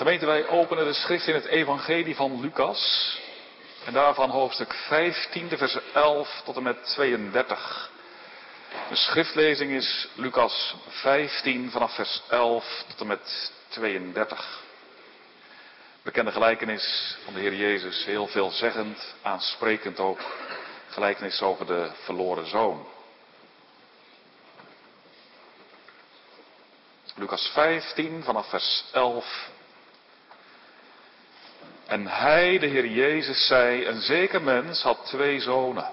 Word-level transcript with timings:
Gemeente, 0.00 0.26
wij 0.26 0.48
openen 0.48 0.84
de 0.84 0.92
schrift 0.92 1.26
in 1.26 1.34
het 1.34 1.44
Evangelie 1.44 2.16
van 2.16 2.40
Lucas. 2.40 3.18
En 3.84 3.92
daarvan 3.92 4.30
hoofdstuk 4.30 4.74
15, 4.74 5.48
vers 5.48 5.78
11 5.92 6.42
tot 6.44 6.56
en 6.56 6.62
met 6.62 6.84
32. 6.84 7.90
De 8.88 8.96
schriftlezing 8.96 9.70
is 9.70 10.08
Lucas 10.14 10.74
15 10.88 11.70
vanaf 11.70 11.94
vers 11.94 12.22
11 12.28 12.84
tot 12.88 13.00
en 13.00 13.06
met 13.06 13.52
32. 13.68 14.62
Bekende 16.02 16.32
gelijkenis 16.32 17.16
van 17.24 17.34
de 17.34 17.40
Heer 17.40 17.54
Jezus, 17.54 18.04
heel 18.04 18.26
veelzeggend, 18.26 19.14
aansprekend 19.22 19.98
ook. 19.98 20.20
Gelijkenis 20.88 21.42
over 21.42 21.66
de 21.66 21.90
verloren 22.04 22.46
zoon. 22.46 22.86
Lucas 27.14 27.50
15 27.54 28.22
vanaf 28.22 28.48
vers 28.48 28.84
11 28.92 29.58
en 31.90 32.06
hij, 32.06 32.58
de 32.58 32.66
Heer 32.66 32.86
Jezus, 32.86 33.46
zei, 33.46 33.86
een 33.86 34.00
zeker 34.00 34.42
mens 34.42 34.82
had 34.82 35.06
twee 35.06 35.40
zonen. 35.40 35.90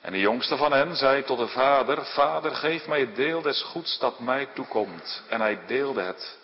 En 0.00 0.12
de 0.12 0.20
jongste 0.20 0.56
van 0.56 0.72
hen 0.72 0.96
zei 0.96 1.24
tot 1.24 1.38
de 1.38 1.48
vader, 1.48 2.04
vader 2.04 2.54
geef 2.54 2.86
mij 2.86 3.00
het 3.00 3.16
deel 3.16 3.42
des 3.42 3.62
goeds 3.62 3.98
dat 3.98 4.18
mij 4.18 4.48
toekomt. 4.54 5.22
En 5.28 5.40
hij 5.40 5.58
deelde 5.66 6.02
het 6.02 6.38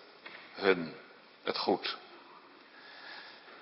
hun, 0.54 0.94
het 1.42 1.58
goed. 1.58 1.96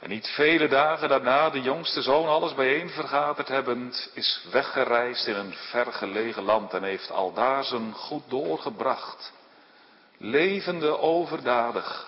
En 0.01 0.09
niet 0.09 0.27
vele 0.27 0.69
dagen 0.69 1.09
daarna, 1.09 1.51
de 1.51 1.61
jongste 1.61 2.03
zoon 2.03 2.29
alles 2.29 2.55
bijeen 2.55 2.91
vergaderd 2.91 3.49
hebbend, 3.49 4.11
is 4.15 4.45
weggereisd 4.51 5.27
in 5.27 5.37
een 5.37 5.55
vergelegen 5.55 6.43
land 6.43 6.75
en 6.75 6.83
heeft 6.83 7.11
aldaar 7.11 7.65
zijn 7.65 7.93
goed 7.93 8.25
doorgebracht. 8.29 9.33
Levende 10.17 10.99
overdadig. 10.99 12.08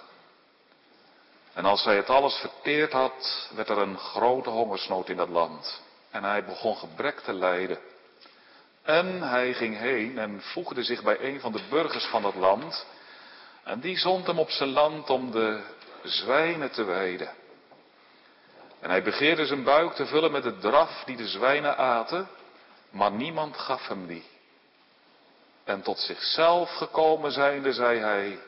En 1.60 1.66
als 1.66 1.84
hij 1.84 1.96
het 1.96 2.10
alles 2.10 2.34
verteerd 2.34 2.92
had, 2.92 3.48
werd 3.54 3.68
er 3.68 3.78
een 3.78 3.98
grote 3.98 4.50
hongersnood 4.50 5.08
in 5.08 5.16
dat 5.16 5.28
land. 5.28 5.82
En 6.10 6.24
hij 6.24 6.44
begon 6.44 6.76
gebrek 6.76 7.18
te 7.20 7.32
lijden. 7.32 7.78
En 8.82 9.22
hij 9.22 9.54
ging 9.54 9.78
heen 9.78 10.18
en 10.18 10.42
voegde 10.42 10.82
zich 10.82 11.02
bij 11.02 11.20
een 11.20 11.40
van 11.40 11.52
de 11.52 11.62
burgers 11.70 12.04
van 12.04 12.22
dat 12.22 12.34
land. 12.34 12.86
En 13.64 13.80
die 13.80 13.98
zond 13.98 14.26
hem 14.26 14.38
op 14.38 14.50
zijn 14.50 14.68
land 14.68 15.10
om 15.10 15.30
de 15.30 15.60
zwijnen 16.02 16.70
te 16.70 16.84
weiden. 16.84 17.30
En 18.80 18.90
hij 18.90 19.02
begeerde 19.02 19.46
zijn 19.46 19.64
buik 19.64 19.92
te 19.92 20.06
vullen 20.06 20.32
met 20.32 20.42
de 20.42 20.58
draf 20.58 21.02
die 21.04 21.16
de 21.16 21.28
zwijnen 21.28 21.76
aten, 21.76 22.28
maar 22.90 23.12
niemand 23.12 23.56
gaf 23.56 23.88
hem 23.88 24.06
die. 24.06 24.24
En 25.64 25.82
tot 25.82 25.98
zichzelf 25.98 26.70
gekomen 26.70 27.32
zijnde, 27.32 27.72
zei 27.72 27.98
hij, 27.98 28.38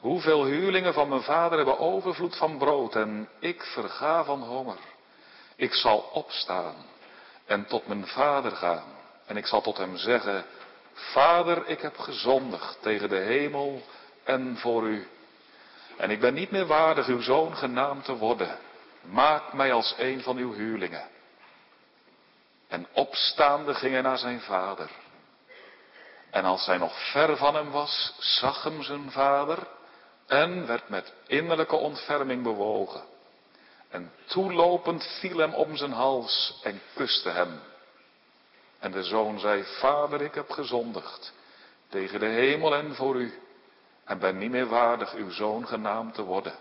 Hoeveel 0.00 0.44
huurlingen 0.44 0.94
van 0.94 1.08
mijn 1.08 1.22
vader 1.22 1.56
hebben 1.56 1.78
overvloed 1.78 2.36
van 2.36 2.58
brood 2.58 2.94
en 2.94 3.28
ik 3.38 3.62
verga 3.62 4.24
van 4.24 4.42
honger. 4.42 4.78
Ik 5.56 5.74
zal 5.74 5.98
opstaan 6.12 6.74
en 7.46 7.66
tot 7.66 7.86
mijn 7.86 8.06
vader 8.06 8.50
gaan 8.50 8.96
en 9.26 9.36
ik 9.36 9.46
zal 9.46 9.60
tot 9.60 9.76
hem 9.76 9.96
zeggen, 9.96 10.44
Vader, 10.92 11.66
ik 11.66 11.80
heb 11.80 11.98
gezondigd 11.98 12.78
tegen 12.82 13.08
de 13.08 13.16
hemel 13.16 13.82
en 14.24 14.56
voor 14.56 14.86
u. 14.86 15.08
En 15.96 16.10
ik 16.10 16.20
ben 16.20 16.34
niet 16.34 16.50
meer 16.50 16.66
waardig 16.66 17.06
uw 17.06 17.20
zoon 17.20 17.56
genaamd 17.56 18.04
te 18.04 18.16
worden. 18.16 18.58
Maak 19.02 19.52
mij 19.52 19.72
als 19.72 19.94
een 19.98 20.22
van 20.22 20.36
uw 20.36 20.52
huurlingen. 20.52 21.08
En 22.68 22.86
opstaande 22.92 23.74
ging 23.74 23.92
hij 23.92 24.02
naar 24.02 24.18
zijn 24.18 24.40
vader. 24.40 24.90
En 26.30 26.44
als 26.44 26.66
hij 26.66 26.78
nog 26.78 27.10
ver 27.10 27.36
van 27.36 27.54
hem 27.54 27.70
was, 27.70 28.14
zag 28.18 28.62
hem 28.62 28.82
zijn 28.82 29.10
vader 29.10 29.66
en 30.28 30.66
werd 30.66 30.88
met 30.88 31.12
innerlijke 31.26 31.76
ontferming 31.76 32.42
bewogen. 32.42 33.02
En 33.88 34.12
toelopend 34.26 35.06
viel 35.20 35.38
hem 35.38 35.54
om 35.54 35.76
zijn 35.76 35.92
hals 35.92 36.60
en 36.62 36.80
kuste 36.94 37.28
hem. 37.28 37.60
En 38.78 38.92
de 38.92 39.02
zoon 39.02 39.38
zei, 39.38 39.64
Vader, 39.64 40.22
ik 40.22 40.34
heb 40.34 40.50
gezondigd 40.50 41.32
tegen 41.88 42.20
de 42.20 42.26
hemel 42.26 42.74
en 42.74 42.94
voor 42.94 43.16
u, 43.16 43.38
en 44.04 44.18
ben 44.18 44.38
niet 44.38 44.50
meer 44.50 44.66
waardig 44.66 45.14
uw 45.14 45.30
zoon 45.30 45.66
genaamd 45.66 46.14
te 46.14 46.22
worden. 46.22 46.54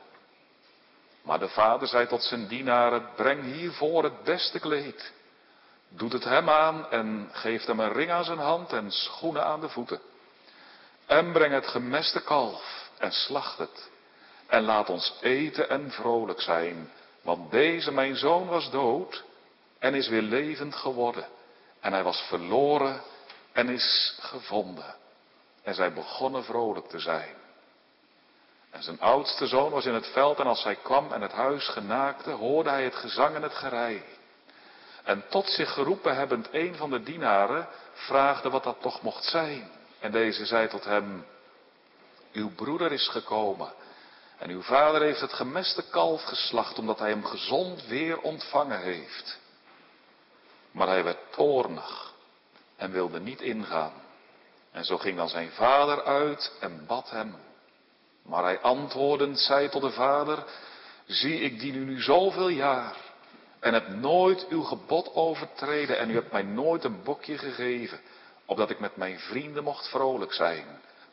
Maar 1.21 1.39
de 1.39 1.49
vader 1.49 1.87
zei 1.87 2.07
tot 2.07 2.23
zijn 2.23 2.47
dienaren, 2.47 3.09
breng 3.15 3.43
hiervoor 3.43 4.03
het 4.03 4.23
beste 4.23 4.59
kleed. 4.59 5.13
Doet 5.89 6.13
het 6.13 6.23
hem 6.23 6.49
aan 6.49 6.89
en 6.91 7.29
geeft 7.31 7.67
hem 7.67 7.79
een 7.79 7.93
ring 7.93 8.11
aan 8.11 8.23
zijn 8.23 8.37
hand 8.37 8.73
en 8.73 8.91
schoenen 8.91 9.43
aan 9.43 9.61
de 9.61 9.69
voeten. 9.69 9.99
En 11.05 11.31
breng 11.31 11.53
het 11.53 11.67
gemeste 11.67 12.21
kalf 12.21 12.86
en 12.97 13.11
slacht 13.11 13.57
het. 13.57 13.89
En 14.47 14.63
laat 14.63 14.89
ons 14.89 15.13
eten 15.21 15.69
en 15.69 15.91
vrolijk 15.91 16.41
zijn, 16.41 16.91
want 17.21 17.51
deze 17.51 17.91
mijn 17.91 18.15
zoon 18.15 18.47
was 18.47 18.71
dood 18.71 19.23
en 19.79 19.95
is 19.95 20.07
weer 20.07 20.21
levend 20.21 20.75
geworden. 20.75 21.25
En 21.79 21.93
hij 21.93 22.03
was 22.03 22.21
verloren 22.27 23.01
en 23.51 23.69
is 23.69 24.17
gevonden. 24.19 24.95
En 25.63 25.73
zij 25.75 25.93
begonnen 25.93 26.43
vrolijk 26.43 26.87
te 26.87 26.99
zijn. 26.99 27.35
En 28.69 28.83
zijn 28.83 28.99
oudste 28.99 29.47
zoon 29.47 29.71
was 29.71 29.85
in 29.85 29.93
het 29.93 30.07
veld 30.07 30.39
en 30.39 30.45
als 30.45 30.63
hij 30.63 30.75
kwam 30.75 31.11
en 31.11 31.21
het 31.21 31.31
huis 31.31 31.67
genaakte, 31.67 32.29
hoorde 32.29 32.69
hij 32.69 32.83
het 32.83 32.95
gezang 32.95 33.35
en 33.35 33.41
het 33.41 33.53
gerei. 33.53 34.03
En 35.03 35.23
tot 35.29 35.49
zich 35.49 35.73
geroepen 35.73 36.15
hebbend 36.15 36.47
een 36.51 36.75
van 36.75 36.89
de 36.89 37.03
dienaren 37.03 37.67
vraagde 37.93 38.49
wat 38.49 38.63
dat 38.63 38.81
toch 38.81 39.01
mocht 39.01 39.23
zijn. 39.23 39.71
En 39.99 40.11
deze 40.11 40.45
zei 40.45 40.67
tot 40.67 40.85
hem, 40.85 41.25
uw 42.37 42.49
broeder 42.55 42.91
is 42.91 43.07
gekomen 43.07 43.73
en 44.37 44.49
uw 44.49 44.61
vader 44.61 45.01
heeft 45.01 45.21
het 45.21 45.33
gemeste 45.33 45.83
kalf 45.89 46.23
geslacht 46.23 46.79
omdat 46.79 46.99
hij 46.99 47.09
hem 47.09 47.25
gezond 47.25 47.85
weer 47.85 48.19
ontvangen 48.19 48.81
heeft. 48.81 49.39
Maar 50.71 50.87
hij 50.87 51.03
werd 51.03 51.17
toornig 51.31 52.13
en 52.75 52.91
wilde 52.91 53.19
niet 53.19 53.41
ingaan. 53.41 53.93
En 54.71 54.85
zo 54.85 54.97
ging 54.97 55.17
dan 55.17 55.29
zijn 55.29 55.51
vader 55.51 56.03
uit 56.03 56.51
en 56.59 56.85
bad 56.87 57.09
hem. 57.09 57.35
Maar 58.21 58.43
hij 58.43 58.59
antwoordend 58.59 59.39
zei 59.39 59.69
tot 59.69 59.81
de 59.81 59.91
vader, 59.91 60.43
zie 61.05 61.39
ik 61.39 61.59
dien 61.59 61.75
u 61.75 61.85
nu 61.85 62.01
zoveel 62.01 62.49
jaar 62.49 62.95
en 63.59 63.73
heb 63.73 63.87
nooit 63.87 64.47
uw 64.47 64.61
gebod 64.61 65.13
overtreden 65.13 65.97
en 65.97 66.09
u 66.09 66.13
hebt 66.13 66.31
mij 66.31 66.43
nooit 66.43 66.83
een 66.83 67.03
bokje 67.03 67.37
gegeven, 67.37 67.99
opdat 68.45 68.69
ik 68.69 68.79
met 68.79 68.95
mijn 68.95 69.19
vrienden 69.19 69.63
mocht 69.63 69.89
vrolijk 69.89 70.33
zijn. 70.33 70.65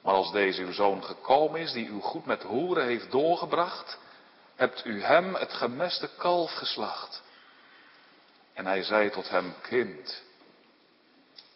Maar 0.05 0.15
als 0.15 0.33
deze 0.33 0.63
uw 0.63 0.73
zoon 0.73 1.05
gekomen 1.05 1.61
is, 1.61 1.73
die 1.73 1.87
u 1.87 2.01
goed 2.01 2.27
met 2.27 2.43
hoeren 2.43 2.85
heeft 2.85 3.11
doorgebracht, 3.11 3.99
hebt 4.55 4.85
u 4.85 5.03
hem 5.03 5.35
het 5.35 5.53
gemeste 5.53 6.11
kalf 6.19 6.53
geslacht. 6.53 7.23
En 8.53 8.67
hij 8.67 8.83
zei 8.83 9.11
tot 9.11 9.29
hem, 9.29 9.55
kind, 9.63 10.23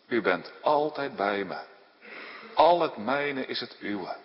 u 0.07 0.21
bent 0.23 0.53
altijd 0.63 1.17
bij 1.17 1.45
me. 1.45 1.59
Al 2.55 2.81
het 2.81 2.97
mijne 2.97 3.47
is 3.47 3.61
het 3.61 3.77
uwe. 3.81 4.17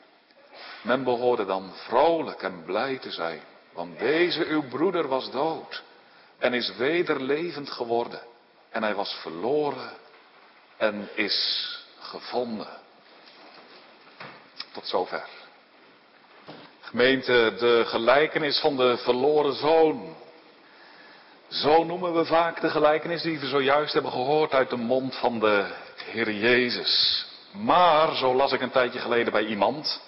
Men 0.81 1.03
behoorde 1.03 1.45
dan 1.45 1.71
vrolijk 1.75 2.41
en 2.41 2.63
blij 2.65 2.97
te 2.97 3.11
zijn, 3.11 3.41
want 3.73 3.99
deze 3.99 4.45
uw 4.45 4.67
broeder 4.67 5.07
was 5.07 5.31
dood 5.31 5.83
en 6.37 6.53
is 6.53 6.75
weder 6.75 7.21
levend 7.21 7.69
geworden. 7.69 8.21
En 8.69 8.83
hij 8.83 8.95
was 8.95 9.13
verloren 9.21 9.91
en 10.77 11.09
is 11.15 11.67
gevonden. 11.99 12.81
Tot 14.73 14.87
zover. 14.87 15.23
Gemeente, 16.81 17.53
de 17.59 17.83
gelijkenis 17.85 18.59
van 18.59 18.77
de 18.77 18.97
verloren 18.97 19.53
zoon. 19.53 20.15
Zo 21.47 21.83
noemen 21.83 22.13
we 22.13 22.25
vaak 22.25 22.61
de 22.61 22.69
gelijkenis 22.69 23.21
die 23.21 23.39
we 23.39 23.47
zojuist 23.47 23.93
hebben 23.93 24.11
gehoord 24.11 24.53
uit 24.53 24.69
de 24.69 24.75
mond 24.75 25.15
van 25.15 25.39
de 25.39 25.65
Heer 25.95 26.31
Jezus. 26.31 27.25
Maar, 27.51 28.15
zo 28.15 28.35
las 28.35 28.51
ik 28.51 28.61
een 28.61 28.71
tijdje 28.71 28.99
geleden 28.99 29.33
bij 29.33 29.45
iemand, 29.45 30.01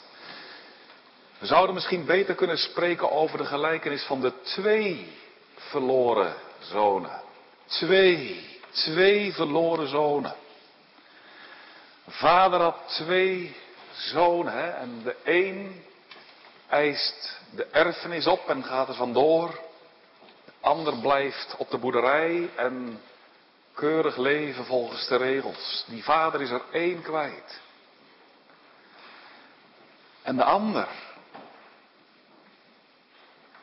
we 1.39 1.45
zouden 1.45 1.75
misschien 1.75 2.05
beter 2.05 2.35
kunnen 2.35 2.57
spreken 2.57 3.11
over 3.11 3.37
de 3.37 3.45
gelijkenis 3.45 4.03
van 4.03 4.21
de 4.21 4.41
twee 4.41 5.07
verloren 5.55 6.33
zonen. 6.59 7.21
Twee, 7.65 8.45
twee 8.71 9.33
verloren 9.33 9.87
zonen. 9.87 10.35
Vader 12.07 12.59
had 12.59 12.77
twee 12.87 13.55
zoon. 13.95 14.47
Hè? 14.47 14.69
En 14.69 15.01
de 15.03 15.15
een 15.23 15.83
eist 16.69 17.39
de 17.55 17.65
erfenis 17.65 18.27
op 18.27 18.49
en 18.49 18.63
gaat 18.63 18.87
er 18.87 18.95
vandoor. 18.95 19.49
De 20.45 20.51
ander 20.59 20.97
blijft 20.99 21.55
op 21.57 21.69
de 21.69 21.77
boerderij 21.77 22.49
en 22.55 23.01
keurig 23.73 24.17
leven 24.17 24.65
volgens 24.65 25.07
de 25.07 25.15
regels. 25.15 25.85
Die 25.87 26.03
vader 26.03 26.41
is 26.41 26.49
er 26.49 26.61
één 26.71 27.01
kwijt. 27.01 27.59
En 30.21 30.35
de 30.35 30.43
ander, 30.43 30.87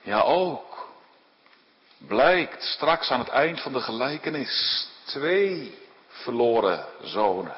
ja 0.02 0.20
ook, 0.20 0.88
blijkt 1.98 2.62
straks 2.62 3.10
aan 3.10 3.20
het 3.20 3.28
eind 3.28 3.60
van 3.60 3.72
de 3.72 3.80
gelijkenis 3.80 4.86
twee 5.04 5.78
verloren 6.08 6.86
zonen. 7.02 7.56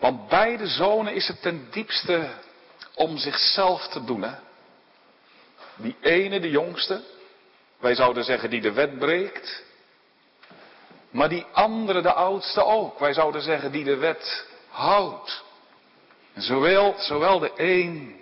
Want 0.00 0.28
beide 0.28 0.66
zonen 0.66 1.14
is 1.14 1.28
het 1.28 1.42
ten 1.42 1.68
diepste 1.70 2.30
om 2.94 3.18
zichzelf 3.18 3.88
te 3.88 4.04
doen. 4.04 4.22
Hè? 4.22 4.34
Die 5.76 5.96
ene, 6.00 6.40
de 6.40 6.50
jongste, 6.50 7.02
wij 7.78 7.94
zouden 7.94 8.24
zeggen 8.24 8.50
die 8.50 8.60
de 8.60 8.72
wet 8.72 8.98
breekt. 8.98 9.62
Maar 11.10 11.28
die 11.28 11.46
andere, 11.52 12.02
de 12.02 12.12
oudste 12.12 12.64
ook, 12.64 12.98
wij 12.98 13.12
zouden 13.12 13.42
zeggen 13.42 13.72
die 13.72 13.84
de 13.84 13.96
wet 13.96 14.46
houdt. 14.68 15.44
En 16.32 16.42
zowel, 16.42 16.94
zowel 16.98 17.38
de 17.38 17.52
een 17.56 18.20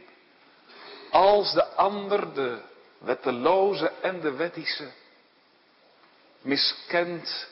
als 1.10 1.52
de 1.52 1.66
ander, 1.66 2.34
de 2.34 2.58
wetteloze 2.98 3.92
en 4.00 4.20
de 4.20 4.32
wettische, 4.32 4.88
miskent 6.40 7.48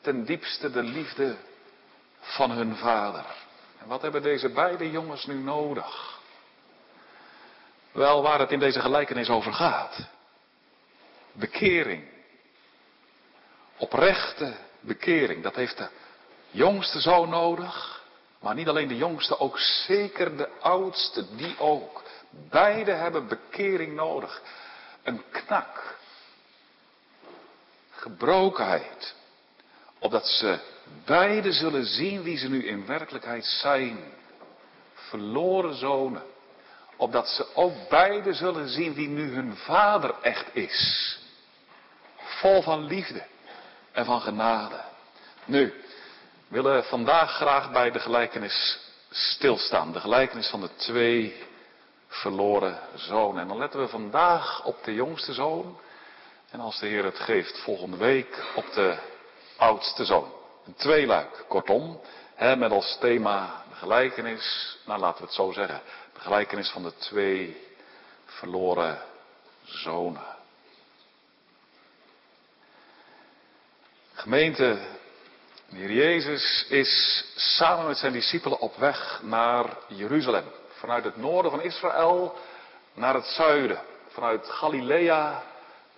ten 0.00 0.24
diepste 0.24 0.70
de 0.70 0.82
liefde 0.82 1.36
van 2.20 2.50
hun 2.50 2.76
vader. 2.76 3.24
En 3.78 3.86
wat 3.86 4.02
hebben 4.02 4.22
deze 4.22 4.48
beide 4.48 4.90
jongens 4.90 5.26
nu 5.26 5.34
nodig? 5.34 6.20
Wel, 7.92 8.22
waar 8.22 8.38
het 8.38 8.50
in 8.50 8.58
deze 8.58 8.80
gelijkenis 8.80 9.28
over 9.28 9.52
gaat. 9.52 9.98
Bekering. 11.32 12.04
Oprechte 13.76 14.56
bekering. 14.80 15.42
Dat 15.42 15.54
heeft 15.54 15.76
de 15.76 15.88
jongste 16.50 17.00
zoon 17.00 17.28
nodig. 17.28 18.04
Maar 18.40 18.54
niet 18.54 18.68
alleen 18.68 18.88
de 18.88 18.96
jongste, 18.96 19.38
ook 19.38 19.58
zeker 19.58 20.36
de 20.36 20.48
oudste, 20.60 21.36
die 21.36 21.58
ook. 21.58 22.02
Beide 22.30 22.92
hebben 22.92 23.28
bekering 23.28 23.94
nodig. 23.94 24.42
Een 25.02 25.22
knak. 25.30 25.96
Gebrokenheid. 27.90 29.14
Opdat 29.98 30.26
ze 30.26 30.58
beide 31.04 31.52
zullen 31.52 31.86
zien 31.86 32.22
wie 32.22 32.36
ze 32.36 32.48
nu 32.48 32.66
in 32.66 32.86
werkelijkheid 32.86 33.44
zijn. 33.44 33.98
Verloren 34.94 35.74
zonen. 35.74 36.22
Opdat 36.96 37.28
ze 37.28 37.54
ook 37.54 37.88
beide 37.88 38.32
zullen 38.32 38.68
zien 38.68 38.94
wie 38.94 39.08
nu 39.08 39.34
hun 39.34 39.56
vader 39.56 40.14
echt 40.22 40.46
is. 40.52 41.18
Vol 42.16 42.62
van 42.62 42.84
liefde 42.84 43.24
en 43.92 44.04
van 44.04 44.20
genade. 44.20 44.80
Nu, 45.44 45.74
we 46.48 46.62
willen 46.62 46.84
vandaag 46.84 47.30
graag 47.30 47.72
bij 47.72 47.90
de 47.90 48.00
gelijkenis 48.00 48.78
stilstaan. 49.10 49.92
De 49.92 50.00
gelijkenis 50.00 50.48
van 50.48 50.60
de 50.60 50.74
twee 50.76 51.44
verloren 52.08 52.78
zonen. 52.94 53.42
En 53.42 53.48
dan 53.48 53.58
letten 53.58 53.80
we 53.80 53.88
vandaag 53.88 54.64
op 54.64 54.84
de 54.84 54.94
jongste 54.94 55.32
zoon. 55.32 55.78
En 56.50 56.60
als 56.60 56.78
de 56.78 56.86
Heer 56.86 57.04
het 57.04 57.18
geeft, 57.18 57.58
volgende 57.58 57.96
week 57.96 58.44
op 58.54 58.72
de 58.72 58.98
oudste 59.56 60.04
zoon. 60.04 60.35
Een 60.66 60.74
tweeluik, 60.74 61.44
kortom. 61.48 62.00
Hè, 62.34 62.56
met 62.56 62.70
als 62.70 62.96
thema 63.00 63.64
de 63.68 63.74
gelijkenis, 63.74 64.76
nou 64.86 65.00
laten 65.00 65.20
we 65.20 65.26
het 65.26 65.34
zo 65.34 65.52
zeggen. 65.52 65.80
De 66.14 66.20
gelijkenis 66.20 66.70
van 66.70 66.82
de 66.82 66.96
twee 66.96 67.66
verloren 68.24 69.02
zonen. 69.64 70.34
Gemeente, 74.12 74.78
de 75.68 75.76
Heer 75.76 75.92
Jezus 75.92 76.66
is 76.68 77.24
samen 77.36 77.86
met 77.86 77.96
zijn 77.96 78.12
discipelen 78.12 78.58
op 78.58 78.76
weg 78.76 79.20
naar 79.22 79.78
Jeruzalem. 79.88 80.44
Vanuit 80.68 81.04
het 81.04 81.16
noorden 81.16 81.50
van 81.50 81.62
Israël 81.62 82.38
naar 82.94 83.14
het 83.14 83.26
zuiden. 83.26 83.80
Vanuit 84.08 84.50
Galilea 84.50 85.42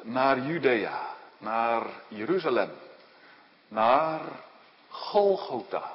naar 0.02 0.38
Judea. 0.38 1.16
Naar 1.38 1.86
Jeruzalem. 2.08 2.70
Naar 3.68 4.20
Golgotha. 4.88 5.92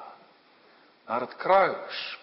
Naar 1.06 1.20
het 1.20 1.36
kruis. 1.36 2.18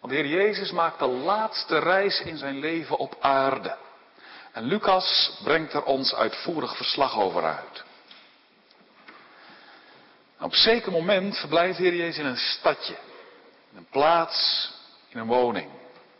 Want 0.00 0.12
de 0.12 0.18
Heer 0.18 0.26
Jezus 0.26 0.70
maakt 0.70 0.98
de 0.98 1.06
laatste 1.06 1.78
reis 1.78 2.20
in 2.20 2.36
zijn 2.36 2.58
leven 2.58 2.96
op 2.96 3.16
aarde. 3.20 3.76
En 4.52 4.62
Lucas 4.62 5.38
brengt 5.42 5.72
er 5.72 5.84
ons 5.84 6.14
uitvoerig 6.14 6.76
verslag 6.76 7.18
over 7.18 7.44
uit. 7.44 7.84
Op 10.40 10.52
een 10.52 10.58
zeker 10.58 10.92
moment 10.92 11.36
verblijft 11.36 11.76
de 11.76 11.82
Heer 11.82 11.94
Jezus 11.94 12.18
in 12.18 12.26
een 12.26 12.36
stadje. 12.36 12.96
In 13.70 13.76
een 13.76 13.88
plaats, 13.90 14.70
in 15.08 15.18
een 15.18 15.26
woning. 15.26 15.70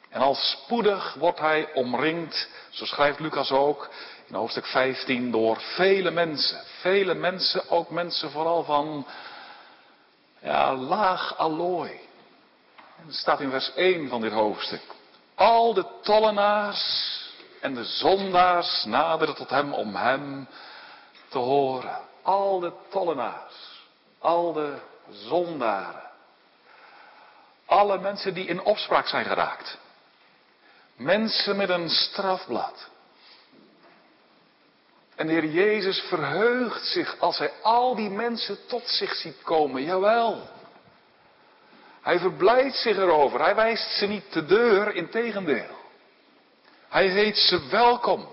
En 0.09 0.21
al 0.21 0.35
spoedig 0.35 1.15
wordt 1.15 1.39
hij 1.39 1.73
omringd, 1.75 2.49
zo 2.71 2.85
schrijft 2.85 3.21
Lucas 3.21 3.51
ook 3.51 3.89
in 4.27 4.35
hoofdstuk 4.35 4.67
15, 4.67 5.31
door 5.31 5.61
vele 5.61 6.11
mensen. 6.11 6.61
Vele 6.81 7.15
mensen, 7.15 7.71
ook 7.71 7.91
mensen 7.91 8.31
vooral 8.31 8.65
van 8.65 9.07
ja, 10.41 10.75
laag 10.75 11.37
allooi. 11.37 12.01
Dat 13.05 13.15
staat 13.15 13.41
in 13.41 13.51
vers 13.51 13.75
1 13.75 14.09
van 14.09 14.21
dit 14.21 14.33
hoofdstuk. 14.33 14.83
Al 15.35 15.75
de 15.75 15.87
tollenaars 16.03 17.15
en 17.61 17.75
de 17.75 17.85
zondaars 17.85 18.85
naderen 18.85 19.35
tot 19.35 19.51
hem 19.51 19.73
om 19.73 19.97
hem 19.97 20.49
te 21.29 21.39
horen. 21.39 21.99
Al 22.23 22.61
de 22.61 22.73
tollenaars, 22.91 23.85
al 24.19 24.53
de 24.53 24.79
zondaren. 25.11 26.11
Alle 27.67 27.99
mensen 27.99 28.35
die 28.35 28.47
in 28.47 28.63
opspraak 28.63 29.07
zijn 29.07 29.25
geraakt. 29.25 29.79
Mensen 30.97 31.57
met 31.57 31.69
een 31.69 31.89
strafblad. 31.89 32.89
En 35.17 35.27
de 35.27 35.33
Heer 35.33 35.45
Jezus 35.45 36.01
verheugt 36.01 36.87
zich 36.87 37.17
als 37.19 37.39
hij 37.39 37.53
al 37.63 37.95
die 37.95 38.11
mensen 38.11 38.67
tot 38.67 38.89
zich 38.89 39.15
ziet 39.15 39.43
komen. 39.43 39.83
Jawel. 39.83 40.49
Hij 42.03 42.19
verblijdt 42.19 42.77
zich 42.77 42.97
erover. 42.97 43.41
Hij 43.41 43.55
wijst 43.55 43.91
ze 43.99 44.07
niet 44.07 44.33
de 44.33 44.47
deur, 44.47 44.95
in 44.95 45.09
tegendeel. 45.09 45.75
Hij 46.89 47.09
heet 47.09 47.37
ze 47.37 47.67
welkom 47.71 48.29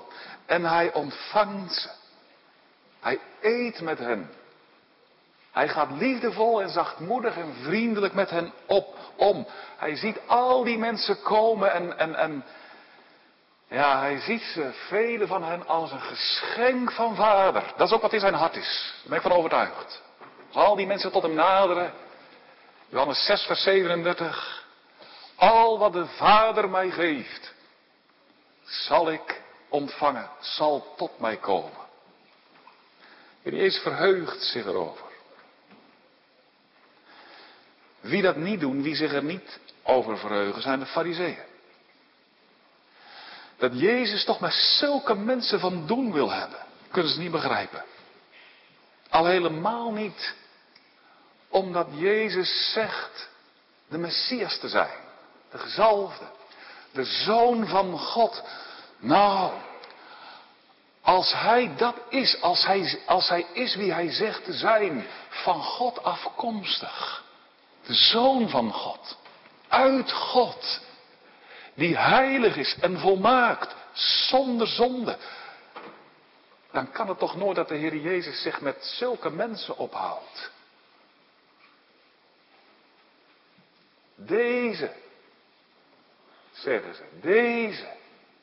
en 0.46 0.66
hij 0.66 0.94
ontvangt 0.94 1.74
ze. 1.74 1.90
Hij 3.00 3.20
eet 3.42 3.82
met 3.82 4.00
hen. 4.00 4.30
Hij 5.52 5.68
gaat 5.68 5.92
liefdevol 5.92 6.62
en 6.62 6.70
zachtmoedig 6.70 7.38
en 7.38 7.54
vriendelijk 7.62 8.14
met 8.14 8.30
hen 8.30 8.54
op, 8.66 8.98
om. 9.16 9.48
Hij 9.78 9.96
ziet 9.96 10.18
al 10.26 10.64
die 10.64 10.78
mensen 10.78 11.22
komen 11.22 11.74
en, 11.74 11.98
en, 11.98 12.16
en 12.16 12.44
ja, 13.74 14.00
hij 14.00 14.20
ziet 14.20 14.42
ze, 14.42 14.72
vele 14.88 15.28
van 15.28 15.44
hen, 15.44 15.68
als 15.68 15.92
een 15.92 16.02
geschenk 16.02 16.92
van 16.92 17.16
vader. 17.16 17.74
Dat 17.78 17.88
is 17.88 17.94
ook 17.94 18.02
wat 18.02 18.14
in 18.14 18.20
zijn 18.20 18.34
hart 18.34 18.56
is. 18.56 18.94
Daar 18.96 19.10
ben 19.10 19.18
ik 19.18 19.24
van 19.24 19.32
overtuigd. 19.32 20.02
Al 20.52 20.76
die 20.76 20.88
mensen 20.88 21.12
tot 21.12 21.24
hem 21.24 21.34
naderen. 21.34 21.94
Johannes 22.90 23.26
6, 23.26 23.42
vers 23.42 23.62
37. 23.64 24.66
Al 25.36 25.80
wat 25.80 25.94
de 25.94 26.06
vader 26.06 26.70
mij 26.70 26.90
geeft, 26.90 27.54
zal 28.64 29.12
ik 29.12 29.42
ontvangen, 29.70 30.30
zal 30.40 30.94
tot 30.98 31.20
mij 31.20 31.38
komen. 31.38 31.82
En 33.44 33.56
Jezus 33.56 33.82
verheugt 33.82 34.44
zich 34.44 34.66
erover. 34.66 35.06
Wie 38.00 38.22
dat 38.22 38.36
niet 38.36 38.60
doen, 38.60 38.82
wie 38.82 38.96
zich 38.96 39.14
er 39.14 39.24
niet 39.24 39.60
over 39.84 40.18
verheugen, 40.18 40.62
zijn 40.62 40.80
de 40.80 40.86
fariseeën. 40.86 41.53
Dat 43.58 43.80
Jezus 43.80 44.24
toch 44.24 44.40
met 44.40 44.54
zulke 44.54 45.16
mensen 45.16 45.60
van 45.60 45.88
doen 45.88 46.14
wil 46.14 46.32
hebben, 46.32 46.60
kunnen 46.92 47.12
ze 47.12 47.20
niet 47.20 47.32
begrijpen. 47.32 47.84
Al 49.10 49.26
helemaal 49.26 49.92
niet 49.92 50.34
omdat 51.50 51.88
Jezus 51.92 52.72
zegt 52.74 53.30
de 53.90 53.98
Messias 53.98 54.58
te 54.58 54.70
zijn, 54.70 55.00
de 55.52 55.58
gezalfde, 55.58 56.26
de 56.92 57.04
zoon 57.04 57.68
van 57.68 58.00
God. 58.00 58.44
Nou, 59.00 59.52
als 61.02 61.34
hij 61.34 61.72
dat 61.78 61.96
is, 62.10 62.42
als 62.42 62.66
hij, 62.66 63.02
als 63.06 63.30
hij 63.30 63.46
is 63.54 63.76
wie 63.76 63.94
hij 63.94 64.12
zegt 64.12 64.44
te 64.44 64.54
zijn, 64.54 65.06
van 65.30 65.64
God 65.64 66.04
afkomstig, 66.04 67.24
de 67.86 67.94
zoon 67.94 68.50
van 68.50 68.72
God, 68.72 69.18
uit 69.68 70.12
God, 70.12 70.80
die 71.74 71.98
heilig 71.98 72.56
is 72.56 72.78
en 72.82 73.00
volmaakt, 73.00 73.76
zonder 73.94 74.68
zonde, 74.68 75.18
dan 76.72 76.92
kan 76.92 77.08
het 77.08 77.20
toch 77.20 77.36
nooit 77.36 77.56
dat 77.56 77.68
de 77.68 77.76
Heer 77.76 77.96
Jezus 77.96 78.42
zich 78.42 78.62
met 78.62 78.86
zulke 78.86 79.30
mensen 79.30 79.78
ophoudt. 79.78 80.52
Deze, 84.16 84.94
zeggen 86.52 86.96
ze, 86.96 87.04
deze 87.22 87.88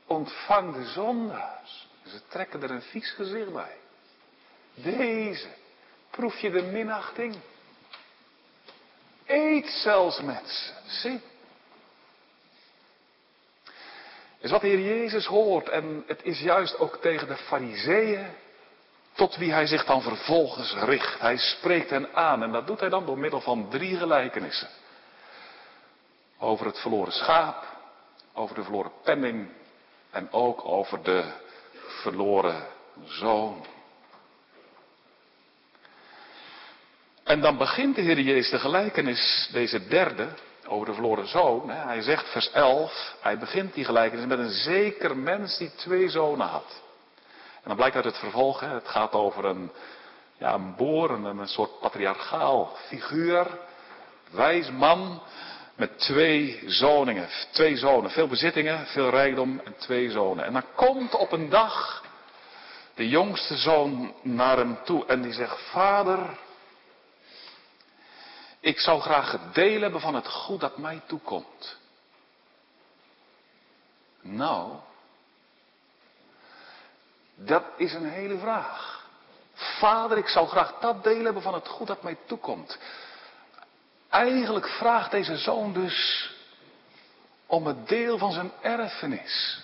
ontvangt 0.07 0.77
de 0.77 0.85
zondaars. 0.85 1.89
Ze 2.07 2.21
trekken 2.29 2.63
er 2.63 2.71
een 2.71 2.83
vies 2.83 3.11
gezicht 3.11 3.53
bij. 3.53 3.77
Deze, 4.75 5.49
proef 6.11 6.39
je 6.39 6.51
de 6.51 6.63
minachting? 6.63 7.37
Eet 9.27 9.69
zelfs 9.69 10.21
met 10.21 10.49
ze. 10.49 10.73
Zie, 10.87 11.21
is 14.41 14.51
wat 14.51 14.61
de 14.61 14.67
Heer 14.67 14.99
Jezus 14.99 15.27
hoort. 15.27 15.69
En 15.69 16.05
het 16.07 16.21
is 16.23 16.41
juist 16.41 16.79
ook 16.79 16.97
tegen 16.97 17.29
de 17.29 17.37
fariseeën 17.37 18.27
tot 19.13 19.37
wie 19.37 19.53
hij 19.53 19.67
zich 19.67 19.85
dan 19.85 20.03
vervolgens 20.03 20.75
richt. 20.75 21.21
Hij 21.21 21.37
spreekt 21.37 21.91
hen 21.91 22.15
aan 22.15 22.43
en 22.43 22.53
dat 22.53 22.67
doet 22.67 22.81
hij 22.81 22.89
dan 22.89 23.07
door 23.07 23.19
middel 23.19 23.41
van 23.41 23.69
drie 23.69 23.97
gelijkenissen. 23.97 24.69
Over 26.39 26.67
het 26.67 26.79
verloren 26.79 27.13
schaap, 27.13 27.65
over 28.35 28.55
de 28.55 28.63
verloren 28.63 28.93
penning 29.03 29.49
en 30.11 30.33
ook 30.33 30.65
over 30.65 31.03
de 31.03 31.25
verloren 32.03 32.67
zoon. 33.05 33.67
En 37.25 37.41
dan 37.41 37.57
begint 37.57 37.97
de 37.97 38.03
Heer 38.03 38.21
Jezus 38.21 38.51
de 38.51 38.59
gelijkenis, 38.59 39.49
deze 39.53 39.87
derde, 39.87 40.29
over 40.71 40.87
de 40.87 40.95
verloren 40.95 41.29
zoon. 41.29 41.71
Hij 41.71 42.03
zegt 42.03 42.29
vers 42.29 42.51
11, 42.51 43.17
hij 43.21 43.39
begint 43.39 43.75
die 43.75 43.85
gelijkenis 43.85 44.27
met 44.27 44.39
een 44.39 44.51
zeker 44.51 45.17
mens 45.17 45.59
die 45.59 45.75
twee 45.75 46.09
zonen 46.09 46.47
had. 46.47 46.83
En 47.55 47.67
dan 47.67 47.77
blijkt 47.77 47.97
uit 47.97 48.05
het 48.05 48.19
vervolg, 48.19 48.61
het 48.61 48.89
gaat 48.89 49.13
over 49.13 49.45
een, 49.45 49.71
ja, 50.39 50.55
een 50.55 50.75
boer, 50.77 51.11
een, 51.11 51.25
een 51.25 51.49
soort 51.49 51.81
patriarchaal 51.81 52.77
figuur, 52.87 53.47
wijs 54.31 54.71
man, 54.71 55.23
met 55.77 55.99
twee 55.99 56.63
zoningen, 56.67 57.29
twee 57.53 57.77
zonen, 57.77 58.11
veel 58.11 58.27
bezittingen, 58.27 58.87
veel 58.87 59.11
rijkdom 59.11 59.61
en 59.65 59.75
twee 59.79 60.11
zonen. 60.11 60.45
En 60.45 60.53
dan 60.53 60.65
komt 60.75 61.15
op 61.15 61.33
een 61.33 61.49
dag 61.49 62.05
de 62.95 63.09
jongste 63.09 63.57
zoon 63.57 64.15
naar 64.23 64.57
hem 64.57 64.79
toe 64.85 65.07
en 65.07 65.23
die 65.23 65.33
zegt, 65.33 65.59
vader, 65.71 66.19
ik 68.61 68.79
zou 68.81 69.01
graag 69.01 69.33
het 69.33 69.55
deel 69.55 69.81
hebben 69.81 70.01
van 70.01 70.15
het 70.15 70.29
goed 70.29 70.61
dat 70.61 70.79
mij 70.79 71.01
toekomt. 71.07 71.77
Nou, 74.21 74.73
dat 77.35 77.65
is 77.77 77.93
een 77.93 78.11
hele 78.11 78.39
vraag. 78.39 79.09
Vader, 79.55 80.19
ik 80.19 80.29
zou 80.29 80.49
graag 80.49 80.79
dat 80.81 81.05
deel 81.05 81.25
hebben 81.25 81.43
van 81.43 81.55
het 81.55 81.69
goed 81.69 81.87
dat 81.87 82.03
mij 82.03 82.17
toekomt. 82.27 82.79
Eigenlijk 84.09 84.69
vraagt 84.69 85.11
deze 85.11 85.37
zoon 85.37 85.73
dus 85.73 86.31
om 87.47 87.67
het 87.67 87.89
deel 87.89 88.19
van 88.19 88.33
zijn 88.33 88.53
erfenis. 88.61 89.63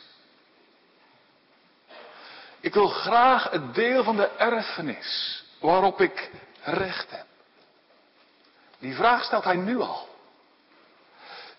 Ik 2.60 2.74
wil 2.74 2.88
graag 2.88 3.50
het 3.50 3.74
deel 3.74 4.04
van 4.04 4.16
de 4.16 4.28
erfenis 4.28 5.44
waarop 5.60 6.00
ik 6.00 6.30
recht 6.62 7.10
heb. 7.10 7.26
Die 8.78 8.94
vraag 8.94 9.24
stelt 9.24 9.44
hij 9.44 9.56
nu 9.56 9.80
al. 9.80 10.08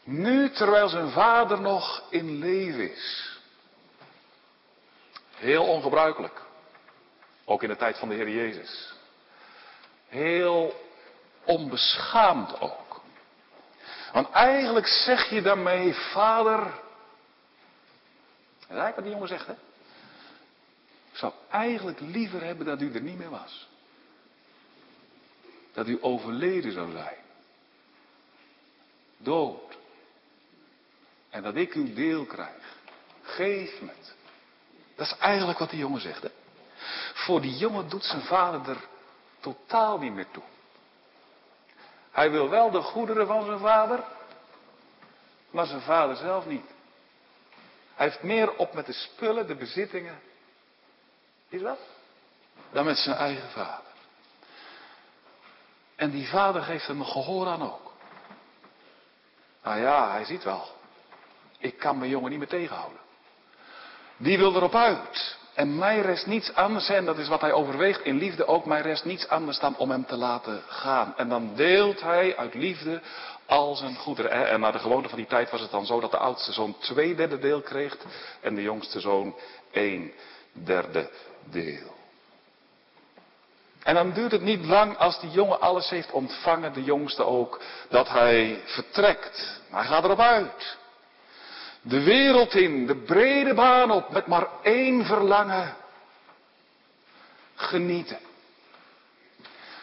Nu 0.03 0.49
terwijl 0.49 0.89
zijn 0.89 1.11
vader 1.11 1.61
nog 1.61 2.03
in 2.09 2.39
leven 2.39 2.91
is. 2.91 3.37
Heel 5.35 5.65
ongebruikelijk. 5.65 6.41
Ook 7.45 7.63
in 7.63 7.69
de 7.69 7.75
tijd 7.75 7.97
van 7.97 8.09
de 8.09 8.15
Heer 8.15 8.29
Jezus. 8.29 8.93
Heel 10.07 10.85
onbeschaamd 11.43 12.59
ook. 12.59 13.01
Want 14.11 14.29
eigenlijk 14.31 14.87
zeg 14.87 15.29
je 15.29 15.41
daarmee, 15.41 15.93
vader. 15.93 16.59
Eigenlijk 18.67 18.95
wat 18.95 19.03
die 19.03 19.13
jongen 19.13 19.27
zegt, 19.27 19.47
hè? 19.47 19.53
Ik 21.11 21.17
zou 21.17 21.33
eigenlijk 21.49 21.99
liever 21.99 22.43
hebben 22.43 22.65
dat 22.65 22.81
u 22.81 22.93
er 22.93 23.01
niet 23.01 23.17
meer 23.17 23.29
was 23.29 23.67
dat 25.77 25.87
u 25.87 25.97
overleden 26.01 26.71
zou 26.71 26.91
zijn. 26.91 27.17
Dood. 29.17 29.77
En 31.29 31.43
dat 31.43 31.55
ik 31.55 31.73
uw 31.73 31.93
deel 31.93 32.25
krijg. 32.25 32.77
Geef 33.21 33.81
me 33.81 33.87
het. 33.87 34.15
Dat 34.95 35.07
is 35.07 35.17
eigenlijk 35.17 35.59
wat 35.59 35.69
die 35.69 35.79
jongen 35.79 36.01
zegt. 36.01 36.21
Hè? 36.21 36.29
Voor 37.13 37.41
die 37.41 37.57
jongen 37.57 37.89
doet 37.89 38.03
zijn 38.03 38.21
vader 38.21 38.69
er 38.69 38.87
totaal 39.39 39.97
niet 39.97 40.13
meer 40.13 40.31
toe. 40.31 40.43
Hij 42.11 42.31
wil 42.31 42.49
wel 42.49 42.71
de 42.71 42.81
goederen 42.81 43.27
van 43.27 43.45
zijn 43.45 43.59
vader, 43.59 44.03
maar 45.51 45.65
zijn 45.65 45.81
vader 45.81 46.15
zelf 46.15 46.45
niet. 46.45 46.65
Hij 47.95 48.07
heeft 48.07 48.23
meer 48.23 48.55
op 48.55 48.73
met 48.73 48.85
de 48.85 48.93
spullen, 48.93 49.47
de 49.47 49.55
bezittingen. 49.55 50.19
Is 51.49 51.61
dat? 51.61 51.79
Dan 52.71 52.85
met 52.85 52.97
zijn 52.97 53.15
eigen 53.15 53.49
vader. 53.49 53.86
En 55.97 56.11
die 56.11 56.27
vader 56.27 56.61
geeft 56.61 56.87
hem 56.87 57.03
gehoor 57.03 57.47
aan 57.47 57.61
ook. 57.61 57.93
Nou 59.63 59.79
ja, 59.79 60.11
hij 60.11 60.25
ziet 60.25 60.43
wel. 60.43 60.67
Ik 61.57 61.77
kan 61.77 61.97
mijn 61.97 62.09
jongen 62.09 62.29
niet 62.29 62.39
meer 62.39 62.47
tegenhouden. 62.47 62.99
Die 64.17 64.37
wil 64.37 64.55
erop 64.55 64.75
uit. 64.75 65.37
En 65.53 65.75
mij 65.77 65.99
rest 66.01 66.25
niets 66.25 66.53
anders, 66.53 66.89
en 66.89 67.05
dat 67.05 67.17
is 67.17 67.27
wat 67.27 67.41
hij 67.41 67.51
overweegt 67.51 68.01
in 68.01 68.17
liefde 68.17 68.47
ook, 68.47 68.65
mij 68.65 68.81
rest 68.81 69.05
niets 69.05 69.27
anders 69.27 69.59
dan 69.59 69.77
om 69.77 69.91
hem 69.91 70.05
te 70.05 70.15
laten 70.15 70.61
gaan. 70.67 71.13
En 71.17 71.29
dan 71.29 71.55
deelt 71.55 72.01
hij 72.01 72.37
uit 72.37 72.53
liefde 72.53 73.01
al 73.45 73.75
zijn 73.75 73.95
goederen. 73.95 74.47
En 74.47 74.59
naar 74.59 74.71
de 74.71 74.79
gewoonte 74.79 75.09
van 75.09 75.17
die 75.17 75.27
tijd 75.27 75.51
was 75.51 75.61
het 75.61 75.71
dan 75.71 75.85
zo 75.85 75.99
dat 75.99 76.11
de 76.11 76.17
oudste 76.17 76.51
zoon 76.51 76.77
twee 76.79 77.15
derde 77.15 77.39
deel 77.39 77.61
kreeg 77.61 77.97
en 78.41 78.55
de 78.55 78.61
jongste 78.61 78.99
zoon 78.99 79.35
één 79.71 80.11
derde 80.51 81.09
deel. 81.49 81.96
En 83.87 83.93
dan 83.93 84.11
duurt 84.11 84.31
het 84.31 84.41
niet 84.41 84.65
lang 84.65 84.97
als 84.97 85.19
die 85.19 85.29
jongen 85.29 85.61
alles 85.61 85.89
heeft 85.89 86.11
ontvangen, 86.11 86.73
de 86.73 86.83
jongste 86.83 87.23
ook, 87.23 87.61
dat 87.89 88.09
hij 88.09 88.61
vertrekt. 88.65 89.61
Maar 89.69 89.81
hij 89.81 89.89
gaat 89.91 90.03
erop 90.03 90.19
uit. 90.19 90.77
De 91.81 92.03
wereld 92.03 92.53
in, 92.53 92.85
de 92.85 92.95
brede 92.95 93.53
baan 93.53 93.91
op, 93.91 94.09
met 94.09 94.27
maar 94.27 94.47
één 94.61 95.05
verlangen. 95.05 95.75
Genieten. 97.55 98.19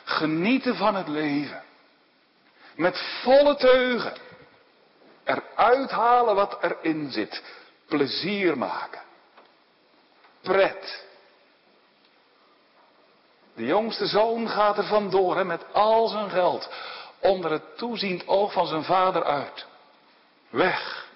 Genieten 0.04 0.76
van 0.76 0.94
het 0.94 1.08
leven. 1.08 1.62
Met 2.75 3.02
volle 3.23 3.56
teugen. 3.56 4.14
Eruit 5.25 5.90
halen 5.90 6.34
wat 6.34 6.58
erin 6.62 7.11
zit. 7.11 7.42
Plezier 7.87 8.58
maken. 8.58 9.02
Pret. 10.42 11.04
De 13.54 13.64
jongste 13.64 14.06
zoon 14.06 14.49
gaat 14.49 14.78
er 14.78 14.84
vandoor 14.84 15.46
met 15.46 15.64
al 15.73 16.08
zijn 16.08 16.30
geld. 16.30 16.68
Onder 17.20 17.50
het 17.50 17.76
toeziend 17.76 18.28
oog 18.28 18.52
van 18.52 18.66
zijn 18.66 18.84
vader 18.84 19.25
uit. 19.25 19.66
Weg. 20.50 21.06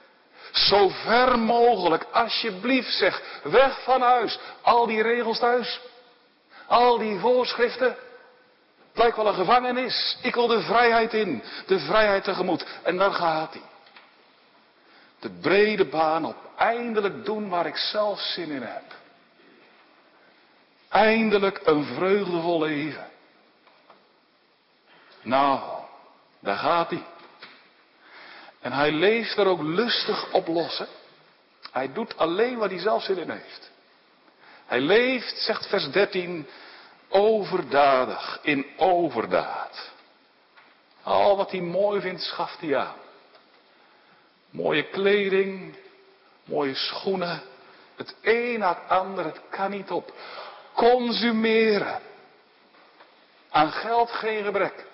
Zo 0.52 0.88
ver 0.88 1.38
mogelijk, 1.38 2.06
alsjeblieft 2.12 2.92
zeg. 2.92 3.40
Weg 3.42 3.82
van 3.82 4.00
huis. 4.00 4.38
Al 4.62 4.86
die 4.86 5.02
regels 5.02 5.38
thuis. 5.38 5.80
Al 6.66 6.98
die 6.98 7.18
voorschriften. 7.18 7.96
Het 8.88 8.96
lijkt 8.96 9.16
wel 9.16 9.26
een 9.26 9.34
gevangenis. 9.34 10.18
Ik 10.22 10.34
wil 10.34 10.46
de 10.46 10.60
vrijheid 10.60 11.14
in. 11.14 11.42
De 11.66 11.78
vrijheid 11.78 12.24
tegemoet. 12.24 12.66
En 12.82 12.96
daar 12.96 13.12
gaat 13.12 13.52
hij. 13.52 13.62
De 15.20 15.30
brede 15.30 15.84
baan 15.84 16.24
op. 16.24 16.36
Eindelijk 16.56 17.24
doen 17.24 17.48
waar 17.48 17.66
ik 17.66 17.76
zelf 17.76 18.20
zin 18.20 18.50
in 18.50 18.62
heb. 18.62 18.82
Eindelijk 20.88 21.60
een 21.64 21.84
vreugdevol 21.84 22.60
leven. 22.60 23.08
Nou, 25.22 25.60
daar 26.40 26.56
gaat 26.56 26.90
hij. 26.90 27.04
En 28.60 28.72
hij 28.72 28.92
leeft 28.92 29.36
er 29.36 29.46
ook 29.46 29.62
lustig 29.62 30.32
op 30.32 30.46
los. 30.46 30.82
Hij 31.72 31.92
doet 31.92 32.16
alleen 32.16 32.58
wat 32.58 32.70
hij 32.70 32.78
zelf 32.78 33.02
zin 33.02 33.18
in 33.18 33.30
heeft. 33.30 33.70
Hij 34.66 34.80
leeft, 34.80 35.38
zegt 35.38 35.66
vers 35.66 35.90
13, 35.90 36.46
overdadig, 37.08 38.38
in 38.42 38.66
overdaad. 38.76 39.90
Al 41.02 41.36
wat 41.36 41.50
hij 41.50 41.60
mooi 41.60 42.00
vindt, 42.00 42.22
schaft 42.22 42.60
hij 42.60 42.76
aan. 42.76 42.96
Mooie 44.50 44.82
kleding, 44.82 45.76
mooie 46.44 46.74
schoenen. 46.74 47.42
Het 47.96 48.16
een 48.22 48.58
na 48.58 48.68
het 48.68 48.88
ander, 48.88 49.24
het 49.24 49.40
kan 49.50 49.70
niet 49.70 49.90
op 49.90 50.12
consumeren. 50.78 52.00
Aan 53.50 53.72
geld 53.72 54.10
geen 54.10 54.44
gebrek. 54.44 54.86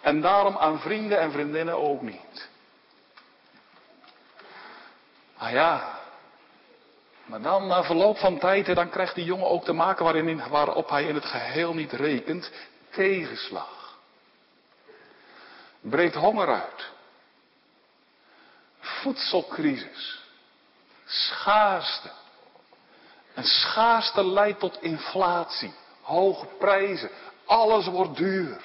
En 0.00 0.20
daarom 0.20 0.56
aan 0.56 0.80
vrienden 0.80 1.18
en 1.18 1.32
vriendinnen 1.32 1.76
ook 1.76 2.02
niet. 2.02 2.48
Ah 5.36 5.50
ja, 5.50 5.98
maar 7.24 7.42
dan 7.42 7.66
na 7.66 7.84
verloop 7.84 8.18
van 8.18 8.38
tijd, 8.38 8.74
dan 8.74 8.90
krijgt 8.90 9.14
die 9.14 9.24
jongen 9.24 9.48
ook 9.48 9.64
te 9.64 9.72
maken 9.72 10.04
waarin, 10.04 10.48
waarop 10.48 10.88
hij 10.88 11.04
in 11.04 11.14
het 11.14 11.24
geheel 11.24 11.74
niet 11.74 11.92
rekent, 11.92 12.50
tegenslag. 12.90 13.98
Breekt 15.80 16.14
honger 16.14 16.48
uit. 16.48 16.90
Voedselcrisis. 18.80 20.22
Schaarste. 21.04 22.10
En 23.40 23.46
schaarste 23.46 24.26
leidt 24.26 24.60
tot 24.60 24.82
inflatie, 24.82 25.74
hoge 26.00 26.46
prijzen, 26.58 27.10
alles 27.44 27.86
wordt 27.86 28.16
duur. 28.16 28.60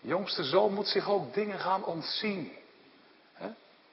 jongste 0.00 0.44
zoon 0.44 0.74
moet 0.74 0.88
zich 0.88 1.08
ook 1.08 1.34
dingen 1.34 1.58
gaan 1.58 1.84
ontzien. 1.84 2.52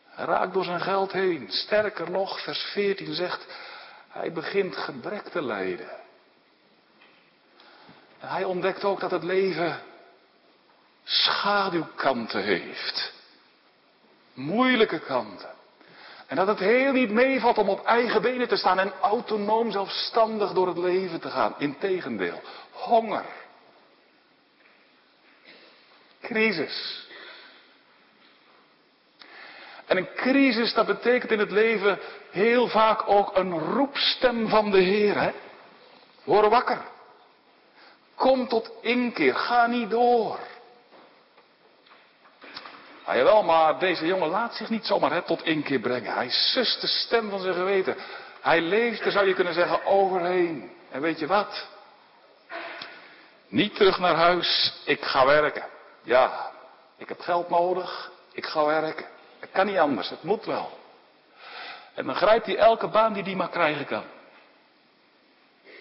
Hij 0.06 0.25
raakt 0.25 0.54
door 0.54 0.63
zijn 0.63 0.82
geld 0.82 1.12
heen. 1.12 1.51
Sterker 1.51 2.12
nog, 2.12 2.44
vers 2.44 2.60
14 2.60 3.13
zegt, 3.13 3.46
hij 4.10 4.32
begint 4.32 4.75
gebrek 4.75 5.28
te 5.28 5.42
lijden. 5.42 5.90
En 8.20 8.30
hij 8.30 8.44
ontdekt 8.44 8.84
ook 8.84 9.00
dat 9.00 9.12
het 9.12 9.24
leven 9.24 9.82
schaduwkanten 11.04 12.44
heeft. 12.44 13.13
Moeilijke 14.34 15.00
kanten. 15.00 15.61
En 16.31 16.38
dat 16.38 16.47
het 16.47 16.59
heel 16.59 16.91
niet 16.91 17.11
meevalt 17.11 17.57
om 17.57 17.69
op 17.69 17.85
eigen 17.85 18.21
benen 18.21 18.47
te 18.47 18.55
staan 18.55 18.79
en 18.79 18.93
autonoom 19.01 19.71
zelfstandig 19.71 20.51
door 20.53 20.67
het 20.67 20.77
leven 20.77 21.19
te 21.19 21.29
gaan. 21.29 21.55
Integendeel, 21.57 22.41
honger. 22.71 23.25
Crisis. 26.21 27.07
En 29.85 29.97
een 29.97 30.13
crisis, 30.15 30.73
dat 30.73 30.85
betekent 30.85 31.31
in 31.31 31.39
het 31.39 31.51
leven 31.51 32.00
heel 32.29 32.67
vaak 32.67 33.09
ook 33.09 33.38
een 33.38 33.59
roepstem 33.59 34.50
van 34.50 34.71
de 34.71 34.79
Heer. 34.79 35.21
Hè? 35.21 35.31
Word 36.23 36.50
wakker. 36.50 36.81
Kom 38.15 38.47
tot 38.47 38.71
inkeer. 38.81 39.35
Ga 39.35 39.67
niet 39.67 39.89
door. 39.89 40.39
Ah, 43.03 43.15
jawel, 43.15 43.43
maar 43.43 43.79
deze 43.79 44.05
jongen 44.05 44.29
laat 44.29 44.55
zich 44.55 44.70
niet 44.70 44.86
zomaar 44.86 45.24
tot 45.24 45.43
inkeer 45.43 45.79
brengen. 45.79 46.13
Hij 46.13 46.29
sust 46.29 46.81
de 46.81 46.88
stem 46.88 47.29
van 47.29 47.39
zijn 47.39 47.53
geweten. 47.53 47.96
Hij 48.41 48.62
leeft, 48.62 49.05
er 49.05 49.12
zou 49.12 49.27
je 49.27 49.34
kunnen 49.34 49.53
zeggen, 49.53 49.86
overheen. 49.86 50.72
En 50.91 51.01
weet 51.01 51.20
je 51.20 51.27
wat? 51.27 51.67
Niet 53.48 53.75
terug 53.75 54.00
naar 54.00 54.15
huis, 54.15 54.74
ik 54.86 55.01
ga 55.01 55.25
werken. 55.25 55.65
Ja, 56.03 56.51
ik 56.98 57.08
heb 57.08 57.20
geld 57.20 57.50
nodig, 57.50 58.12
ik 58.31 58.46
ga 58.46 58.65
werken. 58.65 59.05
Het 59.39 59.50
kan 59.51 59.65
niet 59.65 59.77
anders, 59.77 60.10
het 60.10 60.24
moet 60.24 60.46
wel. 60.46 60.79
En 61.93 62.05
dan 62.05 62.15
grijpt 62.15 62.46
hij 62.46 62.58
elke 62.58 62.88
baan 62.88 63.13
die 63.13 63.24
hij 63.24 63.36
maar 63.36 63.50
krijgen 63.50 63.86
kan. 63.86 64.03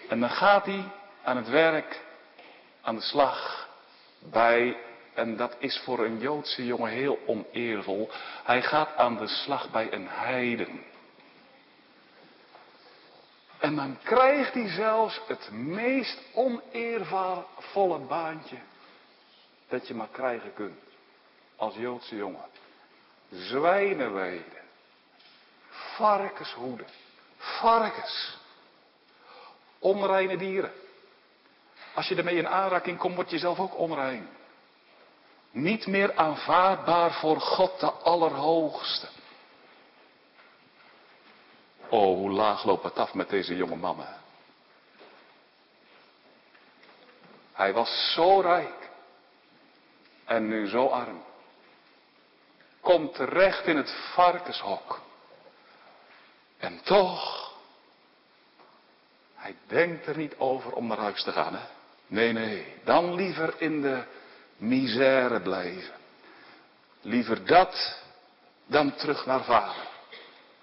En 0.09 0.19
dan 0.19 0.29
gaat 0.29 0.65
hij 0.65 0.83
aan 1.23 1.37
het 1.37 1.49
werk, 1.49 2.01
aan 2.81 2.95
de 2.95 3.01
slag, 3.01 3.67
bij, 4.19 4.77
en 5.21 5.37
dat 5.37 5.55
is 5.59 5.81
voor 5.83 6.05
een 6.05 6.19
Joodse 6.19 6.65
jongen 6.65 6.91
heel 6.91 7.19
oneervol, 7.25 8.09
hij 8.43 8.61
gaat 8.61 8.95
aan 8.95 9.17
de 9.17 9.27
slag 9.27 9.71
bij 9.71 9.93
een 9.93 10.07
heiden. 10.07 10.83
En 13.59 13.75
dan 13.75 13.97
krijgt 14.03 14.53
hij 14.53 14.69
zelfs 14.69 15.21
het 15.27 15.51
meest 15.51 16.21
oneervolle 16.33 17.99
baantje 17.99 18.57
dat 19.67 19.87
je 19.87 19.93
maar 19.93 20.07
krijgen 20.11 20.53
kunt. 20.53 20.79
Als 21.55 21.75
Joodse 21.75 22.15
jongen. 22.15 22.45
Zwijnenweiden. 23.29 24.61
Varkenshoeden. 25.69 26.87
Varkens. 27.37 28.37
Onreine 29.79 30.37
dieren. 30.37 30.71
Als 31.93 32.07
je 32.07 32.15
ermee 32.15 32.35
in 32.35 32.47
aanraking 32.47 32.97
komt, 32.97 33.15
word 33.15 33.29
je 33.29 33.37
zelf 33.37 33.59
ook 33.59 33.77
onrein. 33.77 34.27
Niet 35.51 35.87
meer 35.87 36.15
aanvaardbaar 36.15 37.13
voor 37.13 37.41
God 37.41 37.79
de 37.79 37.91
Allerhoogste. 37.91 39.07
Oh, 41.89 42.15
hoe 42.15 42.31
laag 42.31 42.63
loopt 42.63 42.83
het 42.83 42.97
af 42.97 43.13
met 43.13 43.29
deze 43.29 43.55
jonge 43.55 43.75
mannen. 43.75 44.19
Hij 47.53 47.73
was 47.73 48.13
zo 48.13 48.39
rijk. 48.39 48.89
En 50.25 50.47
nu 50.47 50.67
zo 50.67 50.87
arm. 50.87 51.23
Komt 52.81 53.13
terecht 53.15 53.65
in 53.65 53.77
het 53.77 53.95
varkenshok. 54.13 55.01
En 56.57 56.81
toch, 56.83 57.51
hij 59.35 59.55
denkt 59.67 60.05
er 60.05 60.17
niet 60.17 60.35
over 60.37 60.73
om 60.73 60.87
naar 60.87 60.97
huis 60.97 61.23
te 61.23 61.31
gaan. 61.31 61.55
Hè? 61.55 61.65
Nee, 62.07 62.31
nee, 62.31 62.73
dan 62.83 63.13
liever 63.13 63.61
in 63.61 63.81
de 63.81 64.03
misère 64.61 65.41
blijven. 65.41 65.93
Liever 67.01 67.45
dat 67.45 68.01
dan 68.65 68.95
terug 68.95 69.25
naar 69.25 69.43
vader. 69.43 69.89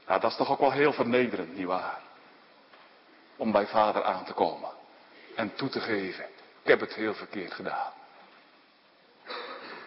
Nou, 0.07 0.21
dat 0.21 0.31
is 0.31 0.37
toch 0.37 0.51
ook 0.51 0.61
wel 0.61 0.73
heel 0.73 0.93
vernederend, 0.93 1.57
nietwaar? 1.57 2.01
Om 3.37 3.53
bij 3.53 3.67
vader 3.67 4.05
aan 4.05 4.25
te 4.25 4.33
komen 4.33 4.71
en 5.35 5.55
toe 5.55 5.69
te 5.69 5.81
geven. 5.81 6.25
Ik 6.63 6.69
heb 6.69 6.81
het 6.81 6.95
heel 6.95 7.15
verkeerd 7.15 7.53
gedaan. 7.53 7.93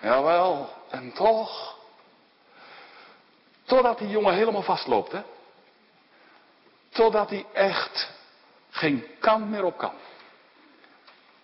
Jawel, 0.01 0.69
en 0.89 1.13
toch. 1.13 1.77
Totdat 3.63 3.97
die 3.97 4.09
jongen 4.09 4.33
helemaal 4.33 4.61
vastloopt, 4.61 5.11
hè. 5.11 5.21
Totdat 6.89 7.29
hij 7.29 7.45
echt 7.53 8.09
geen 8.69 9.07
kant 9.19 9.49
meer 9.49 9.63
op 9.63 9.77
kan. 9.77 9.93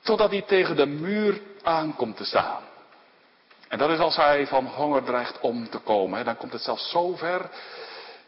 Totdat 0.07 0.31
hij 0.31 0.41
tegen 0.41 0.75
de 0.75 0.85
muur 0.85 1.41
aankomt 1.63 2.17
te 2.17 2.25
staan. 2.25 2.61
En 3.67 3.77
dat 3.77 3.89
is 3.89 3.99
als 3.99 4.15
hij 4.15 4.47
van 4.47 4.65
honger 4.65 5.03
dreigt 5.03 5.39
om 5.39 5.69
te 5.69 5.77
komen. 5.77 6.17
Hè. 6.17 6.23
Dan 6.23 6.37
komt 6.37 6.53
het 6.53 6.61
zelfs 6.61 6.89
zo 6.89 7.15
ver. 7.15 7.49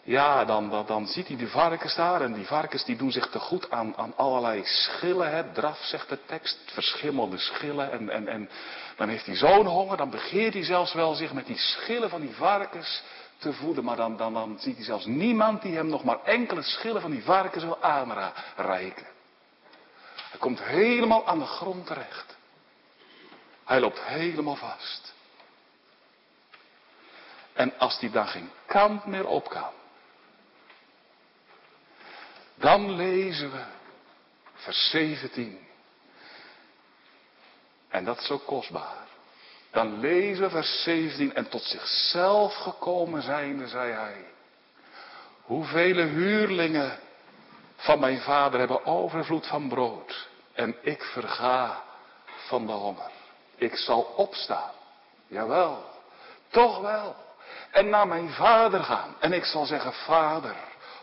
Ja, 0.03 0.45
dan, 0.45 0.69
dan, 0.69 0.85
dan 0.85 1.07
ziet 1.07 1.27
hij 1.27 1.37
die 1.37 1.47
varkens 1.47 1.95
daar. 1.95 2.21
En 2.21 2.33
die 2.33 2.45
varkens 2.45 2.85
die 2.85 2.95
doen 2.95 3.11
zich 3.11 3.29
te 3.29 3.39
goed 3.39 3.71
aan, 3.71 3.93
aan 3.97 4.13
allerlei 4.15 4.61
schillen. 4.65 5.31
Hè. 5.31 5.51
Draf 5.53 5.77
zegt 5.77 6.09
de 6.09 6.17
tekst. 6.25 6.59
Verschimmelde 6.65 7.37
schillen. 7.37 7.91
En, 7.91 8.09
en, 8.09 8.27
en 8.27 8.49
dan 8.95 9.09
heeft 9.09 9.25
hij 9.25 9.35
zo'n 9.35 9.65
honger. 9.65 9.97
Dan 9.97 10.09
begeert 10.09 10.53
hij 10.53 10.63
zelfs 10.63 10.93
wel 10.93 11.13
zich 11.13 11.33
met 11.33 11.45
die 11.45 11.57
schillen 11.57 12.09
van 12.09 12.21
die 12.21 12.35
varkens 12.35 13.03
te 13.37 13.53
voeden. 13.53 13.83
Maar 13.83 13.95
dan, 13.95 14.17
dan, 14.17 14.33
dan 14.33 14.57
ziet 14.59 14.75
hij 14.75 14.85
zelfs 14.85 15.05
niemand 15.05 15.61
die 15.61 15.75
hem 15.75 15.87
nog 15.87 16.03
maar 16.03 16.23
enkele 16.23 16.61
schillen 16.61 17.01
van 17.01 17.11
die 17.11 17.23
varkens 17.23 17.63
wil 17.63 17.81
aanreiken. 17.81 19.17
Hij 20.29 20.39
komt 20.39 20.63
helemaal 20.63 21.27
aan 21.27 21.39
de 21.39 21.45
grond 21.45 21.85
terecht. 21.85 22.37
Hij 23.65 23.79
loopt 23.79 24.03
helemaal 24.03 24.55
vast. 24.55 25.13
En 27.53 27.77
als 27.77 27.99
hij 27.99 28.09
dan 28.11 28.27
geen 28.27 28.51
kant 28.65 29.05
meer 29.05 29.27
op 29.27 29.49
kan, 29.49 29.71
dan 32.55 32.91
lezen 32.91 33.51
we 33.51 33.63
vers 34.53 34.89
17. 34.89 35.67
En 37.89 38.03
dat 38.03 38.17
is 38.19 38.25
zo 38.25 38.37
kostbaar. 38.37 39.07
Dan 39.71 39.99
lezen 39.99 40.43
we 40.43 40.49
vers 40.49 40.83
17. 40.83 41.33
En 41.33 41.49
tot 41.49 41.63
zichzelf 41.63 42.55
gekomen 42.55 43.21
zijnde, 43.21 43.67
zei 43.67 43.91
hij. 43.91 44.25
Hoeveel 45.41 45.95
huurlingen 45.95 46.99
van 47.79 47.99
mijn 47.99 48.19
vader 48.19 48.59
hebben 48.59 48.85
overvloed 48.85 49.47
van 49.47 49.69
brood. 49.69 50.27
En 50.53 50.75
ik 50.81 51.03
verga 51.03 51.83
van 52.47 52.65
de 52.65 52.71
honger. 52.71 53.11
Ik 53.55 53.75
zal 53.75 54.01
opstaan. 54.01 54.71
Jawel, 55.27 55.83
toch 56.49 56.79
wel. 56.79 57.15
En 57.71 57.89
naar 57.89 58.07
mijn 58.07 58.29
vader 58.29 58.83
gaan. 58.83 59.15
En 59.19 59.33
ik 59.33 59.45
zal 59.45 59.65
zeggen, 59.65 59.93
vader, 59.93 60.55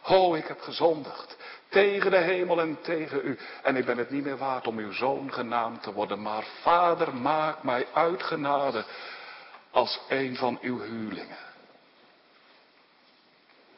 ho, 0.02 0.34
ik 0.34 0.46
heb 0.46 0.60
gezondigd. 0.60 1.36
Tegen 1.68 2.10
de 2.10 2.16
hemel 2.16 2.60
en 2.60 2.78
tegen 2.82 3.20
u. 3.24 3.38
En 3.62 3.76
ik 3.76 3.84
ben 3.84 3.98
het 3.98 4.10
niet 4.10 4.24
meer 4.24 4.36
waard 4.36 4.66
om 4.66 4.78
uw 4.78 4.92
zoon 4.92 5.32
genaamd 5.32 5.82
te 5.82 5.92
worden. 5.92 6.22
Maar 6.22 6.44
vader, 6.62 7.14
maak 7.14 7.62
mij 7.62 7.86
uitgenade 7.92 8.84
als 9.70 10.00
een 10.08 10.36
van 10.36 10.58
uw 10.60 10.80
huurlingen. 10.80 11.36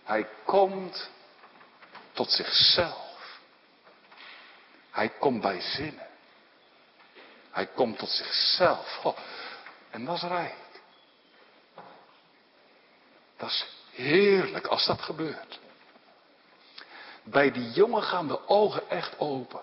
Hij 0.04 0.26
komt 0.44 1.11
tot 2.18 2.31
zichzelf. 2.31 3.38
Hij 4.90 5.09
komt 5.09 5.40
bij 5.40 5.61
zinnen. 5.61 6.07
Hij 7.50 7.66
komt 7.66 7.98
tot 7.98 8.11
zichzelf. 8.11 9.00
Oh, 9.02 9.16
en 9.90 10.04
dat 10.04 10.16
is 10.16 10.22
rijk. 10.22 10.54
Dat 13.37 13.48
is 13.48 13.66
heerlijk 13.90 14.66
als 14.66 14.87
dat 14.87 15.00
gebeurt. 15.00 15.61
Bij 17.22 17.52
die 17.52 17.70
jongen 17.70 18.02
gaan 18.02 18.28
de 18.28 18.48
ogen 18.48 18.90
echt 18.90 19.18
open. 19.18 19.61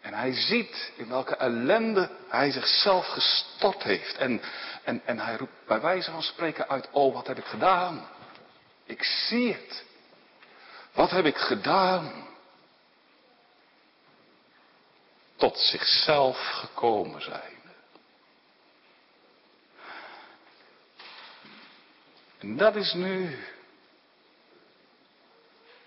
En 0.00 0.14
hij 0.14 0.32
ziet 0.32 0.92
in 0.96 1.08
welke 1.08 1.36
ellende 1.36 2.10
hij 2.28 2.50
zichzelf 2.50 3.06
gestort 3.06 3.82
heeft. 3.82 4.16
En, 4.16 4.42
en, 4.84 5.02
en 5.04 5.18
hij 5.18 5.36
roept 5.36 5.66
bij 5.66 5.80
wijze 5.80 6.10
van 6.10 6.22
spreken 6.22 6.68
uit, 6.68 6.88
oh 6.90 7.14
wat 7.14 7.26
heb 7.26 7.38
ik 7.38 7.44
gedaan? 7.44 8.08
Ik 8.84 9.02
zie 9.02 9.52
het. 9.52 9.88
Wat 10.92 11.10
heb 11.10 11.24
ik 11.24 11.36
gedaan? 11.36 12.28
Tot 15.36 15.58
zichzelf 15.58 16.38
gekomen 16.38 17.22
zijn. 17.22 17.58
En 22.38 22.56
dat 22.56 22.76
is 22.76 22.92
nu 22.92 23.38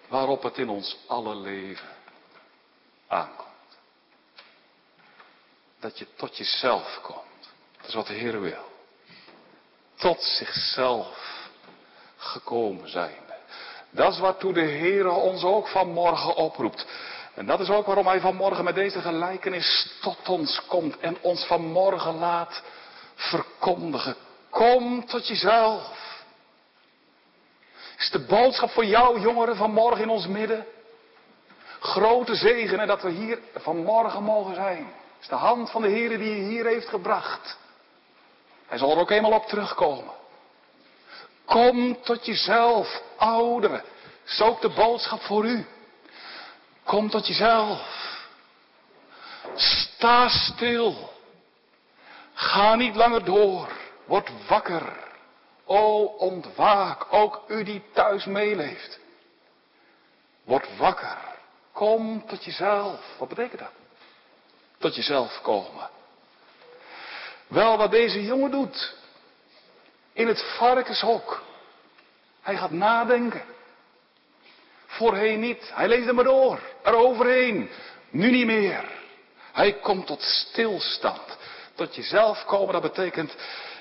waarop 0.07 0.43
het 0.43 0.57
in 0.57 0.69
ons 0.69 0.97
alle 1.07 1.35
leven 1.35 1.95
aankomt. 3.07 3.49
Dat 5.79 5.97
je 5.97 6.07
tot 6.15 6.37
jezelf 6.37 6.99
komt. 7.01 7.51
Dat 7.77 7.87
is 7.87 7.93
wat 7.93 8.07
de 8.07 8.13
Heer 8.13 8.41
wil. 8.41 8.71
Tot 9.95 10.23
zichzelf 10.23 11.49
gekomen 12.17 12.89
zijn. 12.89 13.22
Dat 13.93 14.13
is 14.13 14.19
waartoe 14.19 14.53
de 14.53 14.62
Heer 14.62 15.10
ons 15.10 15.43
ook 15.43 15.67
vanmorgen 15.67 16.36
oproept. 16.36 16.86
En 17.34 17.45
dat 17.45 17.60
is 17.60 17.69
ook 17.69 17.86
waarom 17.86 18.08
hij 18.08 18.19
vanmorgen 18.19 18.63
met 18.63 18.75
deze 18.75 19.01
gelijkenis 19.01 19.97
tot 20.01 20.29
ons 20.29 20.62
komt 20.67 20.99
en 20.99 21.17
ons 21.21 21.45
vanmorgen 21.45 22.17
laat 22.17 22.62
verkondigen. 23.15 24.15
Kom 24.49 25.06
tot 25.06 25.27
jezelf. 25.27 26.01
Is 27.97 28.10
de 28.12 28.25
boodschap 28.25 28.69
voor 28.69 28.86
jou, 28.86 29.19
jongeren, 29.19 29.56
vanmorgen 29.56 30.01
in 30.01 30.10
ons 30.10 30.27
midden? 30.27 30.65
Grote 31.79 32.36
zegen 32.36 32.88
dat 32.88 33.01
we 33.01 33.10
hier 33.10 33.39
vanmorgen 33.56 34.23
mogen 34.23 34.56
zijn. 34.56 34.91
Is 35.21 35.27
de 35.27 35.36
hand 35.36 35.71
van 35.71 35.82
de 35.82 35.88
Heer 35.88 36.17
die 36.17 36.36
je 36.36 36.49
hier 36.49 36.65
heeft 36.65 36.88
gebracht. 36.88 37.58
Hij 38.67 38.77
zal 38.77 38.91
er 38.91 38.97
ook 38.97 39.10
eenmaal 39.10 39.32
op 39.32 39.45
terugkomen. 39.45 40.13
Kom 41.45 42.01
tot 42.01 42.25
jezelf, 42.25 43.01
ouderen. 43.17 43.84
Is 44.25 44.41
ook 44.41 44.62
de 44.62 44.69
boodschap 44.69 45.21
voor 45.21 45.45
u. 45.45 45.65
Kom 46.84 47.10
tot 47.10 47.27
jezelf. 47.27 48.01
Sta 49.56 50.29
stil. 50.29 51.13
Ga 52.34 52.75
niet 52.75 52.95
langer 52.95 53.25
door. 53.25 53.67
Word 54.06 54.29
wakker. 54.47 55.01
O, 55.65 56.03
ontwaak, 56.03 57.13
ook 57.13 57.43
u 57.47 57.63
die 57.63 57.84
thuis 57.93 58.25
meeleeft. 58.25 58.99
Word 60.43 60.77
wakker. 60.77 61.17
Kom 61.71 62.27
tot 62.27 62.43
jezelf. 62.43 62.99
Wat 63.17 63.27
betekent 63.27 63.60
dat? 63.60 63.71
Tot 64.77 64.95
jezelf 64.95 65.41
komen. 65.41 65.89
Wel 67.47 67.77
wat 67.77 67.91
deze 67.91 68.23
jongen 68.23 68.51
doet. 68.51 68.95
In 70.13 70.28
het 70.28 70.43
varkenshok. 70.58 71.43
Hij 72.41 72.58
gaat 72.58 72.71
nadenken. 72.71 73.43
Voorheen 74.86 75.39
niet. 75.39 75.71
Hij 75.73 75.88
leest 75.88 76.08
er 76.08 76.15
maar 76.15 76.23
door. 76.23 76.60
Eroverheen. 76.84 77.69
Nu 78.10 78.32
niet 78.32 78.45
meer. 78.45 78.91
Hij 79.52 79.73
komt 79.73 80.08
tot 80.08 80.21
stilstand. 80.21 81.38
Tot 81.76 81.95
jezelf 81.95 82.45
komen, 82.45 82.73
dat 82.73 82.82
betekent, 82.82 83.36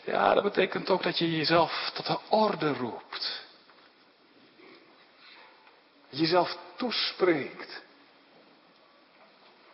ja, 0.04 0.34
dat 0.34 0.42
betekent 0.42 0.90
ook 0.90 1.02
dat 1.02 1.18
je 1.18 1.36
jezelf 1.36 1.90
tot 1.94 2.06
de 2.06 2.18
orde 2.28 2.72
roept. 2.72 3.44
Jezelf 6.08 6.56
toespreekt. 6.76 7.82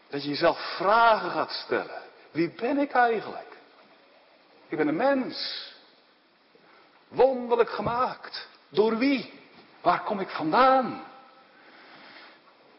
Dat 0.09 0.23
je 0.23 0.29
jezelf 0.29 0.75
vragen 0.77 1.31
gaat 1.31 1.53
stellen. 1.53 2.03
Wie 2.31 2.51
ben 2.51 2.79
ik 2.79 2.92
eigenlijk? 2.92 3.57
Ik 4.68 4.77
ben 4.77 4.88
een 4.88 4.97
mens. 4.97 5.67
Wonderlijk 7.09 7.71
gemaakt. 7.71 8.49
Door 8.68 8.99
wie? 8.99 9.33
Waar 9.81 10.03
kom 10.03 10.21
ik 10.21 10.29
vandaan? 10.29 11.05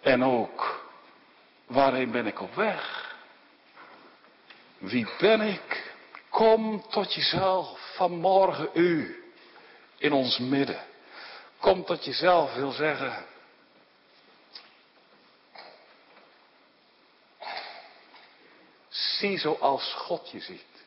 En 0.02 0.24
ook, 0.24 0.86
waarheen 1.66 2.12
ben 2.12 2.28
ik 2.28 2.42
op 2.42 2.56
weg? 2.56 3.16
Wie 4.78 5.08
ben 5.20 5.42
ik? 5.42 5.94
Kom 6.30 6.84
tot 6.90 7.14
jezelf 7.14 7.94
vanmorgen 7.96 8.70
u 8.74 9.24
in 9.98 10.12
ons 10.12 10.38
midden. 10.38 10.84
Kom 11.60 11.86
tot 11.86 12.06
jezelf 12.06 12.54
wil 12.54 12.72
zeggen. 12.72 13.26
Zie 18.90 19.38
zoals 19.38 19.94
God 19.94 20.30
je 20.32 20.40
ziet. 20.40 20.86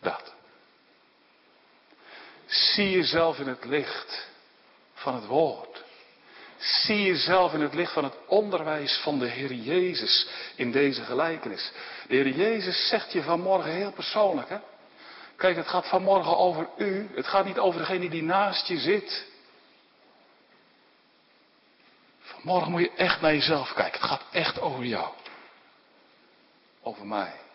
Dat. 0.00 0.35
Zie 2.46 2.90
jezelf 2.90 3.38
in 3.38 3.48
het 3.48 3.64
licht 3.64 4.26
van 4.94 5.14
het 5.14 5.26
woord. 5.26 5.84
Zie 6.56 7.02
jezelf 7.02 7.52
in 7.52 7.60
het 7.60 7.74
licht 7.74 7.92
van 7.92 8.04
het 8.04 8.16
onderwijs 8.26 9.00
van 9.02 9.18
de 9.18 9.26
Heer 9.26 9.52
Jezus 9.52 10.28
in 10.54 10.72
deze 10.72 11.02
gelijkenis. 11.02 11.72
De 12.08 12.14
Heer 12.14 12.28
Jezus 12.28 12.88
zegt 12.88 13.12
je 13.12 13.22
vanmorgen 13.22 13.70
heel 13.70 13.92
persoonlijk. 13.92 14.48
Hè? 14.48 14.58
Kijk, 15.36 15.56
het 15.56 15.68
gaat 15.68 15.88
vanmorgen 15.88 16.36
over 16.36 16.68
u. 16.76 17.08
Het 17.14 17.26
gaat 17.26 17.44
niet 17.44 17.58
over 17.58 17.80
degene 17.80 18.08
die 18.08 18.22
naast 18.22 18.66
je 18.66 18.78
zit. 18.78 19.26
Vanmorgen 22.20 22.70
moet 22.70 22.80
je 22.80 22.92
echt 22.96 23.20
naar 23.20 23.32
jezelf 23.32 23.72
kijken. 23.72 24.00
Het 24.00 24.10
gaat 24.10 24.24
echt 24.30 24.60
over 24.60 24.84
jou. 24.84 25.08
Over 26.82 27.06
mij. 27.06 27.45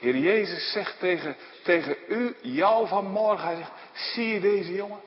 Heer 0.00 0.16
Jezus 0.16 0.72
zegt 0.72 0.98
tegen, 0.98 1.36
tegen 1.62 1.96
u, 2.08 2.36
jou 2.42 2.88
vanmorgen, 2.88 3.46
hij 3.46 3.56
zegt, 3.56 3.70
zie 3.92 4.28
je 4.28 4.40
deze 4.40 4.74
jongen? 4.74 5.00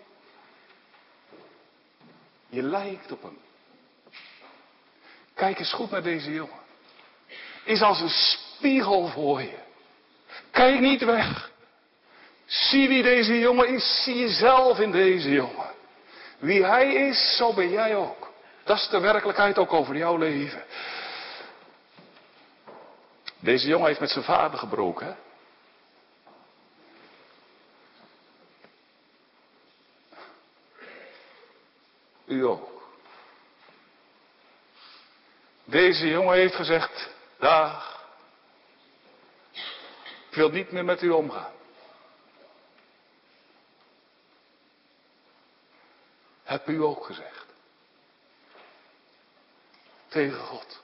Je 2.50 2.62
lijkt 2.62 3.12
op 3.12 3.22
hem. 3.22 3.38
Kijk 5.34 5.60
eens 5.60 5.74
goed 5.74 5.92
naar 5.92 6.04
deze 6.04 6.34
jongen. 6.34 6.62
Is 7.64 7.82
als 7.82 8.02
een 8.02 8.10
spiegel 8.10 9.08
voor 9.08 9.42
je. 9.42 9.58
Kijk 10.52 10.80
niet 10.80 11.04
weg. 11.04 11.52
Zie 12.46 12.88
wie 12.88 13.04
deze 13.04 13.40
jongen 13.40 13.68
is. 13.68 14.04
Zie 14.04 14.18
jezelf 14.18 14.80
in 14.80 14.92
deze 14.92 15.32
jongen. 15.32 15.72
Wie 16.40 16.66
hij 16.66 16.94
is, 16.94 17.36
zo 17.38 17.54
ben 17.54 17.70
jij 17.70 17.96
ook. 17.96 18.32
Dat 18.64 18.78
is 18.78 18.88
de 18.90 19.00
werkelijkheid 19.00 19.58
ook 19.58 19.74
over 19.74 19.98
jouw 19.98 20.18
leven. 20.18 20.64
Deze 23.44 23.68
jongen 23.68 23.88
heeft 23.88 24.00
met 24.00 24.10
zijn 24.10 24.24
vader 24.24 24.60
gebroken. 24.60 25.18
U 32.26 32.46
ook. 32.46 32.84
Deze 35.64 36.08
jongen 36.08 36.34
heeft 36.34 36.56
gezegd, 36.56 37.10
dag, 37.40 38.06
ik 40.30 40.36
wil 40.36 40.50
niet 40.50 40.72
meer 40.72 40.86
met 40.86 41.02
u 41.02 41.10
omgaan. 41.10 41.54
Heb 46.44 46.68
u 46.68 46.82
ook 46.84 47.06
gezegd. 47.06 47.46
Tegen 50.08 50.40
God. 50.40 50.82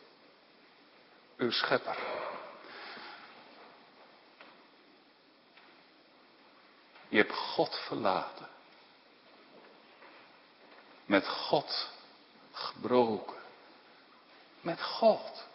Uw 1.38 1.52
schepper. 1.52 1.98
Je 7.10 7.17
hebt 7.17 7.34
God 7.34 7.76
verlaten. 7.76 8.48
Met 11.06 11.28
God 11.28 11.89
gebroken. 12.52 13.38
Met 14.62 14.82
God. 14.82 15.48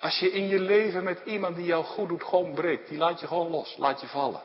Als 0.00 0.18
je 0.18 0.30
in 0.30 0.48
je 0.48 0.58
leven 0.58 1.04
met 1.04 1.20
iemand 1.24 1.56
die 1.56 1.64
jou 1.64 1.84
goed 1.84 2.08
doet 2.08 2.24
gewoon 2.24 2.54
breekt, 2.54 2.88
die 2.88 2.98
laat 2.98 3.20
je 3.20 3.26
gewoon 3.26 3.50
los, 3.50 3.76
laat 3.76 4.00
je 4.00 4.06
vallen. 4.06 4.42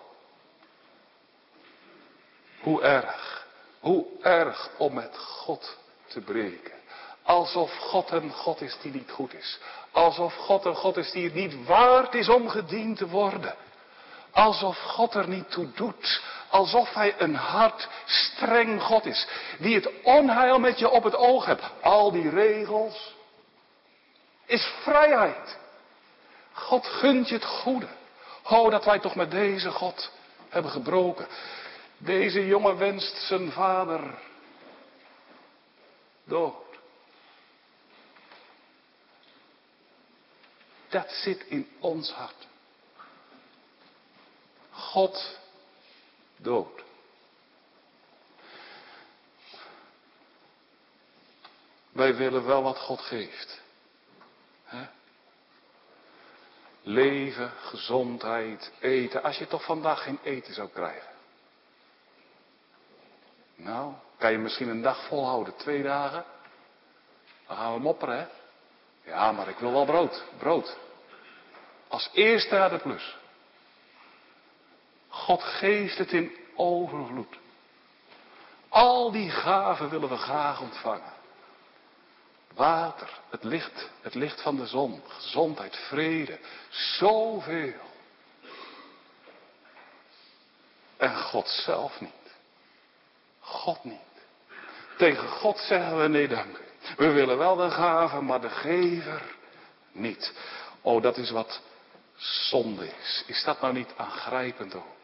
Hoe 2.59 2.81
erg, 2.81 3.47
hoe 3.79 4.05
erg 4.21 4.69
om 4.77 4.93
met 4.93 5.17
God 5.17 5.77
te 6.05 6.21
breken. 6.21 6.75
Alsof 7.23 7.77
God 7.77 8.11
een 8.11 8.31
God 8.31 8.61
is 8.61 8.77
die 8.81 8.91
niet 8.91 9.11
goed 9.11 9.33
is. 9.33 9.59
Alsof 9.91 10.35
God 10.35 10.65
een 10.65 10.75
God 10.75 10.97
is 10.97 11.11
die 11.11 11.23
het 11.23 11.33
niet 11.33 11.65
waard 11.65 12.13
is 12.13 12.29
om 12.29 12.49
gediend 12.49 12.97
te 12.97 13.07
worden. 13.07 13.55
Alsof 14.37 14.77
God 14.77 15.13
er 15.13 15.27
niet 15.27 15.51
toe 15.51 15.71
doet. 15.71 16.21
Alsof 16.49 16.93
hij 16.93 17.15
een 17.17 17.35
hard, 17.35 17.87
streng 18.05 18.81
God 18.81 19.05
is. 19.05 19.27
Die 19.59 19.75
het 19.75 19.89
onheil 20.03 20.59
met 20.59 20.79
je 20.79 20.89
op 20.89 21.03
het 21.03 21.15
oog 21.15 21.45
hebt. 21.45 21.63
Al 21.81 22.11
die 22.11 22.29
regels. 22.29 23.15
Is 24.45 24.63
vrijheid. 24.81 25.57
God 26.51 26.85
gunt 26.87 27.29
je 27.29 27.35
het 27.35 27.45
goede. 27.45 27.87
Ho, 28.43 28.69
dat 28.69 28.85
wij 28.85 28.99
toch 28.99 29.15
met 29.15 29.31
deze 29.31 29.71
God 29.71 30.11
hebben 30.49 30.71
gebroken. 30.71 31.27
Deze 31.97 32.47
jongen 32.47 32.77
wenst 32.77 33.17
zijn 33.17 33.51
vader 33.51 34.19
dood. 36.23 36.55
Dat 40.89 41.11
zit 41.11 41.45
in 41.47 41.69
ons 41.79 42.11
hart. 42.11 42.46
God 44.87 45.39
dood. 46.37 46.83
Wij 51.91 52.15
willen 52.15 52.45
wel 52.45 52.63
wat 52.63 52.77
God 52.77 53.01
geeft. 53.01 53.61
He? 54.63 54.85
Leven, 56.81 57.51
gezondheid, 57.51 58.71
eten. 58.79 59.23
Als 59.23 59.37
je 59.37 59.47
toch 59.47 59.63
vandaag 59.63 60.03
geen 60.03 60.19
eten 60.23 60.53
zou 60.53 60.69
krijgen. 60.69 61.11
Nou, 63.55 63.93
kan 64.17 64.31
je 64.31 64.37
misschien 64.37 64.69
een 64.69 64.81
dag 64.81 65.07
volhouden, 65.07 65.55
twee 65.55 65.83
dagen. 65.83 66.25
Dan 67.47 67.57
gaan 67.57 67.73
we 67.73 67.79
mopperen, 67.79 68.17
hè? 68.17 68.27
Ja, 69.11 69.31
maar 69.31 69.47
ik 69.47 69.57
wil 69.57 69.71
wel 69.71 69.85
brood. 69.85 70.23
Brood. 70.37 70.77
Als 71.87 72.09
eerste 72.13 72.55
naar 72.55 72.69
de 72.69 72.77
plus. 72.77 73.15
God 75.17 75.43
geeft 75.43 75.97
het 75.97 76.11
in 76.11 76.35
overvloed. 76.55 77.37
Al 78.69 79.11
die 79.11 79.29
gaven 79.29 79.89
willen 79.89 80.09
we 80.09 80.17
graag 80.17 80.61
ontvangen. 80.61 81.13
Water, 82.53 83.09
het 83.29 83.43
licht, 83.43 83.89
het 84.01 84.15
licht 84.15 84.41
van 84.41 84.55
de 84.55 84.65
zon, 84.65 85.01
gezondheid, 85.07 85.75
vrede, 85.75 86.39
zoveel. 86.69 87.85
En 90.97 91.15
God 91.15 91.47
zelf 91.47 92.01
niet. 92.01 92.11
God 93.39 93.83
niet. 93.83 93.97
Tegen 94.97 95.27
God 95.27 95.57
zeggen 95.57 96.01
we 96.01 96.07
nee 96.07 96.27
dank. 96.27 96.61
We 96.97 97.11
willen 97.11 97.37
wel 97.37 97.55
de 97.55 97.71
gave, 97.71 98.21
maar 98.21 98.41
de 98.41 98.49
gever 98.49 99.35
niet. 99.91 100.33
Oh, 100.81 101.01
dat 101.01 101.17
is 101.17 101.29
wat 101.29 101.61
zonde 102.15 102.87
is. 102.87 103.23
Is 103.27 103.43
dat 103.43 103.61
nou 103.61 103.73
niet 103.73 103.93
aangrijpend 103.97 104.75
ook? 104.75 104.96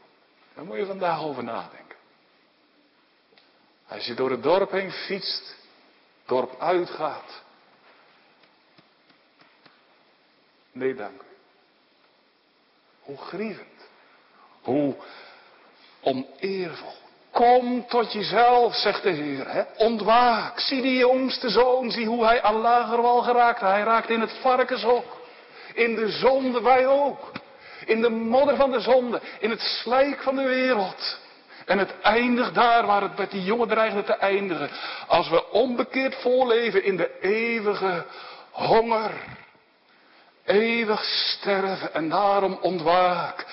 Daar 0.56 0.66
moet 0.66 0.78
je 0.78 0.86
vandaag 0.86 1.24
over 1.24 1.44
nadenken. 1.44 1.98
Als 3.88 4.06
je 4.06 4.14
door 4.14 4.32
het 4.32 4.44
dorp 4.44 4.72
heen 4.72 4.92
fietst, 4.92 5.56
dorp 6.26 6.60
uitgaat. 6.60 7.42
Nee, 10.72 10.96
dank 10.96 11.22
u. 11.22 11.26
Hoe 13.02 13.18
grievend. 13.18 13.90
Hoe 14.62 14.96
oneervol. 16.02 16.94
Kom 17.32 17.88
tot 17.88 18.14
jezelf, 18.14 18.76
zegt 18.76 19.04
de 19.04 19.10
Heer. 19.10 19.50
Hè? 19.52 19.64
Ontwaak. 19.78 20.60
Zie 20.60 20.82
die 20.82 20.98
jongste 20.98 21.50
zoon. 21.50 21.92
Zie 21.92 22.06
hoe 22.08 22.26
hij 22.26 22.42
aan 22.42 22.56
lagerwal 22.56 23.22
geraakt. 23.22 23.60
Hij 23.60 23.82
raakt 23.82 24.10
in 24.10 24.22
het 24.22 24.38
varkenshok. 24.42 25.22
In 25.74 25.96
de 25.96 26.10
zonde, 26.10 26.62
wij 26.62 26.88
ook. 26.88 27.32
In 27.86 28.02
de 28.02 28.10
modder 28.10 28.56
van 28.56 28.72
de 28.72 28.80
zonde. 28.80 29.22
In 29.40 29.50
het 29.50 29.62
slijk 29.62 30.22
van 30.22 30.36
de 30.36 30.44
wereld. 30.44 31.20
En 31.66 31.78
het 31.78 31.94
eindigt 32.02 32.54
daar 32.54 32.86
waar 32.86 33.02
het 33.02 33.18
met 33.18 33.32
die 33.32 33.44
jongen 33.44 33.68
dreigde 33.68 34.04
te 34.04 34.14
eindigen. 34.14 34.70
Als 35.08 35.30
we 35.30 35.52
onbekeerd 35.52 36.16
voorleven 36.16 36.84
in 36.84 36.98
de 36.98 37.20
eeuwige 37.22 38.06
honger. 38.52 39.12
Eeuwig 40.46 41.04
sterven 41.04 41.94
en 41.94 42.10
daarom 42.10 42.58
ontwaak. 42.62 43.46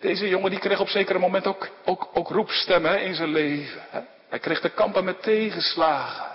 Deze 0.00 0.28
jongen 0.28 0.50
die 0.50 0.58
kreeg 0.58 0.80
op 0.80 0.88
zekere 0.88 1.18
moment 1.18 1.46
ook, 1.46 1.68
ook, 1.84 2.08
ook 2.12 2.28
roepstemmen 2.28 3.02
in 3.02 3.14
zijn 3.14 3.32
leven. 3.32 3.82
Hij 4.28 4.38
kreeg 4.38 4.60
te 4.60 4.68
kampen 4.68 5.04
met 5.04 5.22
tegenslagen. 5.22 6.26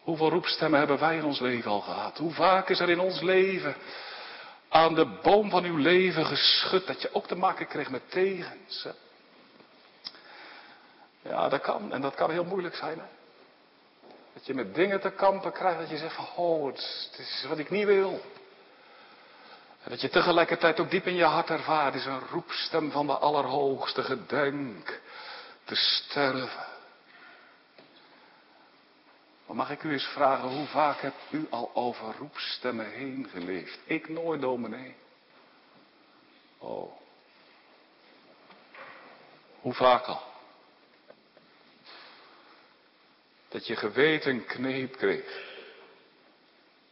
Hoeveel 0.00 0.30
roepstemmen 0.30 0.78
hebben 0.78 0.98
wij 0.98 1.16
in 1.16 1.24
ons 1.24 1.40
leven 1.40 1.70
al 1.70 1.80
gehad? 1.80 2.18
Hoe 2.18 2.32
vaak 2.32 2.68
is 2.68 2.80
er 2.80 2.90
in 2.90 3.00
ons 3.00 3.20
leven 3.20 3.74
aan 4.74 4.94
de 4.94 5.06
boom 5.22 5.50
van 5.50 5.64
uw 5.64 5.76
leven 5.76 6.26
geschud 6.26 6.86
dat 6.86 7.02
je 7.02 7.14
ook 7.14 7.26
te 7.26 7.36
maken 7.36 7.66
kreeg 7.66 7.90
met 7.90 8.10
tegens? 8.10 8.86
Ja, 11.22 11.48
dat 11.48 11.60
kan. 11.60 11.92
En 11.92 12.00
dat 12.00 12.14
kan 12.14 12.30
heel 12.30 12.44
moeilijk 12.44 12.74
zijn. 12.74 12.98
Hè? 12.98 13.04
Dat 14.32 14.46
je 14.46 14.54
met 14.54 14.74
dingen 14.74 15.00
te 15.00 15.10
kampen 15.10 15.52
krijgt 15.52 15.78
dat 15.78 15.90
je 15.90 15.96
zegt 15.96 16.14
van, 16.14 16.28
oh, 16.36 16.66
het 16.66 17.16
is 17.18 17.44
wat 17.48 17.58
ik 17.58 17.70
niet 17.70 17.86
wil. 17.86 18.20
En 19.82 19.90
dat 19.90 20.00
je 20.00 20.08
tegelijkertijd 20.08 20.80
ook 20.80 20.90
diep 20.90 21.06
in 21.06 21.14
je 21.14 21.24
hart 21.24 21.50
ervaart, 21.50 21.94
is 21.94 22.06
een 22.06 22.28
roepstem 22.30 22.90
van 22.90 23.06
de 23.06 23.18
Allerhoogste, 23.18 24.02
gedenk 24.02 25.00
te 25.64 25.74
sterven. 25.74 26.66
Maar 29.46 29.56
mag 29.56 29.70
ik 29.70 29.82
u 29.82 29.92
eens 29.92 30.06
vragen, 30.06 30.48
hoe 30.48 30.66
vaak 30.66 31.00
hebt 31.00 31.22
u 31.30 31.46
al 31.50 31.70
over 31.74 32.14
roepstemmen 32.18 32.90
heen 32.90 33.28
geleefd? 33.30 33.78
Ik 33.84 34.08
nooit, 34.08 34.40
dominee. 34.40 34.94
Oh. 36.58 36.92
Hoe 39.60 39.74
vaak 39.74 40.06
al? 40.06 40.22
Dat 43.48 43.66
je 43.66 43.76
geweten 43.76 44.44
kneep 44.44 44.96
kreeg. 44.96 45.52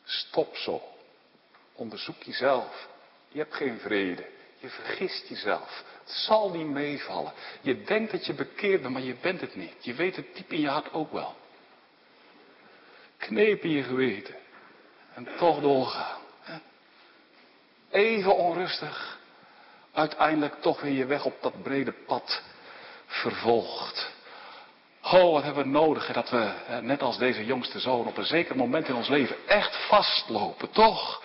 Stop 0.04 0.56
zo. 0.56 0.82
Onderzoek 1.72 2.22
jezelf. 2.22 2.88
Je 3.28 3.38
hebt 3.38 3.54
geen 3.54 3.78
vrede. 3.78 4.26
Je 4.58 4.68
vergist 4.68 5.28
jezelf. 5.28 5.84
Het 6.00 6.10
zal 6.10 6.50
niet 6.50 6.66
meevallen. 6.66 7.32
Je 7.60 7.82
denkt 7.82 8.12
dat 8.12 8.26
je 8.26 8.34
bekeerd 8.34 8.82
bent, 8.82 8.92
maar 8.92 9.02
je 9.02 9.14
bent 9.14 9.40
het 9.40 9.54
niet. 9.54 9.84
Je 9.84 9.94
weet 9.94 10.16
het 10.16 10.34
diep 10.34 10.52
in 10.52 10.60
je 10.60 10.68
hart 10.68 10.92
ook 10.92 11.12
wel. 11.12 11.36
Kneep 13.22 13.62
in 13.62 13.70
je 13.70 13.82
geweten. 13.82 14.34
En 15.14 15.28
toch 15.36 15.60
doorgaan. 15.60 16.20
Even 17.90 18.36
onrustig. 18.36 19.18
Uiteindelijk 19.92 20.54
toch 20.60 20.80
weer 20.80 20.92
je 20.92 21.06
weg 21.06 21.24
op 21.24 21.36
dat 21.40 21.62
brede 21.62 21.92
pad 22.06 22.42
vervolgt. 23.06 24.10
Oh, 25.02 25.32
wat 25.32 25.42
hebben 25.42 25.62
we 25.62 25.68
nodig 25.68 26.12
dat 26.12 26.30
we, 26.30 26.52
net 26.80 27.02
als 27.02 27.18
deze 27.18 27.44
jongste 27.44 27.80
zoon, 27.80 28.06
op 28.06 28.16
een 28.16 28.24
zeker 28.24 28.56
moment 28.56 28.88
in 28.88 28.94
ons 28.94 29.08
leven 29.08 29.36
echt 29.46 29.76
vastlopen, 29.88 30.70
toch? 30.70 31.22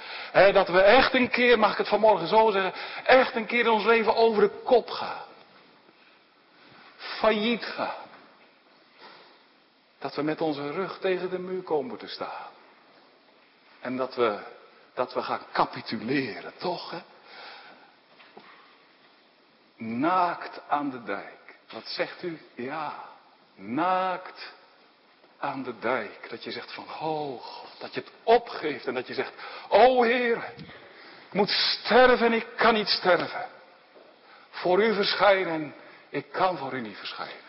dat 0.54 0.68
we 0.68 0.82
echt 0.82 1.14
een 1.14 1.30
keer, 1.30 1.60
mag 1.60 1.72
ik 1.72 1.78
het 1.78 1.88
vanmorgen 1.88 2.28
zo 2.28 2.52
zeggen, 2.52 2.74
echt 3.06 3.36
een 3.36 3.46
keer 3.46 3.60
in 3.60 3.70
ons 3.70 3.86
leven 3.86 4.16
over 4.16 4.42
de 4.42 4.62
kop 4.64 4.90
gaan. 4.90 5.26
Failliet 6.98 7.66
gaan. 7.66 8.07
Dat 10.00 10.16
we 10.16 10.22
met 10.22 10.42
onze 10.42 10.72
rug 10.72 11.00
tegen 11.00 11.30
de 11.30 11.40
muur 11.40 11.62
komen 11.62 11.98
te 11.98 12.08
staan. 12.08 12.52
En 13.80 13.98
dat 13.98 14.16
we, 14.16 14.40
dat 14.94 15.14
we 15.14 15.22
gaan 15.22 15.42
capituleren, 15.52 16.54
toch? 16.58 16.94
Naakt 19.78 20.62
aan 20.68 20.90
de 20.90 21.04
dijk. 21.04 21.58
Wat 21.72 21.88
zegt 21.88 22.24
u? 22.24 22.42
Ja, 22.56 22.94
naakt 23.56 24.54
aan 25.40 25.64
de 25.64 25.80
dijk. 25.80 26.30
Dat 26.30 26.44
je 26.44 26.52
zegt 26.52 26.74
van, 26.74 26.86
oh 27.00 27.44
dat 27.80 27.94
je 27.94 28.00
het 28.00 28.12
opgeeft 28.24 28.88
en 28.88 28.94
dat 28.94 29.08
je 29.08 29.14
zegt, 29.14 29.34
oh 29.70 30.06
Heer, 30.06 30.54
ik 31.28 31.34
moet 31.34 31.50
sterven 31.50 32.26
en 32.26 32.34
ik 32.34 32.48
kan 32.56 32.74
niet 32.74 32.88
sterven. 32.88 33.46
Voor 34.50 34.84
u 34.84 34.94
verschijnen, 34.94 35.76
ik 36.10 36.32
kan 36.32 36.58
voor 36.58 36.74
u 36.74 36.82
niet 36.82 36.98
verschijnen. 36.98 37.47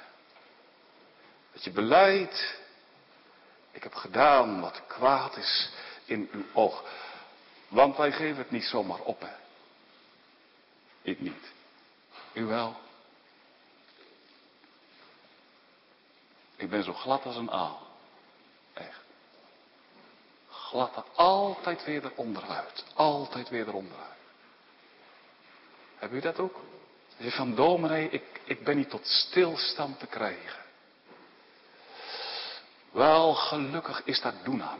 Dat 1.59 1.67
je 1.67 1.73
beleidt, 1.73 2.59
ik 3.71 3.83
heb 3.83 3.95
gedaan 3.95 4.61
wat 4.61 4.83
kwaad 4.87 5.37
is 5.37 5.71
in 6.05 6.29
uw 6.33 6.45
oog. 6.53 6.85
Want 7.69 7.97
wij 7.97 8.13
geven 8.13 8.37
het 8.37 8.51
niet 8.51 8.65
zomaar 8.65 9.01
op, 9.01 9.21
hè. 9.21 9.35
Ik 11.03 11.21
niet. 11.21 11.53
U 12.33 12.45
wel. 12.45 12.81
Ik 16.57 16.71
ben 16.71 16.85
zo 16.85 16.93
glad 16.93 17.25
als 17.25 17.37
een 17.37 17.51
aal. 17.51 17.87
Echt. 18.73 19.01
Glad 20.49 21.05
altijd 21.15 21.85
weer 21.85 22.05
eronderuit. 22.05 22.85
Altijd 22.95 23.49
weer 23.49 23.69
eronderuit. 23.69 24.19
Heb 25.97 26.13
u 26.13 26.21
dat 26.21 26.39
ook? 26.39 26.61
Je 27.17 27.31
van 27.31 27.55
dominee, 27.55 28.09
ik, 28.09 28.41
ik 28.45 28.65
ben 28.65 28.77
niet 28.77 28.91
tot 28.91 29.07
stilstand 29.07 29.99
te 29.99 30.07
krijgen. 30.07 30.67
Wel, 32.91 33.35
gelukkig 33.35 34.03
is 34.05 34.21
dat 34.21 34.35
doen 34.45 34.63
aan. 34.63 34.79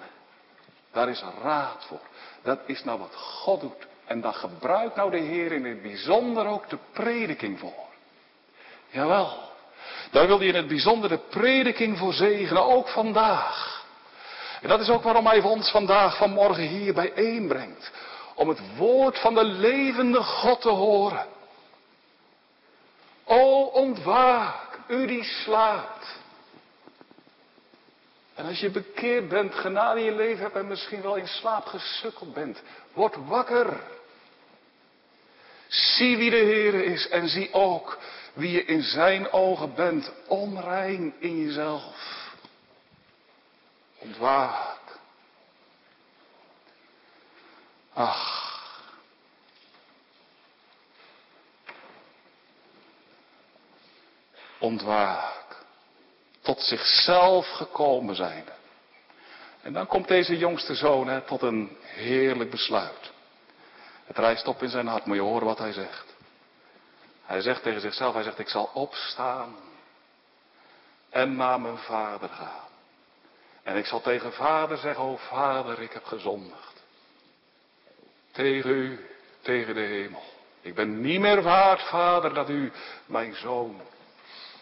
Daar 0.93 1.09
is 1.09 1.23
raad 1.43 1.85
voor. 1.89 2.01
Dat 2.43 2.59
is 2.67 2.85
nou 2.85 2.99
wat 2.99 3.15
God 3.15 3.61
doet. 3.61 3.87
En 4.07 4.21
daar 4.21 4.35
gebruikt 4.35 4.97
nou 4.97 5.11
de 5.11 5.19
Heer 5.19 5.53
in 5.53 5.65
het 5.65 5.83
bijzonder 5.83 6.47
ook 6.47 6.69
de 6.69 6.79
prediking 6.93 7.59
voor. 7.59 7.87
Jawel. 8.89 9.47
Daar 10.11 10.27
wil 10.27 10.39
hij 10.39 10.47
in 10.47 10.55
het 10.55 10.69
bijzonder 10.69 11.09
de 11.09 11.19
prediking 11.19 11.99
voor 11.99 12.13
zegenen, 12.13 12.65
ook 12.65 12.89
vandaag. 12.89 13.85
En 14.63 14.69
dat 14.69 14.81
is 14.81 14.89
ook 14.89 15.03
waarom 15.03 15.27
hij 15.27 15.41
ons 15.41 15.71
vandaag, 15.71 16.17
vanmorgen 16.17 16.67
hier 16.67 16.95
bijeenbrengt. 16.95 17.91
Om 18.35 18.49
het 18.49 18.77
woord 18.77 19.19
van 19.19 19.35
de 19.35 19.45
levende 19.45 20.23
God 20.23 20.61
te 20.61 20.69
horen. 20.69 21.27
O 23.25 23.63
ontwaak, 23.63 24.79
u 24.89 25.07
die 25.07 25.25
slaapt. 25.25 26.17
En 28.39 28.47
als 28.47 28.61
je 28.61 28.71
bekeerd 28.71 29.29
bent, 29.29 29.55
genade 29.55 30.01
in 30.01 30.05
je 30.05 30.15
leven 30.15 30.43
hebt 30.43 30.57
en 30.57 30.69
misschien 30.69 31.03
wel 31.03 31.17
in 31.17 31.27
slaap 31.27 31.65
gesukkeld 31.65 32.35
bent, 32.35 32.63
word 32.93 33.17
wakker. 33.27 33.81
Zie 35.69 36.17
wie 36.17 36.31
de 36.31 36.37
Heer 36.37 36.75
is 36.75 37.09
en 37.09 37.29
zie 37.29 37.53
ook 37.53 37.99
wie 38.33 38.51
je 38.51 38.65
in 38.65 38.83
zijn 38.83 39.33
ogen 39.33 39.75
bent, 39.75 40.13
onrein 40.27 41.15
in 41.19 41.39
jezelf. 41.39 42.31
Ontwaak. 43.99 44.79
Ach. 47.93 48.47
Ontwaak. 54.59 55.38
Tot 56.49 56.63
zichzelf 56.63 57.49
gekomen 57.49 58.15
zijn. 58.15 58.45
En 59.63 59.73
dan 59.73 59.87
komt 59.87 60.09
deze 60.09 60.39
jongste 60.39 60.75
zoon 60.75 61.25
tot 61.25 61.43
een 61.43 61.77
heerlijk 61.81 62.51
besluit. 62.51 63.13
Het 64.05 64.19
rijst 64.19 64.47
op 64.47 64.63
in 64.63 64.69
zijn 64.69 64.87
hart, 64.87 65.07
moet 65.07 65.17
je 65.17 65.23
horen 65.23 65.47
wat 65.47 65.59
hij 65.59 65.73
zegt. 65.73 66.17
Hij 67.25 67.41
zegt 67.41 67.63
tegen 67.63 67.81
zichzelf, 67.81 68.15
hij 68.15 68.23
zegt, 68.23 68.39
ik 68.39 68.49
zal 68.49 68.71
opstaan 68.75 69.57
en 71.11 71.37
naar 71.37 71.61
mijn 71.61 71.79
vader 71.79 72.29
gaan. 72.29 72.69
En 73.63 73.77
ik 73.77 73.87
zal 73.87 74.01
tegen 74.01 74.33
vader 74.33 74.79
zeggen, 74.79 75.05
o 75.05 75.17
vader, 75.17 75.83
ik 75.83 75.93
heb 75.93 76.05
gezondigd. 76.05 76.83
Tegen 78.33 78.71
u, 78.71 79.07
tegen 79.41 79.75
de 79.75 79.81
hemel. 79.81 80.25
Ik 80.61 80.75
ben 80.75 81.01
niet 81.01 81.21
meer 81.21 81.43
waard, 81.43 81.83
vader, 81.83 82.35
dat 82.35 82.49
u 82.49 82.73
mijn 83.07 83.35
zoon 83.35 83.81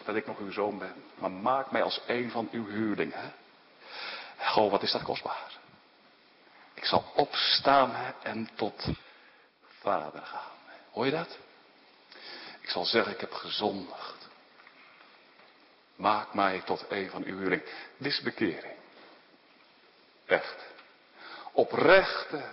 dat 0.07 0.15
ik 0.15 0.25
nog 0.25 0.39
uw 0.39 0.51
zoon 0.51 0.77
ben. 0.77 1.03
Maar 1.15 1.31
maak 1.31 1.71
mij 1.71 1.83
als 1.83 2.01
een 2.07 2.31
van 2.31 2.47
uw 2.51 2.67
huurlingen. 2.67 3.33
Goh, 4.37 4.71
wat 4.71 4.83
is 4.83 4.91
dat 4.91 5.03
kostbaar. 5.03 5.51
Ik 6.73 6.85
zal 6.85 7.11
opstaan 7.15 8.13
en 8.23 8.49
tot 8.55 8.87
vader 9.79 10.21
gaan. 10.21 10.51
Hoor 10.91 11.05
je 11.05 11.11
dat? 11.11 11.37
Ik 12.61 12.69
zal 12.69 12.85
zeggen, 12.85 13.13
ik 13.13 13.19
heb 13.19 13.33
gezondigd. 13.33 14.27
Maak 15.95 16.33
mij 16.33 16.61
tot 16.65 16.85
een 16.89 17.09
van 17.09 17.23
uw 17.23 17.37
huurlingen. 17.37 17.65
Dit 17.97 18.11
is 18.11 18.21
bekering. 18.21 18.75
Echt. 20.25 20.65
Oprechte 21.51 22.43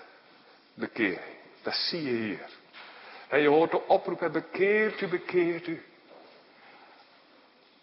bekering. 0.75 1.39
Dat 1.63 1.75
zie 1.75 2.03
je 2.03 2.11
hier. 2.11 2.49
En 3.29 3.41
je 3.41 3.49
hoort 3.49 3.71
de 3.71 3.87
oproep, 3.87 4.29
bekeert 4.33 5.01
u, 5.01 5.09
bekeert 5.09 5.67
u. 5.67 5.94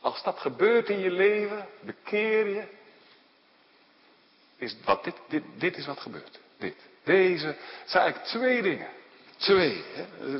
Als 0.02 0.24
dat 0.24 0.40
gebeurt 0.40 0.90
in 0.90 1.00
je 1.00 1.12
leven, 1.12 1.68
bekeer 1.80 2.48
je. 2.48 2.64
Is 4.58 4.76
wat, 4.86 5.04
dit, 5.04 5.16
dit, 5.28 5.44
dit 5.58 5.78
is 5.78 5.86
wat 5.86 6.00
gebeurt. 6.00 6.40
Dit. 6.58 6.76
Deze 7.04 7.56
zijn 7.86 8.04
eigenlijk 8.04 8.26
twee 8.26 8.62
dingen. 8.62 8.88
Twee. 9.42 9.84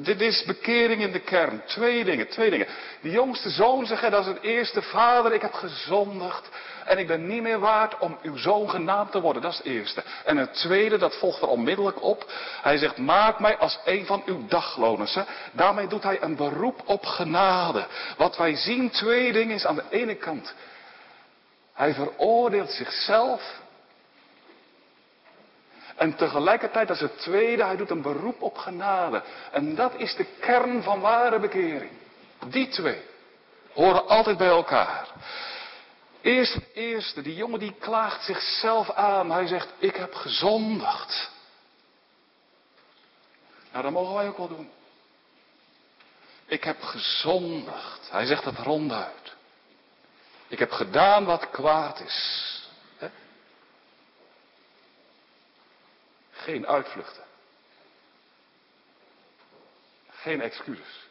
Dit 0.02 0.22
is 0.22 0.44
bekering 0.44 1.02
in 1.02 1.12
de 1.12 1.20
kern. 1.20 1.62
Twee 1.66 2.04
dingen, 2.04 2.28
twee 2.28 2.50
dingen. 2.50 2.68
De 3.02 3.10
jongste 3.10 3.50
zoon 3.50 3.86
zegt, 3.86 4.12
dat 4.12 4.22
is 4.22 4.34
het 4.34 4.42
eerste. 4.42 4.82
Vader, 4.82 5.34
ik 5.34 5.42
heb 5.42 5.54
gezondigd. 5.54 6.50
En 6.86 6.98
ik 6.98 7.08
ben 7.08 7.28
niet 7.28 7.42
meer 7.42 7.60
waard 7.60 7.98
om 8.00 8.18
uw 8.22 8.38
zoon 8.38 8.70
genaamd 8.70 9.12
te 9.12 9.22
worden. 9.22 9.42
Dat 9.42 9.52
is 9.52 9.58
het 9.58 9.68
eerste. 9.68 10.04
En 10.26 10.38
het 10.38 10.54
tweede, 10.54 10.98
dat 10.98 11.16
volgt 11.16 11.42
er 11.42 11.48
onmiddellijk 11.48 12.04
op. 12.04 12.32
Hij 12.62 12.78
zegt, 12.78 12.98
maak 12.98 13.40
mij 13.40 13.58
als 13.58 13.80
een 13.86 14.06
van 14.06 14.24
uw 14.26 14.48
dagloners. 14.48 15.18
Daarmee 15.52 15.88
doet 15.88 16.04
hij 16.04 16.22
een 16.22 16.36
beroep 16.36 16.82
op 16.86 17.06
genade. 17.06 17.86
Wat 18.18 18.38
wij 18.38 18.56
zien, 18.56 18.90
twee 18.90 19.32
dingen 19.32 19.56
is 19.56 19.66
aan 19.66 19.76
de 19.76 19.86
ene 19.90 20.16
kant. 20.16 20.54
Hij 21.74 21.94
veroordeelt 21.94 22.72
zichzelf 22.72 23.62
en 26.02 26.16
tegelijkertijd 26.16 26.90
als 26.90 27.00
het 27.00 27.18
tweede, 27.18 27.64
hij 27.64 27.76
doet 27.76 27.90
een 27.90 28.02
beroep 28.02 28.42
op 28.42 28.58
genade. 28.58 29.24
En 29.52 29.76
dat 29.76 29.96
is 29.96 30.16
de 30.16 30.26
kern 30.40 30.84
van 30.84 31.00
ware 31.00 31.40
bekering. 31.40 31.92
Die 32.46 32.68
twee 32.68 33.02
horen 33.74 34.08
altijd 34.08 34.38
bij 34.38 34.48
elkaar. 34.48 35.08
Eerst 36.22 36.54
het 36.54 36.68
eerste, 36.74 37.22
die 37.22 37.36
jongen 37.36 37.60
die 37.60 37.76
klaagt 37.80 38.24
zichzelf 38.24 38.92
aan. 38.92 39.32
Hij 39.32 39.48
zegt, 39.48 39.70
ik 39.78 39.96
heb 39.96 40.14
gezondigd. 40.14 41.30
Nou, 43.72 43.84
dat 43.84 43.92
mogen 43.92 44.16
wij 44.16 44.28
ook 44.28 44.38
wel 44.38 44.48
doen. 44.48 44.70
Ik 46.46 46.64
heb 46.64 46.82
gezondigd. 46.82 48.08
Hij 48.12 48.26
zegt 48.26 48.44
het 48.44 48.58
ronduit. 48.58 49.36
Ik 50.48 50.60
heb 50.60 50.72
gedaan 50.72 51.26
wat 51.26 51.50
kwaad 51.50 52.00
is. 52.00 52.51
Geen 56.42 56.68
uitvluchten. 56.68 57.24
Geen 60.10 60.42
excuses. 60.42 61.08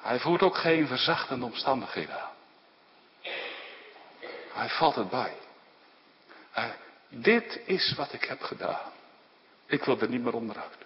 Hij 0.00 0.18
voert 0.20 0.42
ook 0.42 0.56
geen 0.56 0.86
verzachtende 0.86 1.44
omstandigheden 1.44 2.20
aan. 2.20 2.34
Hij 4.52 4.68
valt 4.68 4.94
het 4.94 5.10
bij. 5.10 5.34
Dit 7.08 7.60
is 7.64 7.94
wat 7.96 8.12
ik 8.12 8.24
heb 8.24 8.42
gedaan. 8.42 8.92
Ik 9.66 9.84
wil 9.84 10.00
er 10.00 10.08
niet 10.08 10.22
meer 10.22 10.34
onderuit. 10.34 10.76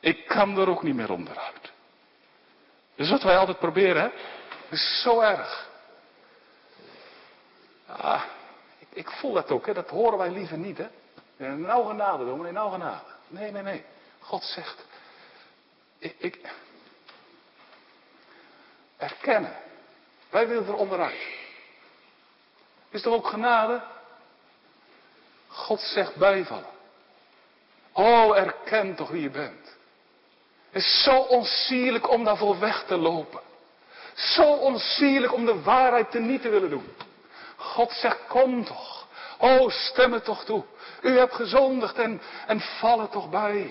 Ik 0.00 0.26
kan 0.26 0.58
er 0.58 0.68
ook 0.68 0.82
niet 0.82 0.94
meer 0.94 1.10
onderuit. 1.10 1.72
Dus 2.94 3.10
wat 3.10 3.22
wij 3.22 3.36
altijd 3.36 3.58
proberen, 3.58 4.02
hè? 4.02 4.10
is 4.68 5.02
zo 5.02 5.20
erg. 5.20 5.70
Ah, 7.86 8.24
ik, 8.78 8.88
ik 8.92 9.10
voel 9.10 9.32
dat 9.32 9.50
ook, 9.50 9.66
hè? 9.66 9.72
dat 9.72 9.88
horen 9.88 10.18
wij 10.18 10.30
liever 10.30 10.58
niet. 10.58 10.78
Hè? 10.78 10.88
Nou 11.50 11.86
genade, 11.86 12.24
dominee, 12.24 12.52
nou 12.52 12.72
genade. 12.72 13.04
Nee, 13.28 13.50
nee, 13.50 13.62
nee. 13.62 13.84
God 14.18 14.44
zegt, 14.44 14.86
ik, 15.98 16.14
ik 16.18 16.38
erkennen. 18.96 19.56
Wij 20.30 20.48
willen 20.48 20.66
er 20.66 20.74
onderuit. 20.74 21.26
Is 22.90 23.04
er 23.04 23.12
ook 23.12 23.26
genade? 23.26 23.82
God 25.46 25.80
zegt 25.80 26.16
bijvallen. 26.16 26.70
Oh, 27.92 28.36
erken 28.36 28.94
toch 28.94 29.10
wie 29.10 29.22
je 29.22 29.30
bent. 29.30 29.76
Het 30.70 30.82
is 30.82 31.02
zo 31.02 31.16
onsierlijk 31.16 32.10
om 32.10 32.24
daarvoor 32.24 32.58
weg 32.58 32.84
te 32.86 32.96
lopen. 32.96 33.40
Zo 34.14 34.52
onsierlijk 34.52 35.32
om 35.32 35.44
de 35.44 35.62
waarheid 35.62 36.10
te 36.10 36.18
niet 36.18 36.42
te 36.42 36.48
willen 36.48 36.70
doen. 36.70 36.94
God 37.56 37.92
zegt, 37.92 38.26
kom 38.28 38.64
toch. 38.64 39.01
Oh, 39.42 39.70
stem 39.70 40.12
het 40.12 40.24
toch 40.24 40.44
toe. 40.44 40.64
U 41.00 41.18
hebt 41.18 41.34
gezondigd 41.34 41.98
en, 41.98 42.22
en 42.46 42.60
val 42.60 43.08
toch 43.08 43.30
bij. 43.30 43.70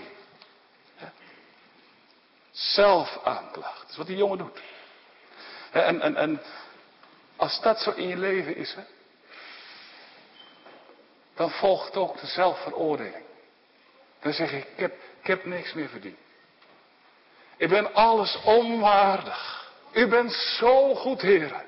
Zelf 2.52 3.20
aanklacht. 3.24 3.80
Dat 3.80 3.90
is 3.90 3.98
wat 3.98 4.08
die 4.08 4.18
jongen 4.18 4.38
doet. 4.38 4.62
En, 5.72 6.02
en, 6.02 6.16
en 6.16 6.42
als 7.36 7.62
dat 7.62 7.80
zo 7.80 7.92
in 7.92 8.08
je 8.08 8.18
leven 8.18 8.56
is, 8.56 8.74
hè, 8.74 8.84
dan 11.36 11.52
volgt 11.52 11.96
ook 11.96 12.20
de 12.20 12.28
zelfveroordeling. 12.28 13.26
Dan 14.20 14.34
zeg 14.34 14.52
ik, 14.52 14.64
ik 14.64 14.80
heb, 14.80 14.94
ik 15.22 15.28
heb 15.28 15.46
niks 15.46 15.74
meer 15.74 15.90
verdiend. 15.90 16.18
Ik 17.58 17.70
ben 17.70 17.94
alles 17.94 18.40
onwaardig. 18.44 19.72
U 19.92 20.08
bent 20.08 20.32
zo 20.34 20.96
goed, 20.96 21.22
heren. 21.22 21.66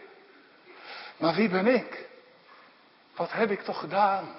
Maar 1.17 1.35
wie 1.35 1.49
ben 1.49 1.67
ik? 1.67 2.11
Wat 3.15 3.31
heb 3.31 3.51
ik 3.51 3.61
toch 3.61 3.79
gedaan? 3.79 4.35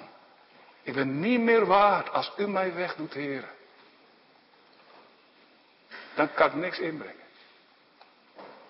Ik 0.82 0.94
ben 0.94 1.20
niet 1.20 1.40
meer 1.40 1.66
waard 1.66 2.10
als 2.10 2.32
u 2.36 2.48
mij 2.48 2.74
wegdoet, 2.74 3.14
heren. 3.14 3.50
Dan 6.14 6.34
kan 6.34 6.46
ik 6.46 6.54
niks 6.54 6.78
inbrengen. 6.78 7.24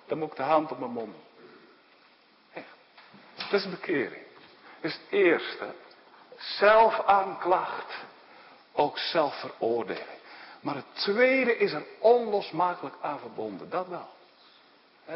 Dan 0.06 0.18
moet 0.18 0.30
ik 0.30 0.36
de 0.36 0.42
hand 0.42 0.70
op 0.70 0.78
mijn 0.78 0.90
mond. 0.90 1.16
Echt. 2.52 2.66
Dat 3.34 3.52
is 3.52 3.68
bekering. 3.68 4.22
Dat 4.80 4.90
is 4.90 4.94
het 4.94 5.10
eerste. 5.10 5.74
Zelfaanklacht. 6.36 7.94
Ook 8.72 8.98
zelfveroordeling. 8.98 10.06
Maar 10.60 10.74
het 10.74 10.94
tweede 10.94 11.56
is 11.56 11.72
er 11.72 11.84
onlosmakelijk 11.98 12.94
aan 13.00 13.18
verbonden. 13.18 13.70
Dat 13.70 13.88
wel. 13.88 14.08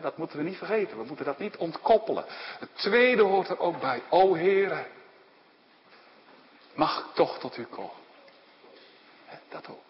Dat 0.00 0.16
moeten 0.16 0.38
we 0.38 0.44
niet 0.44 0.58
vergeten. 0.58 0.98
We 0.98 1.04
moeten 1.04 1.24
dat 1.24 1.38
niet 1.38 1.56
ontkoppelen. 1.56 2.24
Het 2.58 2.68
tweede 2.74 3.22
hoort 3.22 3.48
er 3.48 3.58
ook 3.58 3.80
bij. 3.80 4.02
O 4.08 4.34
Heere, 4.34 4.86
mag 6.74 6.98
ik 6.98 7.14
toch 7.14 7.38
tot 7.38 7.56
u 7.56 7.64
komen. 7.64 8.06
Dat 9.48 9.68
ook. 9.68 9.88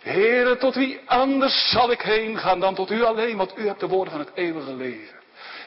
Heren, 0.00 0.58
tot 0.58 0.74
wie 0.74 1.00
anders 1.06 1.70
zal 1.70 1.90
ik 1.90 2.00
heen 2.00 2.38
gaan 2.38 2.60
dan 2.60 2.74
tot 2.74 2.90
u 2.90 3.04
alleen, 3.04 3.36
want 3.36 3.58
u 3.58 3.66
hebt 3.66 3.80
de 3.80 3.88
woorden 3.88 4.12
van 4.12 4.20
het 4.20 4.34
eeuwige 4.34 4.72
leven. 4.72 5.18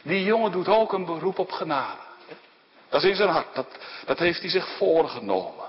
Die 0.01 0.23
jongen 0.23 0.51
doet 0.51 0.67
ook 0.67 0.93
een 0.93 1.05
beroep 1.05 1.39
op 1.39 1.51
genade. 1.51 2.01
Dat 2.89 3.03
is 3.03 3.09
in 3.09 3.15
zijn 3.15 3.29
hart, 3.29 3.55
dat, 3.55 3.67
dat 4.05 4.19
heeft 4.19 4.41
hij 4.41 4.49
zich 4.49 4.67
voorgenomen. 4.77 5.65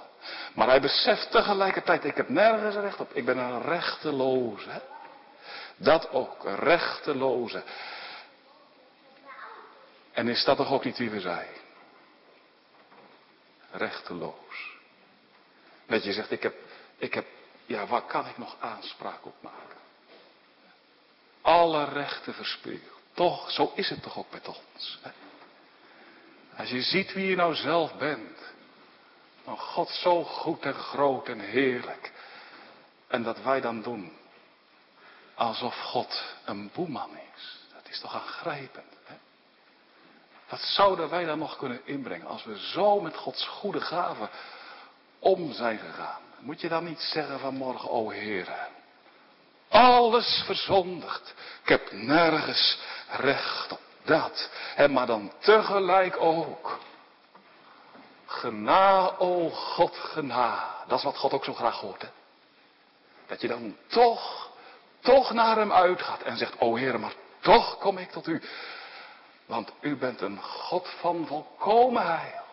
Maar 0.55 0.69
hij 0.69 0.81
beseft 0.81 1.31
tegelijkertijd, 1.31 2.05
ik 2.05 2.17
heb 2.17 2.29
nergens 2.29 2.75
recht 2.75 3.01
op, 3.01 3.11
ik 3.13 3.25
ben 3.25 3.39
een 3.39 3.63
rechteloze. 3.63 4.83
Dat 5.83 6.11
ook, 6.11 6.45
rechteloze. 6.45 7.63
En 10.13 10.29
is 10.29 10.45
dat 10.45 10.57
toch 10.57 10.73
ook 10.73 10.85
niet 10.85 10.99
wie 10.99 11.11
we 11.11 11.21
zijn? 11.21 11.49
Rechteloos. 13.71 14.77
Dat 15.87 16.05
je 16.05 16.13
zegt, 16.13 16.31
ik 16.31 16.43
heb, 16.43 16.55
ik 16.97 17.15
heb, 17.15 17.27
ja, 17.67 17.87
waar 17.87 18.03
kan 18.03 18.27
ik 18.27 18.39
nog 18.39 18.57
aanspraak 18.61 19.27
op 19.27 19.35
maken? 19.41 19.79
Alle 21.41 21.85
rechten 21.85 22.35
verspeeld. 22.35 23.01
Toch, 23.15 23.51
zo 23.51 23.73
is 23.75 23.89
het 23.89 24.03
toch 24.03 24.19
ook 24.19 24.31
met 24.31 24.49
ons. 24.49 24.99
Als 26.57 26.69
je 26.69 26.83
ziet 26.83 27.13
wie 27.13 27.27
je 27.27 27.37
nou 27.37 27.55
zelf 27.55 27.95
bent. 27.95 28.39
Dan 29.45 29.59
God 29.59 29.89
zo 29.89 30.25
goed 30.25 30.63
en 30.63 30.75
groot 30.75 31.29
en 31.29 31.41
heerlijk. 31.41 32.13
En 33.09 33.23
dat 33.23 33.43
wij 33.43 33.61
dan 33.61 33.83
doen. 33.83 34.19
Alsof 35.41 35.75
God 35.75 36.23
een 36.45 36.71
boeman 36.75 37.11
is. 37.35 37.59
Dat 37.73 37.89
is 37.89 38.01
toch 38.01 38.15
aangrijpend. 38.15 38.95
Hè? 39.05 39.15
Wat 40.49 40.61
zouden 40.61 41.09
wij 41.09 41.25
dan 41.25 41.39
nog 41.39 41.57
kunnen 41.57 41.87
inbrengen 41.87 42.27
als 42.27 42.45
we 42.45 42.59
zo 42.59 43.01
met 43.01 43.17
Gods 43.17 43.47
goede 43.47 43.81
gaven 43.81 44.31
om 45.19 45.53
zijn 45.53 45.79
gegaan. 45.79 46.21
Moet 46.39 46.61
je 46.61 46.69
dan 46.69 46.85
niet 46.85 47.01
zeggen 47.01 47.41
vanmorgen, 47.41 47.91
o 47.91 48.11
Heer, 48.11 48.69
alles 49.69 50.43
verzondigd. 50.47 51.35
Ik 51.63 51.69
heb 51.69 51.93
nergens 51.93 52.79
recht 53.09 53.73
op 53.73 53.81
dat. 54.05 54.51
En 54.77 54.93
maar 54.93 55.07
dan 55.07 55.33
tegelijk 55.39 56.17
ook. 56.17 56.79
Gena, 58.27 59.17
o 59.19 59.51
God, 59.51 59.97
gena. 59.97 60.75
Dat 60.87 60.99
is 60.99 61.05
wat 61.05 61.19
God 61.19 61.33
ook 61.33 61.45
zo 61.45 61.55
graag 61.55 61.81
hoort. 61.81 62.03
Hè? 62.03 62.09
Dat 63.27 63.41
je 63.41 63.49
dan 63.49 63.77
toch, 63.87 64.50
toch 65.01 65.33
naar 65.33 65.57
hem 65.57 65.73
uitgaat 65.73 66.23
en 66.23 66.37
zegt, 66.37 66.61
o 66.61 66.75
Heer, 66.75 67.01
maar 67.01 67.15
Toch 67.41 67.79
kom 67.79 67.99
ik 67.99 68.11
tot 68.11 68.27
u. 68.27 68.43
Want 69.47 69.73
u 69.81 69.97
bent 69.97 70.21
een 70.21 70.43
God 70.43 70.89
van 71.01 71.27
volkomen 71.27 72.07
heil. 72.07 72.45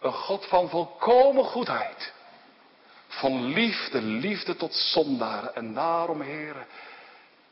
Een 0.00 0.12
God 0.12 0.46
van 0.46 0.68
volkomen 0.68 1.44
goedheid. 1.44 2.12
Van 3.06 3.44
liefde, 3.44 4.00
liefde 4.00 4.56
tot 4.56 4.74
zondaren. 4.74 5.54
En 5.54 5.74
daarom, 5.74 6.20
heren, 6.20 6.66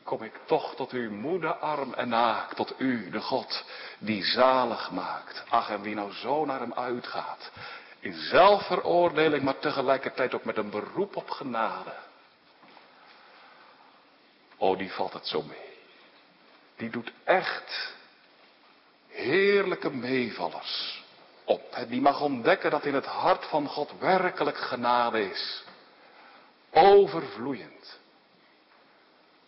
kom 0.03 0.23
ik 0.23 0.39
toch 0.45 0.75
tot 0.75 0.91
uw 0.91 1.11
moederarm 1.11 1.93
en 1.93 2.09
naak. 2.09 2.53
Tot 2.53 2.73
u, 2.77 3.09
de 3.09 3.21
God, 3.21 3.63
die 3.97 4.23
zalig 4.23 4.91
maakt. 4.91 5.43
Ach, 5.49 5.69
en 5.69 5.81
wie 5.81 5.95
nou 5.95 6.11
zo 6.11 6.45
naar 6.45 6.59
hem 6.59 6.73
uitgaat. 6.73 7.51
In 7.99 8.13
zelfveroordeling, 8.13 9.43
maar 9.43 9.59
tegelijkertijd 9.59 10.33
ook 10.33 10.45
met 10.45 10.57
een 10.57 10.69
beroep 10.69 11.15
op 11.15 11.29
genade. 11.29 11.93
Oh, 14.57 14.77
die 14.77 14.91
valt 14.91 15.13
het 15.13 15.27
zo 15.27 15.41
mee. 15.41 15.71
Die 16.75 16.89
doet 16.89 17.11
echt 17.23 17.93
heerlijke 19.07 19.89
meevallers 19.89 21.03
op. 21.43 21.77
Die 21.87 22.01
mag 22.01 22.21
ontdekken 22.21 22.71
dat 22.71 22.85
in 22.85 22.93
het 22.93 23.05
hart 23.05 23.45
van 23.45 23.67
God 23.67 23.91
werkelijk 23.99 24.57
genade 24.57 25.29
is. 25.29 25.63
Overvloeiend. 26.71 27.99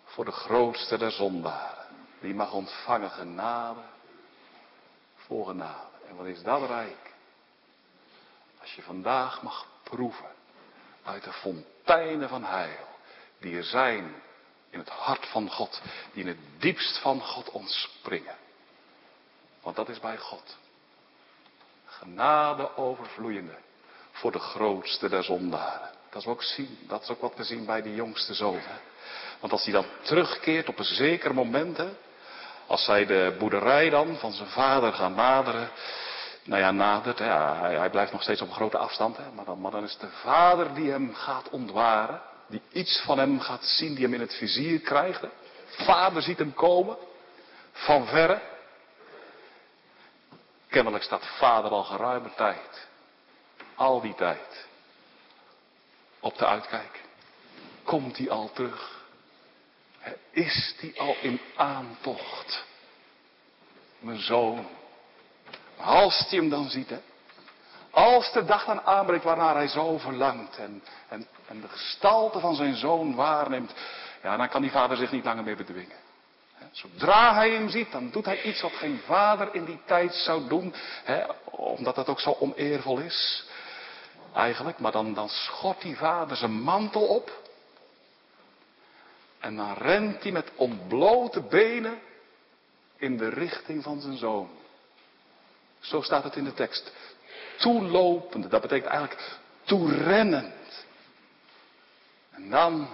Voor 0.05 0.25
de 0.25 0.31
grootste 0.31 0.97
der 0.97 1.11
zondaren. 1.11 1.85
Die 2.19 2.33
mag 2.33 2.53
ontvangen 2.53 3.11
genade 3.11 3.81
voor 5.15 5.45
genade. 5.45 5.87
En 6.07 6.15
wat 6.15 6.25
is 6.25 6.43
dat 6.43 6.67
rijk? 6.67 7.13
Als 8.61 8.75
je 8.75 8.81
vandaag 8.81 9.41
mag 9.41 9.67
proeven 9.83 10.33
uit 11.03 11.23
de 11.23 11.33
fonteinen 11.33 12.29
van 12.29 12.43
heil. 12.43 12.87
Die 13.39 13.57
er 13.57 13.63
zijn 13.63 14.15
in 14.75 14.81
het 14.81 14.89
hart 14.89 15.25
van 15.27 15.49
God. 15.49 15.81
Die 16.13 16.21
in 16.21 16.27
het 16.27 16.37
diepst 16.59 16.97
van 16.97 17.21
God 17.21 17.49
ontspringen. 17.49 18.35
Want 19.61 19.75
dat 19.75 19.89
is 19.89 19.99
bij 19.99 20.17
God. 20.17 20.57
Genade 21.85 22.77
overvloeiende 22.77 23.55
voor 24.11 24.31
de 24.31 24.39
grootste 24.39 25.09
der 25.09 25.23
zondaren. 25.23 25.89
Dat 26.09 26.21
is 26.21 26.27
ook 26.27 26.43
zien. 26.43 26.77
Dat 26.87 27.01
is 27.01 27.09
ook 27.09 27.21
wat 27.21 27.35
we 27.35 27.43
zien 27.43 27.65
bij 27.65 27.81
die 27.81 27.95
jongste 27.95 28.33
zoon. 28.33 28.59
Want 29.39 29.51
als 29.51 29.63
hij 29.63 29.73
dan 29.73 29.85
terugkeert 30.01 30.69
op 30.69 30.79
een 30.79 30.85
zeker 30.85 31.33
moment. 31.33 31.77
Hè, 31.77 31.89
als 32.67 32.83
zij 32.85 33.05
de 33.05 33.35
boerderij 33.39 33.89
dan 33.89 34.17
van 34.17 34.31
zijn 34.31 34.49
vader 34.49 34.93
gaan 34.93 35.15
naderen. 35.15 35.69
Nou 36.43 36.61
ja, 36.61 36.71
nadert. 36.71 37.19
Hè, 37.19 37.25
hij, 37.25 37.75
hij, 37.75 37.89
blijft 37.89 38.11
nog 38.11 38.21
steeds 38.21 38.41
op 38.41 38.47
een 38.47 38.53
grote 38.53 38.77
afstand. 38.77 39.17
Hè, 39.17 39.31
maar, 39.35 39.45
dan, 39.45 39.61
maar 39.61 39.71
dan 39.71 39.83
is 39.83 39.97
de 39.97 40.09
vader 40.09 40.73
die 40.73 40.91
hem 40.91 41.13
gaat 41.13 41.49
ontwaren. 41.49 42.21
Die 42.47 42.61
iets 42.71 43.01
van 43.01 43.17
hem 43.17 43.39
gaat 43.39 43.65
zien. 43.65 43.93
Die 43.93 44.03
hem 44.03 44.13
in 44.13 44.19
het 44.19 44.33
vizier 44.33 44.79
krijgt. 44.79 45.23
Vader 45.65 46.21
ziet 46.21 46.37
hem 46.37 46.53
komen. 46.53 46.97
Van 47.71 48.07
verre. 48.07 48.41
Kennelijk 50.75 51.03
staat 51.03 51.25
vader 51.25 51.71
al 51.71 51.83
geruime 51.83 52.29
tijd, 52.35 52.87
al 53.75 54.01
die 54.01 54.15
tijd, 54.15 54.65
op 56.19 56.37
de 56.37 56.45
uitkijk. 56.45 57.01
Komt 57.83 58.17
hij 58.17 58.29
al 58.29 58.51
terug? 58.53 59.03
Is 60.31 60.75
die 60.79 60.99
al 61.01 61.15
in 61.21 61.39
aantocht? 61.55 62.63
Mijn 63.99 64.19
zoon. 64.19 64.67
Als 65.77 66.25
hij 66.29 66.39
hem 66.39 66.49
dan 66.49 66.69
ziet, 66.69 66.89
hè. 66.89 66.99
Als 67.95 68.31
de 68.31 68.45
dag 68.45 68.65
dan 68.65 68.81
aanbreekt 68.81 69.23
waarnaar 69.23 69.55
hij 69.55 69.67
zo 69.67 69.97
verlangt 69.97 70.57
en, 70.57 70.83
en, 71.07 71.27
en 71.47 71.61
de 71.61 71.67
gestalte 71.67 72.39
van 72.39 72.55
zijn 72.55 72.75
zoon 72.75 73.15
waarneemt, 73.15 73.73
ja, 74.23 74.37
dan 74.37 74.49
kan 74.49 74.61
die 74.61 74.71
vader 74.71 74.97
zich 74.97 75.11
niet 75.11 75.25
langer 75.25 75.43
meer 75.43 75.55
bedwingen. 75.55 75.97
Zodra 76.71 77.33
hij 77.33 77.51
hem 77.51 77.69
ziet, 77.69 77.91
dan 77.91 78.09
doet 78.09 78.25
hij 78.25 78.41
iets 78.41 78.61
wat 78.61 78.71
geen 78.71 78.99
vader 79.05 79.55
in 79.55 79.65
die 79.65 79.79
tijd 79.85 80.13
zou 80.13 80.47
doen. 80.47 80.73
Hè, 81.03 81.23
omdat 81.45 81.95
dat 81.95 82.07
ook 82.07 82.19
zo 82.19 82.35
oneervol 82.39 82.99
is. 82.99 83.45
Eigenlijk, 84.33 84.79
maar 84.79 84.91
dan, 84.91 85.13
dan 85.13 85.29
schort 85.29 85.81
die 85.81 85.97
vader 85.97 86.37
zijn 86.37 86.61
mantel 86.61 87.07
op. 87.07 87.31
En 89.39 89.55
dan 89.55 89.73
rent 89.73 90.23
hij 90.23 90.31
met 90.31 90.51
ontblote 90.55 91.41
benen 91.41 91.99
in 92.97 93.17
de 93.17 93.29
richting 93.29 93.83
van 93.83 94.01
zijn 94.01 94.17
zoon. 94.17 94.49
Zo 95.79 96.01
staat 96.01 96.23
het 96.23 96.35
in 96.35 96.43
de 96.43 96.53
tekst. 96.53 96.91
Toelopende, 97.57 98.47
dat 98.47 98.61
betekent 98.61 98.89
eigenlijk 98.89 99.39
toerennend. 99.63 100.85
En 102.31 102.49
dan 102.49 102.87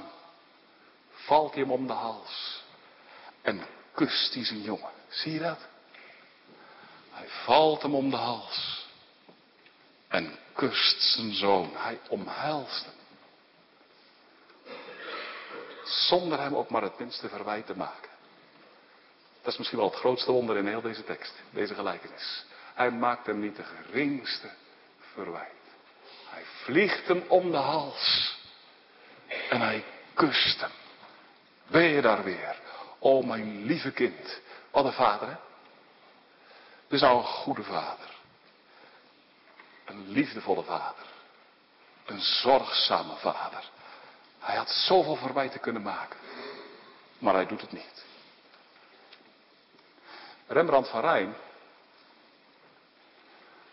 valt 1.10 1.54
hij 1.54 1.62
hem 1.62 1.72
om 1.72 1.88
de 1.88 1.94
hals. 1.94 2.64
En 3.42 3.62
kust 3.94 4.34
hij 4.34 4.46
zijn 4.46 4.62
jongen. 4.62 4.92
Zie 5.10 5.34
je 5.34 5.40
dat? 5.40 5.60
Hij 7.12 7.28
valt 7.28 7.82
hem 7.82 7.96
om 7.96 8.10
de 8.10 8.16
hals. 8.16 8.88
En 10.08 10.38
kust 10.54 11.02
zijn 11.02 11.34
zoon. 11.34 11.72
Hij 11.74 12.00
omhelst 12.10 12.86
hem. 12.86 13.00
Zonder 15.84 16.40
hem 16.40 16.56
ook 16.56 16.70
maar 16.70 16.82
het 16.82 17.00
minste 17.00 17.30
verwijt 17.30 17.66
te 17.66 17.78
maken. 17.78 18.10
Dat 19.42 19.52
is 19.52 19.58
misschien 19.58 19.80
wel 19.80 19.90
het 19.90 20.00
grootste 20.00 20.32
wonder 20.32 20.58
in 20.58 20.68
heel 20.68 20.82
deze 20.82 21.04
tekst, 21.04 21.34
deze 21.50 21.76
gelijkenis. 21.76 22.46
Hij 22.82 22.92
maakt 22.92 23.26
hem 23.26 23.40
niet 23.40 23.56
de 23.56 23.64
geringste 23.64 24.50
verwijt. 25.14 25.52
Hij 26.30 26.44
vliegt 26.64 27.08
hem 27.08 27.24
om 27.28 27.52
de 27.52 27.58
hals. 27.58 28.38
En 29.50 29.62
hij 29.62 29.86
kust 30.14 30.62
hem. 30.62 30.72
Ben 31.68 31.84
je 31.84 32.02
daar 32.02 32.24
weer? 32.24 32.60
O 33.00 33.22
mijn 33.22 33.66
lieve 33.66 33.92
kind. 33.92 34.40
Wat 34.72 34.86
een 34.86 34.94
vader, 34.94 35.28
hè? 35.28 35.36
Dit 36.88 36.92
is 36.92 37.02
nou 37.02 37.18
een 37.18 37.24
goede 37.24 37.64
vader. 37.64 38.10
Een 39.86 40.10
liefdevolle 40.10 40.64
vader. 40.64 41.06
Een 42.06 42.22
zorgzame 42.22 43.16
vader. 43.16 43.64
Hij 44.40 44.56
had 44.56 44.70
zoveel 44.70 45.16
verwijten 45.16 45.60
kunnen 45.60 45.82
maken. 45.82 46.20
Maar 47.18 47.34
hij 47.34 47.46
doet 47.46 47.62
het 47.62 47.72
niet. 47.72 48.06
Rembrandt 50.48 50.90
van 50.90 51.02
Rijn, 51.02 51.36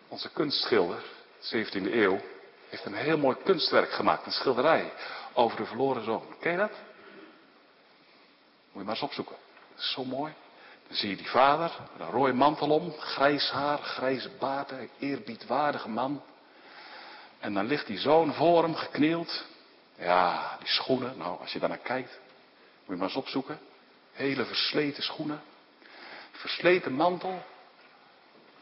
onze 0.09 0.30
kunstschilder, 0.30 1.02
17e 1.40 1.92
eeuw, 1.92 2.20
heeft 2.68 2.84
een 2.84 2.94
heel 2.94 3.18
mooi 3.18 3.36
kunstwerk 3.44 3.90
gemaakt. 3.90 4.26
Een 4.26 4.32
schilderij 4.32 4.92
over 5.32 5.56
de 5.56 5.64
verloren 5.64 6.04
zoon. 6.04 6.34
Ken 6.40 6.52
je 6.52 6.59
dat? 6.59 6.70
Moet 6.70 6.78
je 8.72 8.82
maar 8.82 8.94
eens 8.94 9.02
opzoeken. 9.02 9.36
Dat 9.74 9.84
is 9.84 9.92
zo 9.92 10.04
mooi. 10.04 10.32
Dan 10.88 10.96
zie 10.96 11.09
je 11.09 11.16
die 11.16 11.30
vader, 11.30 11.72
een 11.98 12.11
rode 12.11 12.32
mantel 12.32 12.70
om, 12.70 12.92
grijs 12.98 13.50
haar, 13.50 13.78
grijze 13.78 14.30
baard, 14.38 14.70
een 14.70 14.90
eerbiedwaardige 14.98 15.88
man. 15.88 16.22
En 17.38 17.54
dan 17.54 17.66
ligt 17.66 17.86
die 17.86 17.98
zoon 17.98 18.34
voor 18.34 18.62
hem 18.62 18.74
geknield. 18.74 19.44
Ja, 19.98 20.56
die 20.59 20.68
schoenen, 20.68 21.18
nou 21.18 21.40
als 21.40 21.52
je 21.52 21.59
daar 21.59 21.68
naar 21.68 21.78
kijkt, 21.78 22.20
moet 22.78 22.86
je 22.86 22.96
maar 22.96 23.09
eens 23.09 23.16
opzoeken. 23.16 23.59
Hele 24.12 24.44
versleten 24.44 25.02
schoenen. 25.02 25.40
Versleten 26.30 26.92
mantel. 26.92 27.42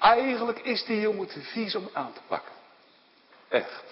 Eigenlijk 0.07 0.59
is 0.59 0.85
die 0.85 1.01
jongen 1.01 1.27
te 1.27 1.41
vies 1.41 1.75
om 1.75 1.91
aan 1.93 2.13
te 2.13 2.21
pakken. 2.27 2.53
Echt. 3.49 3.85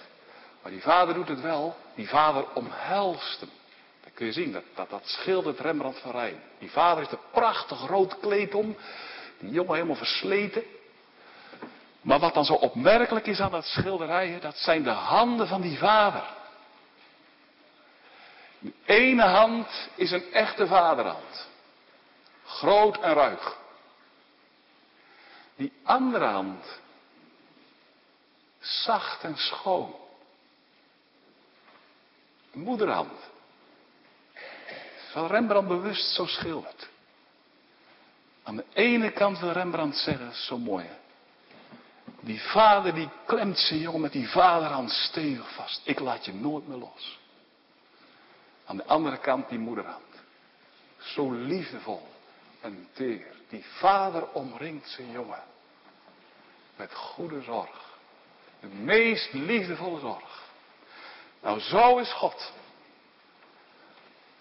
Maar 0.61 0.71
die 0.71 0.81
vader 0.81 1.13
doet 1.13 1.27
het 1.27 1.41
wel. 1.41 1.75
Die 1.95 2.09
vader 2.09 2.45
omhelst 2.53 3.39
hem 3.39 3.49
kun 4.15 4.25
je 4.25 4.31
zien, 4.31 4.51
dat, 4.51 4.63
dat, 4.75 4.89
dat 4.89 5.01
schildert 5.05 5.59
Rembrandt 5.59 5.99
van 5.99 6.11
Rijn. 6.11 6.41
Die 6.59 6.71
vader 6.71 6.97
heeft 6.97 7.11
een 7.11 7.29
prachtig 7.31 7.87
rood 7.87 8.19
kleed 8.19 8.53
om. 8.53 8.77
Die 9.39 9.51
jongen 9.51 9.73
helemaal 9.73 9.95
versleten. 9.95 10.63
Maar 12.01 12.19
wat 12.19 12.33
dan 12.33 12.45
zo 12.45 12.53
opmerkelijk 12.53 13.27
is 13.27 13.39
aan 13.39 13.51
dat 13.51 13.65
schilderij, 13.65 14.39
dat 14.39 14.57
zijn 14.57 14.83
de 14.83 14.89
handen 14.89 15.47
van 15.47 15.61
die 15.61 15.77
vader. 15.77 16.23
Die 18.59 18.75
ene 18.85 19.23
hand 19.23 19.89
is 19.95 20.11
een 20.11 20.33
echte 20.33 20.67
vaderhand. 20.67 21.47
Groot 22.45 22.99
en 22.99 23.13
ruig. 23.13 23.57
Die 25.55 25.71
andere 25.83 26.25
hand, 26.25 26.65
zacht 28.59 29.23
en 29.23 29.37
schoon. 29.37 29.95
Moederhand. 32.51 33.19
Zal 35.11 35.27
Rembrandt 35.27 35.67
bewust 35.67 36.13
zo 36.13 36.25
schildert. 36.25 36.89
Aan 38.43 38.55
de 38.55 38.65
ene 38.73 39.11
kant 39.11 39.39
wil 39.39 39.51
Rembrandt 39.51 39.97
zeggen, 39.97 40.33
zo 40.33 40.57
mooi. 40.57 40.89
Die 42.19 42.41
vader 42.41 42.93
die 42.93 43.09
klemt 43.25 43.59
zijn 43.59 43.79
jongen 43.79 44.01
met 44.01 44.11
die 44.11 44.29
vaderhand 44.29 44.91
stevig 44.91 45.53
vast. 45.53 45.81
Ik 45.83 45.99
laat 45.99 46.25
je 46.25 46.33
nooit 46.33 46.67
meer 46.67 46.77
los. 46.77 47.19
Aan 48.65 48.77
de 48.77 48.85
andere 48.85 49.17
kant 49.17 49.49
die 49.49 49.59
moederhand. 49.59 50.03
Zo 50.97 51.31
liefdevol 51.31 52.14
en 52.65 52.87
teer. 52.93 53.25
Die 53.49 53.65
vader 53.65 54.27
omringt 54.31 54.89
zijn 54.89 55.11
jongen. 55.11 55.43
Met 56.75 56.93
goede 56.93 57.41
zorg. 57.41 57.93
De 58.59 58.67
meest 58.67 59.33
liefdevolle 59.33 59.99
zorg. 59.99 60.43
Nou, 61.41 61.59
zo 61.59 61.97
is 61.97 62.13
God. 62.13 62.51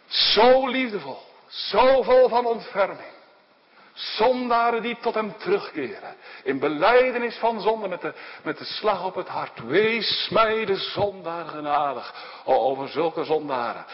Zo 0.06 0.68
liefdevol. 0.68 1.22
Zo 1.48 2.02
vol 2.02 2.28
van 2.28 2.46
ontferming. 2.46 3.12
Zondaren 3.92 4.82
die 4.82 4.98
tot 5.00 5.14
hem 5.14 5.36
terugkeren. 5.38 6.16
In 6.42 6.58
beleidenis 6.58 7.36
van 7.36 7.60
zonde 7.60 7.88
met 7.88 8.00
de, 8.00 8.14
met 8.42 8.58
de 8.58 8.64
slag 8.64 9.04
op 9.04 9.14
het 9.14 9.28
hart. 9.28 9.64
Wees 9.66 10.28
mij 10.30 10.64
de 10.64 10.76
zondaar 10.76 11.46
genadig. 11.46 12.14
Over 12.44 12.88
zulke 12.88 13.24
zondaren. 13.24 13.86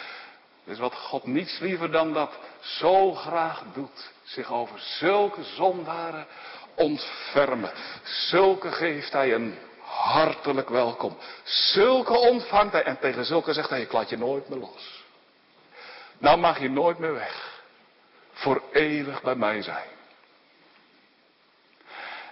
is 0.65 0.79
wat 0.79 0.95
God 0.95 1.27
niets 1.27 1.59
liever 1.59 1.91
dan 1.91 2.13
dat 2.13 2.39
zo 2.61 3.13
graag 3.13 3.63
doet. 3.73 4.13
Zich 4.31 4.53
over 4.53 4.79
zulke 4.79 5.45
zondaren 5.45 6.27
ontfermen. 6.75 7.73
Zulke 8.03 8.73
geeft 8.73 9.13
hij 9.13 9.35
een 9.35 9.59
hartelijk 9.85 10.69
welkom. 10.69 11.17
Zulke 11.45 12.13
ontvangt 12.19 12.73
hij. 12.73 12.83
En 12.83 12.99
tegen 12.99 13.25
zulke 13.25 13.53
zegt 13.53 13.71
hij, 13.71 13.81
ik 13.81 13.93
laat 13.93 14.09
je 14.09 14.19
nooit 14.19 14.49
meer 14.49 14.59
los. 14.59 15.05
Nou 16.19 16.39
mag 16.39 16.61
je 16.61 16.71
nooit 16.71 16.99
meer 16.99 17.15
weg. 17.15 17.63
Voor 18.33 18.63
eeuwig 18.73 19.23
bij 19.23 19.35
mij 19.35 19.63
zijn. 19.63 19.89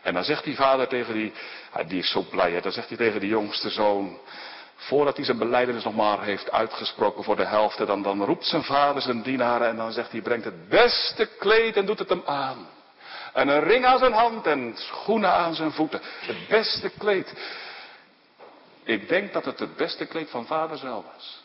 En 0.02 0.14
dan 0.14 0.24
zegt 0.24 0.44
die 0.44 0.56
vader 0.56 0.88
tegen 0.88 1.14
die, 1.14 1.32
die 1.86 1.98
is 1.98 2.10
zo 2.10 2.24
blij, 2.30 2.60
dan 2.60 2.72
zegt 2.72 2.88
hij 2.88 2.96
tegen 2.96 3.20
die 3.20 3.28
jongste 3.28 3.70
zoon, 3.70 4.18
voordat 4.78 5.16
hij 5.16 5.24
zijn 5.24 5.38
beleidenis 5.38 5.84
nog 5.84 5.94
maar 5.94 6.22
heeft 6.22 6.50
uitgesproken 6.50 7.24
voor 7.24 7.36
de 7.36 7.46
helft, 7.46 7.86
dan, 7.86 8.02
dan 8.02 8.24
roept 8.24 8.44
zijn 8.44 8.62
vader 8.62 9.02
zijn 9.02 9.22
dienaren 9.22 9.68
en 9.68 9.76
dan 9.76 9.92
zegt 9.92 10.12
hij, 10.12 10.20
brengt 10.20 10.44
het 10.44 10.68
beste 10.68 11.26
kleed 11.38 11.76
en 11.76 11.86
doet 11.86 11.98
het 11.98 12.08
hem 12.08 12.22
aan. 12.24 12.66
En 13.32 13.48
een 13.48 13.62
ring 13.62 13.84
aan 13.84 13.98
zijn 13.98 14.12
hand 14.12 14.46
en 14.46 14.74
schoenen 14.76 15.32
aan 15.32 15.54
zijn 15.54 15.72
voeten. 15.72 16.00
Het 16.02 16.48
beste 16.48 16.90
kleed. 16.98 17.32
Ik 18.82 19.08
denk 19.08 19.32
dat 19.32 19.44
het 19.44 19.58
het 19.58 19.76
beste 19.76 20.06
kleed 20.06 20.30
van 20.30 20.46
vader 20.46 20.78
zelf 20.78 21.04
was. 21.14 21.42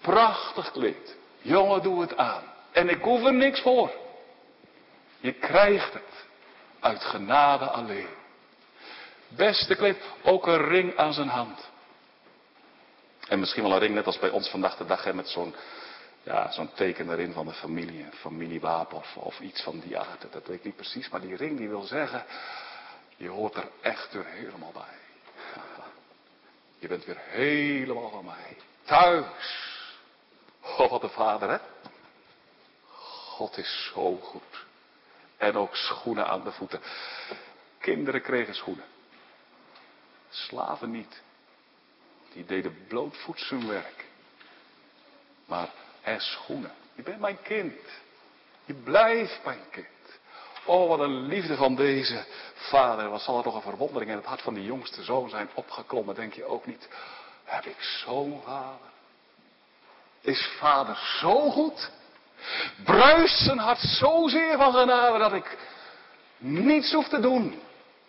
Prachtig 0.00 0.70
kleed. 0.70 1.16
Jongen, 1.40 1.82
doe 1.82 2.00
het 2.00 2.16
aan. 2.16 2.42
En 2.72 2.88
ik 2.88 3.02
hoef 3.02 3.24
er 3.24 3.34
niks 3.34 3.60
voor. 3.60 3.90
Je 5.20 5.32
krijgt 5.32 5.92
het. 5.92 6.24
Uit 6.80 7.04
genade 7.04 7.64
alleen. 7.64 8.08
Beste 9.36 9.74
kleed, 9.74 9.96
ook 10.22 10.46
een 10.46 10.68
ring 10.68 10.96
aan 10.96 11.12
zijn 11.12 11.28
hand. 11.28 11.70
En 13.28 13.38
misschien 13.38 13.62
wel 13.62 13.72
een 13.72 13.78
ring 13.78 13.94
net 13.94 14.06
als 14.06 14.18
bij 14.18 14.30
ons 14.30 14.48
vandaag 14.48 14.76
de 14.76 14.86
dag 14.86 15.04
hè, 15.04 15.14
met 15.14 15.28
zo'n 15.28 15.54
ja, 16.22 16.50
zo'n 16.52 16.72
teken 16.74 17.10
erin 17.10 17.32
van 17.32 17.46
de 17.46 17.52
familie, 17.52 18.04
een 18.04 18.12
familiewapen 18.12 18.96
of, 18.96 19.16
of 19.16 19.40
iets 19.40 19.62
van 19.62 19.80
die 19.80 19.98
aard. 19.98 20.32
Dat 20.32 20.46
weet 20.46 20.58
ik 20.58 20.64
niet 20.64 20.76
precies, 20.76 21.08
maar 21.08 21.20
die 21.20 21.36
ring 21.36 21.58
die 21.58 21.68
wil 21.68 21.82
zeggen, 21.82 22.24
je 23.16 23.28
hoort 23.28 23.54
er 23.54 23.68
echt 23.80 24.12
weer 24.12 24.26
helemaal 24.26 24.72
bij. 24.72 24.98
Je 26.78 26.88
bent 26.88 27.04
weer 27.04 27.20
helemaal 27.20 28.10
van 28.10 28.24
mij. 28.24 28.56
Thuis. 28.84 29.84
Oh, 30.60 30.90
wat 30.90 31.02
een 31.02 31.10
vader, 31.10 31.50
hè? 31.50 31.58
God 33.36 33.58
is 33.58 33.90
zo 33.92 34.16
goed. 34.16 34.64
En 35.36 35.56
ook 35.56 35.76
schoenen 35.76 36.26
aan 36.26 36.44
de 36.44 36.52
voeten. 36.52 36.80
Kinderen 37.78 38.22
kregen 38.22 38.54
schoenen. 38.54 38.84
Slaven 40.36 40.90
niet. 40.90 41.22
Die 42.32 42.44
deden 42.44 42.86
blootvoets 42.88 43.48
hun 43.48 43.68
werk. 43.68 44.04
Maar 45.46 45.68
er 46.02 46.20
schoenen. 46.20 46.72
Je 46.94 47.02
bent 47.02 47.20
mijn 47.20 47.42
kind. 47.42 47.80
Je 48.64 48.74
blijft 48.74 49.40
mijn 49.44 49.70
kind. 49.70 49.86
Oh, 50.64 50.88
wat 50.88 51.00
een 51.00 51.26
liefde 51.26 51.56
van 51.56 51.74
deze 51.74 52.24
vader. 52.54 53.08
Wat 53.08 53.20
zal 53.20 53.36
er 53.36 53.42
toch 53.42 53.54
een 53.54 53.62
verwondering 53.62 54.10
in 54.10 54.16
het 54.16 54.26
hart 54.26 54.42
van 54.42 54.54
die 54.54 54.64
jongste 54.64 55.02
zoon 55.02 55.28
zijn 55.28 55.48
opgeklommen, 55.54 56.14
denk 56.14 56.32
je 56.34 56.44
ook 56.44 56.66
niet. 56.66 56.88
Heb 57.44 57.64
ik 57.64 57.80
zo'n 57.80 58.40
vader? 58.44 58.88
Is 60.20 60.48
vader 60.58 60.96
zo 61.20 61.50
goed? 61.50 61.90
Bruist 62.84 63.38
zijn 63.38 63.58
hart 63.58 63.78
zozeer 63.78 64.56
van 64.56 64.72
genade 64.72 65.18
dat 65.18 65.32
ik 65.32 65.58
niets 66.38 66.92
hoef 66.92 67.08
te 67.08 67.20
doen. 67.20 67.60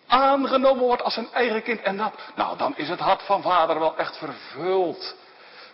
Aangenomen 0.07 0.83
wordt 0.83 1.01
als 1.01 1.13
zijn 1.13 1.33
eigen 1.33 1.63
kind. 1.63 1.81
En 1.81 1.97
dat, 1.97 2.13
nou 2.35 2.57
dan 2.57 2.77
is 2.77 2.89
het 2.89 2.99
hart 2.99 3.21
van 3.21 3.41
vader 3.41 3.79
wel 3.79 3.97
echt 3.97 4.17
vervuld 4.17 5.15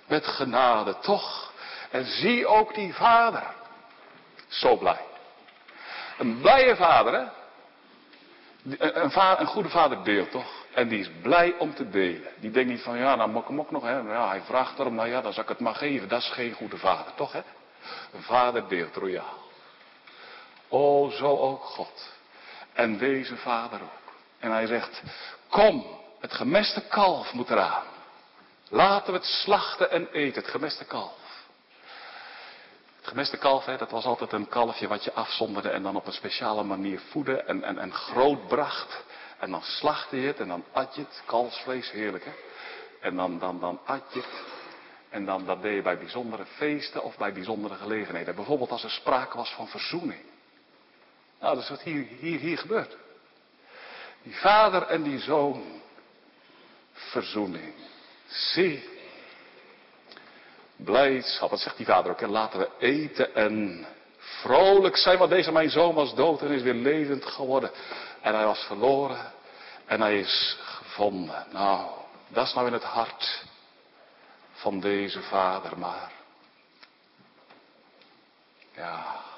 met 0.08 0.28
genade, 0.28 1.00
toch? 1.00 1.52
En 1.92 2.06
zie 2.06 2.48
ook 2.48 2.76
die 2.76 2.94
vader. 2.94 3.44
Zo 4.48 4.78
blij. 4.78 5.02
Een 6.18 6.42
blije 6.42 6.76
vader, 6.76 7.14
hè? 7.14 7.26
Een, 8.78 9.12
een 9.40 9.46
goede 9.46 9.70
vader 9.70 10.04
deelt 10.04 10.32
toch? 10.32 10.52
En 10.74 10.88
die 10.88 11.00
is 11.00 11.10
blij 11.22 11.56
om 11.58 11.74
te 11.74 11.90
delen. 11.90 12.32
Die 12.40 12.52
denkt 12.52 12.70
niet 12.70 12.82
van, 12.82 12.98
ja, 12.98 13.16
nou 13.16 13.30
mok 13.30 13.48
hem 13.48 13.60
ook 13.60 13.72
nog, 13.72 13.84
hè? 13.84 13.98
Ja, 13.98 14.28
hij 14.28 14.42
vraagt 14.42 14.80
erom, 14.80 14.96
nou 14.96 15.10
ja, 15.10 15.22
dan 15.22 15.34
zal 15.34 15.44
ik 15.44 15.50
het 15.50 15.60
maar 15.60 15.76
geven. 15.76 16.08
Dat 16.08 16.22
is 16.22 16.30
geen 16.30 16.54
goede 16.54 16.78
vader, 16.78 17.14
toch, 17.16 17.32
hè? 17.32 17.42
Een 18.14 18.22
vader 18.22 18.68
deelt 18.68 18.96
royaal. 18.96 19.42
O, 20.70 21.10
zo 21.10 21.38
ook 21.38 21.64
God. 21.64 22.12
En 22.74 22.98
deze 22.98 23.38
vader 23.38 23.82
ook. 23.82 24.03
En 24.44 24.52
hij 24.52 24.68
zegt, 24.68 25.02
kom, 25.50 25.86
het 26.20 26.34
gemeste 26.34 26.82
kalf 26.82 27.34
moet 27.34 27.50
eraan. 27.50 27.84
Laten 28.70 29.14
we 29.14 29.20
het 29.20 29.28
slachten 29.28 29.92
en 29.92 30.08
eten, 30.12 30.42
het 30.42 30.52
gemeste 30.52 30.86
kalf. 30.86 31.46
Het 32.96 33.08
gemeste 33.08 33.38
kalf, 33.38 33.66
hè, 33.66 33.78
dat 33.78 33.92
was 33.92 34.06
altijd 34.06 34.32
een 34.32 34.48
kalfje 34.48 34.88
wat 34.88 35.04
je 35.04 35.14
afzonderde 35.14 35.70
en 35.70 35.84
dan 35.84 35.96
op 35.96 36.08
een 36.08 36.14
speciale 36.14 36.64
manier 36.64 37.00
voedde 37.00 37.42
en, 37.42 37.64
en, 37.64 37.78
en 37.78 37.94
groot 37.94 38.48
bracht. 38.48 39.04
En 39.40 39.52
dan 39.52 39.62
slachtte 39.62 40.22
je 40.22 40.28
het 40.28 40.40
en 40.40 40.48
dan 40.48 40.64
at 40.72 40.96
je 40.96 41.02
het, 41.02 41.24
kalfsvlees, 41.26 41.92
heerlijk 41.92 42.26
hè. 42.26 42.32
En 43.00 43.16
dan, 43.16 43.40
dan, 43.40 43.60
dan 43.60 43.80
at 43.86 44.04
je 44.14 44.20
het. 44.20 44.44
En 45.10 45.26
dan, 45.26 45.46
dat 45.46 45.62
deed 45.62 45.76
je 45.76 45.82
bij 45.82 45.98
bijzondere 45.98 46.46
feesten 46.46 47.04
of 47.04 47.18
bij 47.18 47.34
bijzondere 47.34 47.76
gelegenheden. 47.76 48.36
Bijvoorbeeld 48.36 48.72
als 48.72 48.84
er 48.84 48.92
sprake 48.92 49.38
was 49.38 49.54
van 49.54 49.68
verzoening. 49.68 50.22
Nou, 51.40 51.56
dat 51.56 51.64
is 51.64 51.70
wat 51.70 51.82
hier, 51.82 52.08
hier, 52.20 52.40
hier 52.40 52.58
gebeurt. 52.58 52.98
Die 54.24 54.36
vader 54.36 54.82
en 54.82 55.04
die 55.04 55.20
zoon. 55.20 55.82
Verzoening. 56.94 57.74
Zie. 58.28 58.90
Blijdschap. 60.76 61.50
Wat 61.50 61.60
zegt 61.60 61.78
die 61.78 61.86
vader 61.86 62.12
ook? 62.12 62.22
En 62.22 62.30
laten 62.30 62.60
we 62.60 62.70
eten 62.80 63.36
en 63.36 63.86
vrolijk 64.18 64.98
zijn. 64.98 65.18
Want 65.18 65.30
deze 65.30 65.52
mijn 65.52 65.70
zoon 65.70 65.94
was 65.94 66.16
dood 66.16 66.42
en 66.42 66.52
is 66.52 66.62
weer 66.62 66.74
levend 66.74 67.26
geworden. 67.26 67.72
En 68.22 68.36
hij 68.36 68.46
was 68.46 68.64
verloren. 68.64 69.32
En 69.86 70.02
hij 70.02 70.20
is 70.20 70.58
gevonden. 70.60 71.46
Nou, 71.52 71.90
dat 72.28 72.48
is 72.48 72.54
nou 72.54 72.68
in 72.68 72.74
het 72.74 72.84
hart 72.84 73.44
van 74.52 74.80
deze 74.80 75.22
vader 75.22 75.78
maar. 75.78 76.12
Ja. 78.76 79.32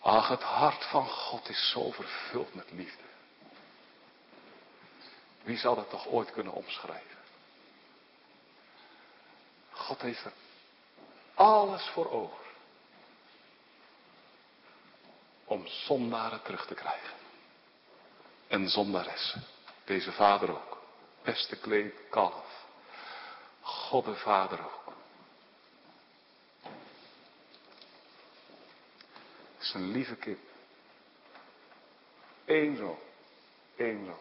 Ach, 0.00 0.28
het 0.28 0.42
hart 0.42 0.84
van 0.84 1.08
God 1.08 1.48
is 1.48 1.70
zo 1.70 1.90
vervuld 1.90 2.54
met 2.54 2.70
liefde. 2.70 3.02
Wie 5.42 5.58
zal 5.58 5.74
dat 5.74 5.90
toch 5.90 6.06
ooit 6.06 6.32
kunnen 6.32 6.52
omschrijven? 6.52 7.18
God 9.70 10.00
heeft 10.00 10.24
er 10.24 10.32
alles 11.34 11.86
voor 11.86 12.10
over. 12.10 12.38
Om 15.44 15.66
zondaren 15.66 16.42
terug 16.42 16.66
te 16.66 16.74
krijgen. 16.74 17.14
En 18.48 18.68
zondaressen. 18.68 19.44
Deze 19.84 20.12
vader 20.12 20.50
ook 20.50 20.82
beste 21.22 21.56
kleed 21.56 21.94
kalf. 22.10 22.66
God 23.60 24.04
de 24.04 24.16
Vader 24.16 24.64
ook. 24.64 24.79
Zijn 29.70 29.90
lieve 29.90 30.16
kind. 30.16 30.38
Eén 32.44 32.76
zo. 32.76 32.98
Eén 33.76 34.04
zo. 34.04 34.18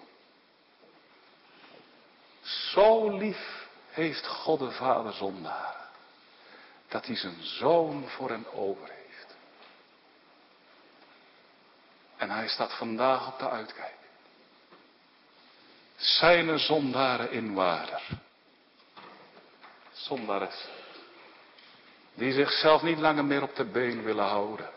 Zo 2.41 3.17
lief 3.17 3.67
heeft 3.89 4.27
God 4.27 4.59
de 4.59 4.71
Vader 4.71 5.13
zondaar. 5.13 5.89
Dat 6.87 7.05
hij 7.05 7.15
zijn 7.15 7.43
zoon 7.43 8.09
voor 8.09 8.29
hen 8.29 8.53
over 8.53 8.89
heeft. 8.89 9.35
En 12.17 12.29
hij 12.29 12.47
staat 12.47 12.73
vandaag 12.77 13.27
op 13.27 13.39
de 13.39 13.49
uitkijk 13.49 13.97
zijn 15.99 16.47
er 16.47 16.59
zondaren 16.59 17.31
in 17.31 17.53
waarder. 17.53 18.01
Zondares. 19.91 20.67
Die 22.13 22.33
zichzelf 22.33 22.81
niet 22.81 22.97
langer 22.97 23.25
meer 23.25 23.43
op 23.43 23.55
de 23.55 23.65
been 23.65 24.03
willen 24.03 24.25
houden. 24.25 24.69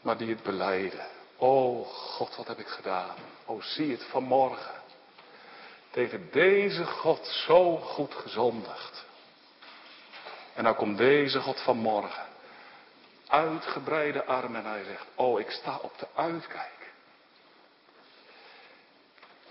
Maar 0.00 0.16
die 0.16 0.28
het 0.28 0.42
beleiden. 0.42 1.06
O 1.36 1.84
God, 1.84 2.36
wat 2.36 2.46
heb 2.46 2.58
ik 2.58 2.66
gedaan. 2.66 3.16
O 3.46 3.60
zie 3.60 3.90
het 3.90 4.04
vanmorgen. 4.04 4.82
Tegen 5.90 6.28
deze 6.30 6.84
God 6.86 7.26
zo 7.26 7.76
goed 7.76 8.14
gezondigd. 8.14 9.04
En 10.54 10.64
dan 10.64 10.74
komt 10.74 10.98
deze 10.98 11.40
God 11.40 11.60
vanmorgen. 11.60 12.26
Uitgebreide 13.28 14.24
armen 14.24 14.64
en 14.64 14.70
hij 14.70 14.84
zegt, 14.84 15.06
oh 15.14 15.40
ik 15.40 15.50
sta 15.50 15.78
op 15.82 15.98
de 15.98 16.06
uitkijk. 16.14 16.92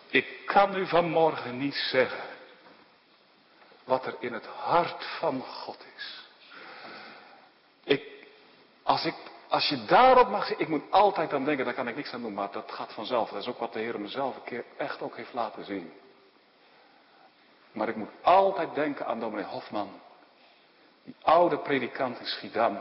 Ik 0.08 0.46
kan 0.46 0.78
u 0.78 0.88
vanmorgen 0.88 1.58
niet 1.58 1.76
zeggen 1.92 2.24
wat 3.84 4.06
er 4.06 4.16
in 4.20 4.34
het 4.34 4.46
hart 4.46 5.06
van 5.20 5.42
God 5.42 5.86
is. 5.96 6.26
Als, 8.84 9.06
ik, 9.06 9.16
als 9.48 9.70
je 9.70 9.86
daarop 9.86 10.30
mag 10.30 10.56
ik 10.56 10.68
moet 10.68 10.92
altijd 10.92 11.34
aan 11.34 11.46
denken, 11.46 11.66
daar 11.66 11.74
kan 11.74 11.88
ik 11.88 11.96
niks 11.96 12.14
aan 12.14 12.22
doen, 12.22 12.34
maar 12.34 12.52
dat 12.52 12.72
gaat 12.72 12.94
vanzelf. 12.94 13.30
Dat 13.30 13.42
is 13.42 13.48
ook 13.48 13.60
wat 13.60 13.74
de 13.74 13.80
Heer 13.80 14.00
mezelf 14.00 14.36
een 14.36 14.44
keer 14.44 14.66
echt 14.78 15.02
ook 15.02 15.16
heeft 15.16 15.34
laten 15.34 15.66
zien. 15.66 15.94
Maar 17.72 17.88
ik 17.88 17.96
moet 17.96 18.10
altijd 18.22 18.76
denken 18.76 19.06
aan 19.06 19.20
dominee 19.20 19.46
Hofman. 19.46 20.02
Die 21.04 21.16
oude 21.22 21.58
predikant 21.58 22.20
in 22.20 22.26
Schiedam. 22.26 22.78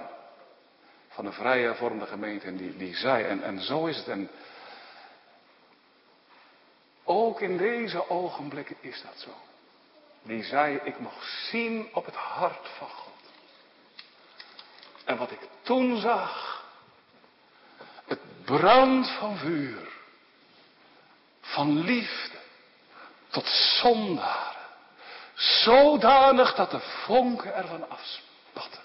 Van 1.09 1.27
een 1.27 1.33
vrije 1.33 1.65
hervormde 1.67 2.07
gemeente. 2.07 2.47
En 2.47 2.57
die, 2.57 2.77
die 2.77 2.95
zei, 2.95 3.25
en, 3.25 3.43
en 3.43 3.61
zo 3.61 3.87
is 3.87 3.97
het. 3.97 4.09
En 4.09 4.31
ook 7.05 7.41
in 7.41 7.57
deze 7.57 8.11
ogenblikken 8.11 8.77
is 8.81 9.03
dat 9.03 9.19
zo. 9.19 9.31
Die 10.23 10.43
zei, 10.43 10.81
ik 10.85 10.99
mocht 10.99 11.49
zien 11.51 11.89
op 11.93 12.05
het 12.05 12.15
hart 12.15 12.69
van 12.79 12.89
God. 12.89 13.15
En 15.05 15.17
wat 15.17 15.31
ik 15.31 15.49
toen 15.63 16.01
zag, 16.01 16.56
brand 18.47 19.11
van 19.11 19.37
vuur, 19.37 19.89
van 21.41 21.79
liefde 21.79 22.39
tot 23.29 23.47
zondaren, 23.81 24.67
zodanig 25.35 26.55
dat 26.55 26.71
de 26.71 26.81
vonken 26.81 27.55
ervan 27.55 27.91
afspatten. 27.91 28.81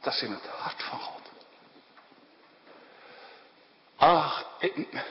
Dat 0.00 0.14
is 0.14 0.22
in 0.22 0.32
het 0.32 0.46
hart 0.46 0.82
van 0.82 0.98
God. 0.98 1.22
Ach, 3.96 4.46
ik, 4.58 5.04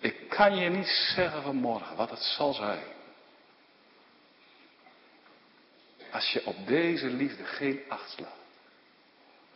ik 0.00 0.28
kan 0.28 0.56
je 0.56 0.68
niet 0.68 1.10
zeggen 1.14 1.42
vanmorgen 1.42 1.96
wat 1.96 2.10
het 2.10 2.22
zal 2.22 2.52
zijn. 2.52 2.84
Als 6.12 6.32
je 6.32 6.46
op 6.46 6.66
deze 6.66 7.06
liefde 7.06 7.44
geen 7.44 7.82
acht 7.88 8.10
slaat. 8.10 8.39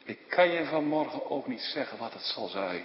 Ik 0.05 0.29
kan 0.29 0.49
je 0.49 0.65
vanmorgen 0.65 1.31
ook 1.31 1.47
niet 1.47 1.61
zeggen 1.61 1.99
wat 1.99 2.13
het 2.13 2.23
zal 2.23 2.49
zijn. 2.49 2.85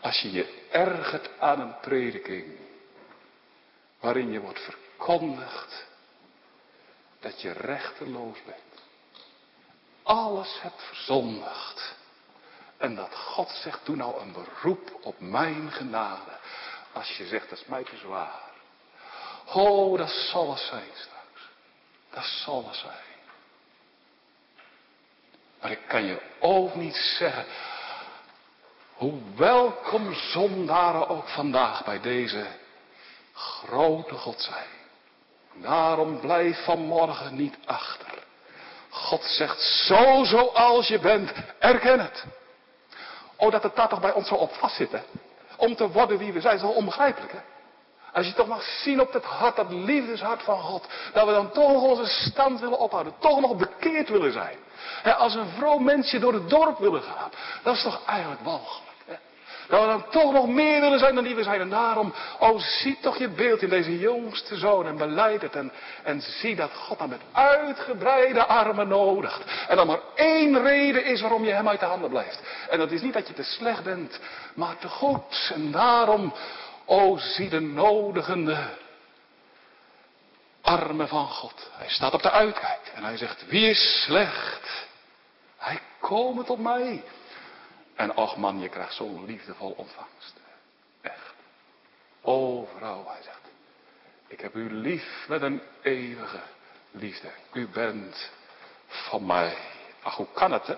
Als 0.00 0.20
je 0.20 0.30
je 0.30 0.66
ergert 0.70 1.38
aan 1.38 1.60
een 1.60 1.80
prediking. 1.80 2.58
Waarin 4.00 4.32
je 4.32 4.40
wordt 4.40 4.60
verkondigd. 4.60 5.86
Dat 7.20 7.40
je 7.40 7.52
rechteloos 7.52 8.38
bent. 8.44 8.82
Alles 10.02 10.60
hebt 10.60 10.82
verzondigd. 10.82 11.98
En 12.76 12.94
dat 12.94 13.14
God 13.14 13.48
zegt, 13.48 13.86
doe 13.86 13.96
nou 13.96 14.20
een 14.20 14.32
beroep 14.32 14.98
op 15.02 15.20
mijn 15.20 15.72
genade. 15.72 16.38
Als 16.92 17.16
je 17.16 17.26
zegt, 17.26 17.50
dat 17.50 17.58
is 17.58 17.66
mij 17.66 17.84
te 17.84 17.96
zwaar. 17.96 18.40
Oh, 19.46 19.98
dat 19.98 20.10
zal 20.10 20.50
het 20.50 20.60
zijn 20.60 20.90
straks. 20.94 21.48
Dat 22.10 22.24
zal 22.24 22.66
het 22.66 22.76
zijn. 22.76 23.09
Maar 25.60 25.70
ik 25.70 25.80
kan 25.86 26.04
je 26.04 26.20
ook 26.38 26.74
niet 26.74 26.96
zeggen, 27.18 27.44
hoe 28.94 29.18
welkom 29.36 30.14
zondaren 30.14 31.08
ook 31.08 31.28
vandaag 31.28 31.84
bij 31.84 32.00
deze 32.00 32.46
grote 33.32 34.14
God 34.14 34.40
zijn. 34.40 34.66
Daarom 35.54 36.20
blijf 36.20 36.64
vanmorgen 36.64 37.36
niet 37.36 37.56
achter. 37.64 38.08
God 38.88 39.24
zegt, 39.24 39.60
zo 39.60 40.24
zoals 40.24 40.88
je 40.88 40.98
bent, 40.98 41.32
erken 41.58 42.00
het. 42.00 42.24
Oh, 43.36 43.50
dat 43.50 43.62
het 43.62 43.76
daar 43.76 43.88
toch 43.88 44.00
bij 44.00 44.12
ons 44.12 44.28
zo 44.28 44.34
op 44.34 44.52
vast 44.52 44.76
zit, 44.76 44.92
hè? 44.92 45.00
Om 45.56 45.76
te 45.76 45.90
worden 45.90 46.18
wie 46.18 46.32
we 46.32 46.40
zijn, 46.40 46.54
is 46.54 46.62
wel 46.62 46.70
onbegrijpelijk, 46.70 47.32
hè? 47.32 47.38
Als 48.12 48.26
je 48.26 48.32
toch 48.32 48.46
mag 48.46 48.62
zien 48.62 49.00
op 49.00 49.12
het 49.12 49.24
hart, 49.24 49.56
dat 49.56 49.70
liefdeshart 49.70 50.42
van 50.42 50.60
God, 50.60 50.86
dat 51.12 51.26
we 51.26 51.32
dan 51.32 51.50
toch 51.50 51.82
onze 51.82 52.06
stand 52.06 52.60
willen 52.60 52.78
ophouden, 52.78 53.14
toch 53.18 53.40
nog 53.40 53.56
bekeerd 53.56 54.08
willen 54.08 54.32
zijn. 54.32 54.56
Als 55.16 55.34
een 55.34 55.48
vroom 55.58 55.84
mensje 55.84 56.18
door 56.18 56.32
het 56.32 56.50
dorp 56.50 56.78
willen 56.78 57.02
gaan, 57.02 57.30
dat 57.62 57.74
is 57.74 57.82
toch 57.82 58.02
eigenlijk 58.06 58.40
walgelijk. 58.42 58.90
Dat 59.70 59.80
we 59.80 59.86
dan 59.86 60.04
toch 60.10 60.32
nog 60.32 60.46
meer 60.46 60.80
willen 60.80 60.98
zijn 60.98 61.14
dan 61.14 61.24
die 61.24 61.34
we 61.34 61.42
zijn. 61.42 61.60
En 61.60 61.70
daarom, 61.70 62.14
oh 62.38 62.60
zie 62.60 62.98
toch 63.00 63.18
je 63.18 63.28
beeld 63.28 63.62
in 63.62 63.68
deze 63.68 63.98
jongste 63.98 64.56
zoon 64.56 64.86
en 64.86 64.96
beleid 64.96 65.42
het. 65.42 65.54
En, 65.54 65.72
en 66.02 66.20
zie 66.20 66.56
dat 66.56 66.70
God 66.74 66.98
dan 66.98 67.08
met 67.08 67.20
uitgebreide 67.32 68.44
armen 68.46 68.88
nodigt. 68.88 69.42
En 69.68 69.76
dan 69.76 69.86
maar 69.86 70.00
één 70.14 70.62
reden 70.62 71.04
is 71.04 71.20
waarom 71.20 71.44
je 71.44 71.52
hem 71.52 71.68
uit 71.68 71.80
de 71.80 71.86
handen 71.86 72.10
blijft. 72.10 72.40
En 72.70 72.78
dat 72.78 72.90
is 72.90 73.02
niet 73.02 73.12
dat 73.12 73.28
je 73.28 73.34
te 73.34 73.42
slecht 73.42 73.84
bent, 73.84 74.20
maar 74.54 74.78
te 74.78 74.88
goed. 74.88 75.50
En 75.54 75.70
daarom, 75.70 76.34
oh 76.84 77.18
zie 77.18 77.48
de 77.48 77.60
nodigende 77.60 78.58
armen 80.70 81.08
van 81.08 81.28
God. 81.28 81.70
Hij 81.72 81.88
staat 81.88 82.14
op 82.14 82.22
de 82.22 82.30
uitkijk 82.30 82.90
en 82.94 83.04
hij 83.04 83.16
zegt, 83.16 83.46
wie 83.46 83.70
is 83.70 84.02
slecht? 84.04 84.86
Hij 85.56 85.80
komen 86.00 86.44
tot 86.44 86.58
mij. 86.58 87.04
En 87.94 88.14
ach 88.14 88.36
man, 88.36 88.60
je 88.60 88.68
krijgt 88.68 88.94
zo'n 88.94 89.24
liefdevol 89.24 89.70
ontvangst. 89.70 90.34
Echt. 91.00 91.34
O 92.22 92.68
vrouw, 92.76 93.04
hij 93.06 93.22
zegt. 93.22 93.38
Ik 94.26 94.40
heb 94.40 94.54
u 94.54 94.72
lief 94.72 95.24
met 95.28 95.42
een 95.42 95.62
eeuwige 95.82 96.40
liefde. 96.90 97.30
U 97.52 97.68
bent 97.68 98.30
van 98.86 99.26
mij. 99.26 99.56
Ach, 100.02 100.16
hoe 100.16 100.32
kan 100.32 100.52
het, 100.52 100.66
hè? 100.66 100.76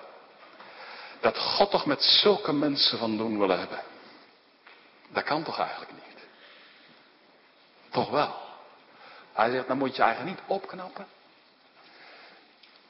Dat 1.20 1.38
God 1.38 1.70
toch 1.70 1.86
met 1.86 2.02
zulke 2.02 2.52
mensen 2.52 2.98
van 2.98 3.16
doen 3.16 3.38
wil 3.38 3.48
hebben. 3.48 3.82
Dat 5.08 5.24
kan 5.24 5.42
toch 5.42 5.58
eigenlijk 5.58 5.92
niet? 5.92 6.24
Toch 7.90 8.10
wel. 8.10 8.41
Hij 9.32 9.50
zegt, 9.50 9.66
dan 9.66 9.78
moet 9.78 9.96
je 9.96 10.02
eigenlijk 10.02 10.36
niet 10.36 10.48
opknappen. 10.48 11.06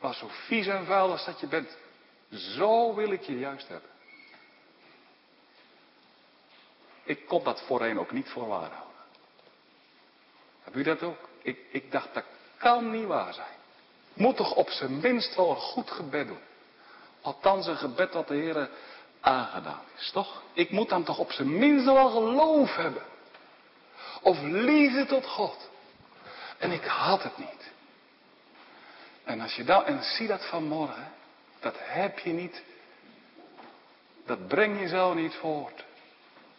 Maar 0.01 0.15
zo 0.15 0.27
vies 0.29 0.67
en 0.67 0.87
vuil 0.87 1.11
als 1.11 1.25
dat 1.25 1.41
je 1.41 1.47
bent, 1.47 1.77
zo 2.31 2.95
wil 2.95 3.11
ik 3.11 3.23
je 3.23 3.39
juist 3.39 3.69
hebben. 3.69 3.91
Ik 7.05 7.27
kon 7.27 7.45
dat 7.45 7.63
voorheen 7.63 7.99
ook 7.99 8.13
niet 8.13 8.29
voor 8.29 8.47
waar 8.47 8.71
houden. 8.71 8.97
Heb 10.63 10.77
u 10.77 10.83
dat 10.83 11.03
ook? 11.03 11.29
Ik, 11.43 11.59
ik 11.71 11.93
dacht, 11.93 12.15
dat 12.15 12.25
kan 12.57 12.91
niet 12.91 13.07
waar 13.07 13.35
zijn. 13.35 13.57
Moet 14.13 14.37
toch 14.37 14.55
op 14.55 14.69
zijn 14.71 15.01
minst 15.01 15.35
wel 15.35 15.51
een 15.51 15.57
goed 15.57 15.91
gebed 15.91 16.27
doen. 16.27 16.41
Althans 17.21 17.67
een 17.67 17.77
gebed 17.77 18.13
dat 18.13 18.29
de 18.29 18.35
Heer 18.35 18.71
aangedaan 19.21 19.85
is, 19.97 20.11
toch? 20.11 20.43
Ik 20.53 20.71
moet 20.71 20.89
dan 20.89 21.05
toch 21.05 21.19
op 21.19 21.33
zijn 21.33 21.59
minst 21.59 21.85
wel 21.85 22.11
geloof 22.11 22.77
hebben. 22.77 23.03
Of 24.23 24.41
liefde 24.41 25.07
tot 25.07 25.27
God. 25.27 25.71
En 26.63 26.73
ik 26.73 26.85
had 26.85 27.23
het 27.23 27.39
niet. 27.39 27.71
En 29.25 29.41
als 29.41 29.55
je 29.55 29.65
dan, 29.65 29.85
en 29.85 30.05
zie 30.05 30.27
dat 30.27 30.47
vanmorgen, 30.47 31.13
dat 31.61 31.75
heb 31.79 32.19
je 32.19 32.33
niet, 32.33 32.63
dat 34.27 34.49
breng 34.49 34.81
je 34.81 34.89
zo 34.89 35.15
niet 35.15 35.35
voort. 35.35 35.85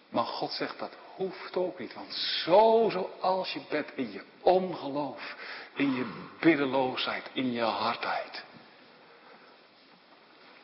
Maar 0.10 0.24
God 0.24 0.52
zegt 0.52 0.80
dat 0.80 0.92
hoeft 1.16 1.56
ook 1.56 1.80
niet. 1.80 1.94
Want 1.94 2.14
zo 2.14 2.90
zoals 2.90 3.54
je 3.54 3.62
bent 3.70 3.90
in 3.96 4.12
je 4.12 4.24
ongeloof, 4.42 5.36
in 5.76 5.94
je 5.96 6.30
biddeloosheid, 6.40 7.30
in 7.34 7.52
je 7.52 7.62
hardheid. 7.62 8.44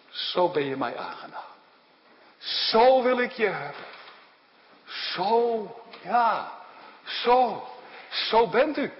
Zo 0.09 0.49
ben 0.49 0.65
je 0.65 0.77
mij 0.77 0.97
aangenaam. 0.97 1.43
Zo 2.37 3.03
wil 3.03 3.19
ik 3.19 3.31
je 3.31 3.47
hebben. 3.47 3.85
Zo, 4.85 5.81
ja, 6.03 6.51
zo, 7.03 7.67
zo 8.09 8.47
bent 8.47 8.77
u. 8.77 8.91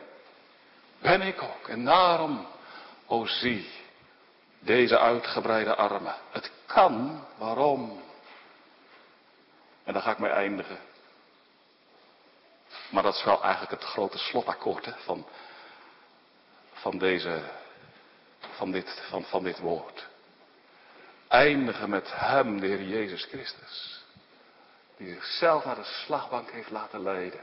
Ben 1.02 1.22
ik 1.22 1.42
ook. 1.42 1.68
En 1.68 1.86
daarom, 1.86 2.48
o 3.08 3.26
zie, 3.26 3.70
deze 4.60 5.00
uitgebreide 5.00 5.76
armen. 5.76 6.16
Het 6.32 6.52
kan, 6.66 7.26
waarom? 7.38 8.02
En 9.84 9.94
dan 9.94 10.02
ga 10.02 10.12
ik 10.12 10.20
mee 10.20 10.32
eindigen. 10.32 10.80
Maar 12.90 13.04
dat 13.04 13.16
is 13.16 13.24
wel 13.24 13.44
eigenlijk 13.44 13.72
het 13.72 13.90
grote 13.90 14.18
slotakkoord 14.18 14.94
van, 14.98 15.28
van, 16.74 16.98
deze, 16.98 17.42
van, 18.40 18.72
dit, 18.72 19.02
van, 19.10 19.24
van 19.24 19.44
dit 19.44 19.60
woord. 19.60 20.08
Eindigen 21.28 21.90
met 21.90 22.12
Hem, 22.14 22.60
de 22.60 22.68
Heer 22.68 22.84
Jezus 22.84 23.24
Christus. 23.24 24.04
Die 24.98 25.14
zichzelf 25.14 25.66
naar 25.66 25.76
de 25.76 25.84
slagbank 26.06 26.52
heeft 26.52 26.70
laten 26.70 27.04
leiden. 27.04 27.42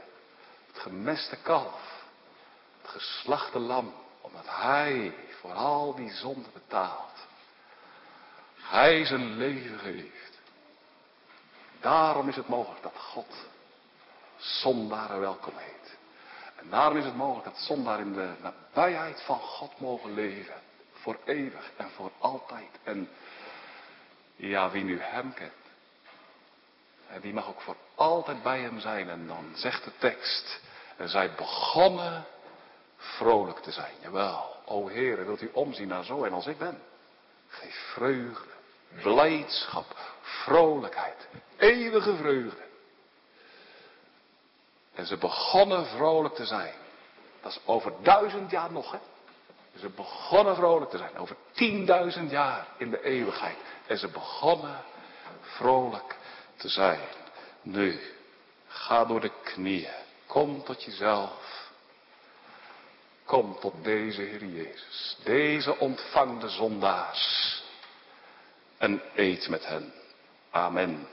Het 0.67 0.79
gemeste 0.79 1.35
kalf. 1.35 1.96
Geslachte 2.87 3.59
lam. 3.59 3.93
Omdat 4.21 4.45
Hij 4.45 5.13
voor 5.39 5.53
al 5.53 5.95
die 5.95 6.13
zonden 6.13 6.51
betaalt. 6.53 7.25
Hij 8.61 9.05
zijn 9.05 9.37
leven 9.37 9.79
geeft. 9.79 10.39
Daarom 11.79 12.29
is 12.29 12.35
het 12.35 12.47
mogelijk 12.47 12.81
dat 12.81 12.97
God 12.97 13.35
zondaren 14.37 15.19
welkom 15.19 15.53
heet. 15.55 15.97
En 16.55 16.69
daarom 16.69 16.97
is 16.97 17.05
het 17.05 17.15
mogelijk 17.15 17.45
dat 17.45 17.63
zondaren 17.63 18.05
in 18.05 18.13
de 18.13 18.33
nabijheid 18.41 19.21
van 19.21 19.39
God 19.39 19.79
mogen 19.79 20.13
leven. 20.13 20.61
Voor 20.91 21.17
eeuwig 21.25 21.71
en 21.77 21.89
voor 21.89 22.11
altijd. 22.17 22.69
En 22.83 23.09
ja, 24.35 24.69
wie 24.69 24.83
nu 24.83 24.99
hem 25.01 25.33
kent. 25.33 25.51
Die 27.21 27.33
mag 27.33 27.47
ook 27.47 27.61
voor 27.61 27.75
altijd 27.95 28.43
bij 28.43 28.59
hem 28.59 28.79
zijn. 28.79 29.09
En 29.09 29.27
dan 29.27 29.51
zegt 29.55 29.83
de 29.83 29.91
tekst. 29.97 30.59
En 30.97 31.09
zij 31.09 31.31
begonnen 31.31 32.25
vrolijk 32.97 33.59
te 33.59 33.71
zijn. 33.71 33.93
Jawel, 34.01 34.55
o 34.65 34.87
Heer, 34.87 35.25
wilt 35.25 35.41
u 35.41 35.49
omzien 35.53 35.87
naar 35.87 36.03
zo 36.03 36.23
en 36.23 36.33
als 36.33 36.47
ik 36.47 36.57
ben? 36.57 36.81
Geef 37.47 37.91
vreugde, 37.93 38.49
blijdschap, 39.01 39.95
vrolijkheid, 40.21 41.27
eeuwige 41.57 42.15
vreugde. 42.15 42.65
En 44.93 45.05
ze 45.05 45.17
begonnen 45.17 45.85
vrolijk 45.85 46.35
te 46.35 46.45
zijn. 46.45 46.73
Dat 47.41 47.51
is 47.51 47.59
over 47.65 47.93
duizend 48.01 48.51
jaar 48.51 48.71
nog, 48.71 48.91
hè? 48.91 48.97
Ze 49.79 49.89
begonnen 49.89 50.55
vrolijk 50.55 50.91
te 50.91 50.97
zijn. 50.97 51.17
Over 51.17 51.35
tienduizend 51.51 52.31
jaar 52.31 52.67
in 52.77 52.89
de 52.89 53.03
eeuwigheid. 53.03 53.57
En 53.87 53.97
ze 53.97 54.07
begonnen 54.07 54.83
vrolijk 55.41 56.15
te 56.55 56.69
zijn. 56.69 56.99
Nu, 57.61 57.99
ga 58.67 59.05
door 59.05 59.19
de 59.19 59.31
knieën. 59.43 59.93
Kom 60.25 60.63
tot 60.63 60.83
jezelf. 60.83 61.66
Kom 63.27 63.57
tot 63.59 63.73
deze 63.83 64.21
Heer 64.21 64.45
Jezus. 64.45 65.17
Deze 65.23 65.77
ontvangde 65.77 66.49
zondaars. 66.49 67.63
En 68.77 69.01
eet 69.15 69.49
met 69.49 69.65
hen. 69.67 69.93
Amen. 70.51 71.07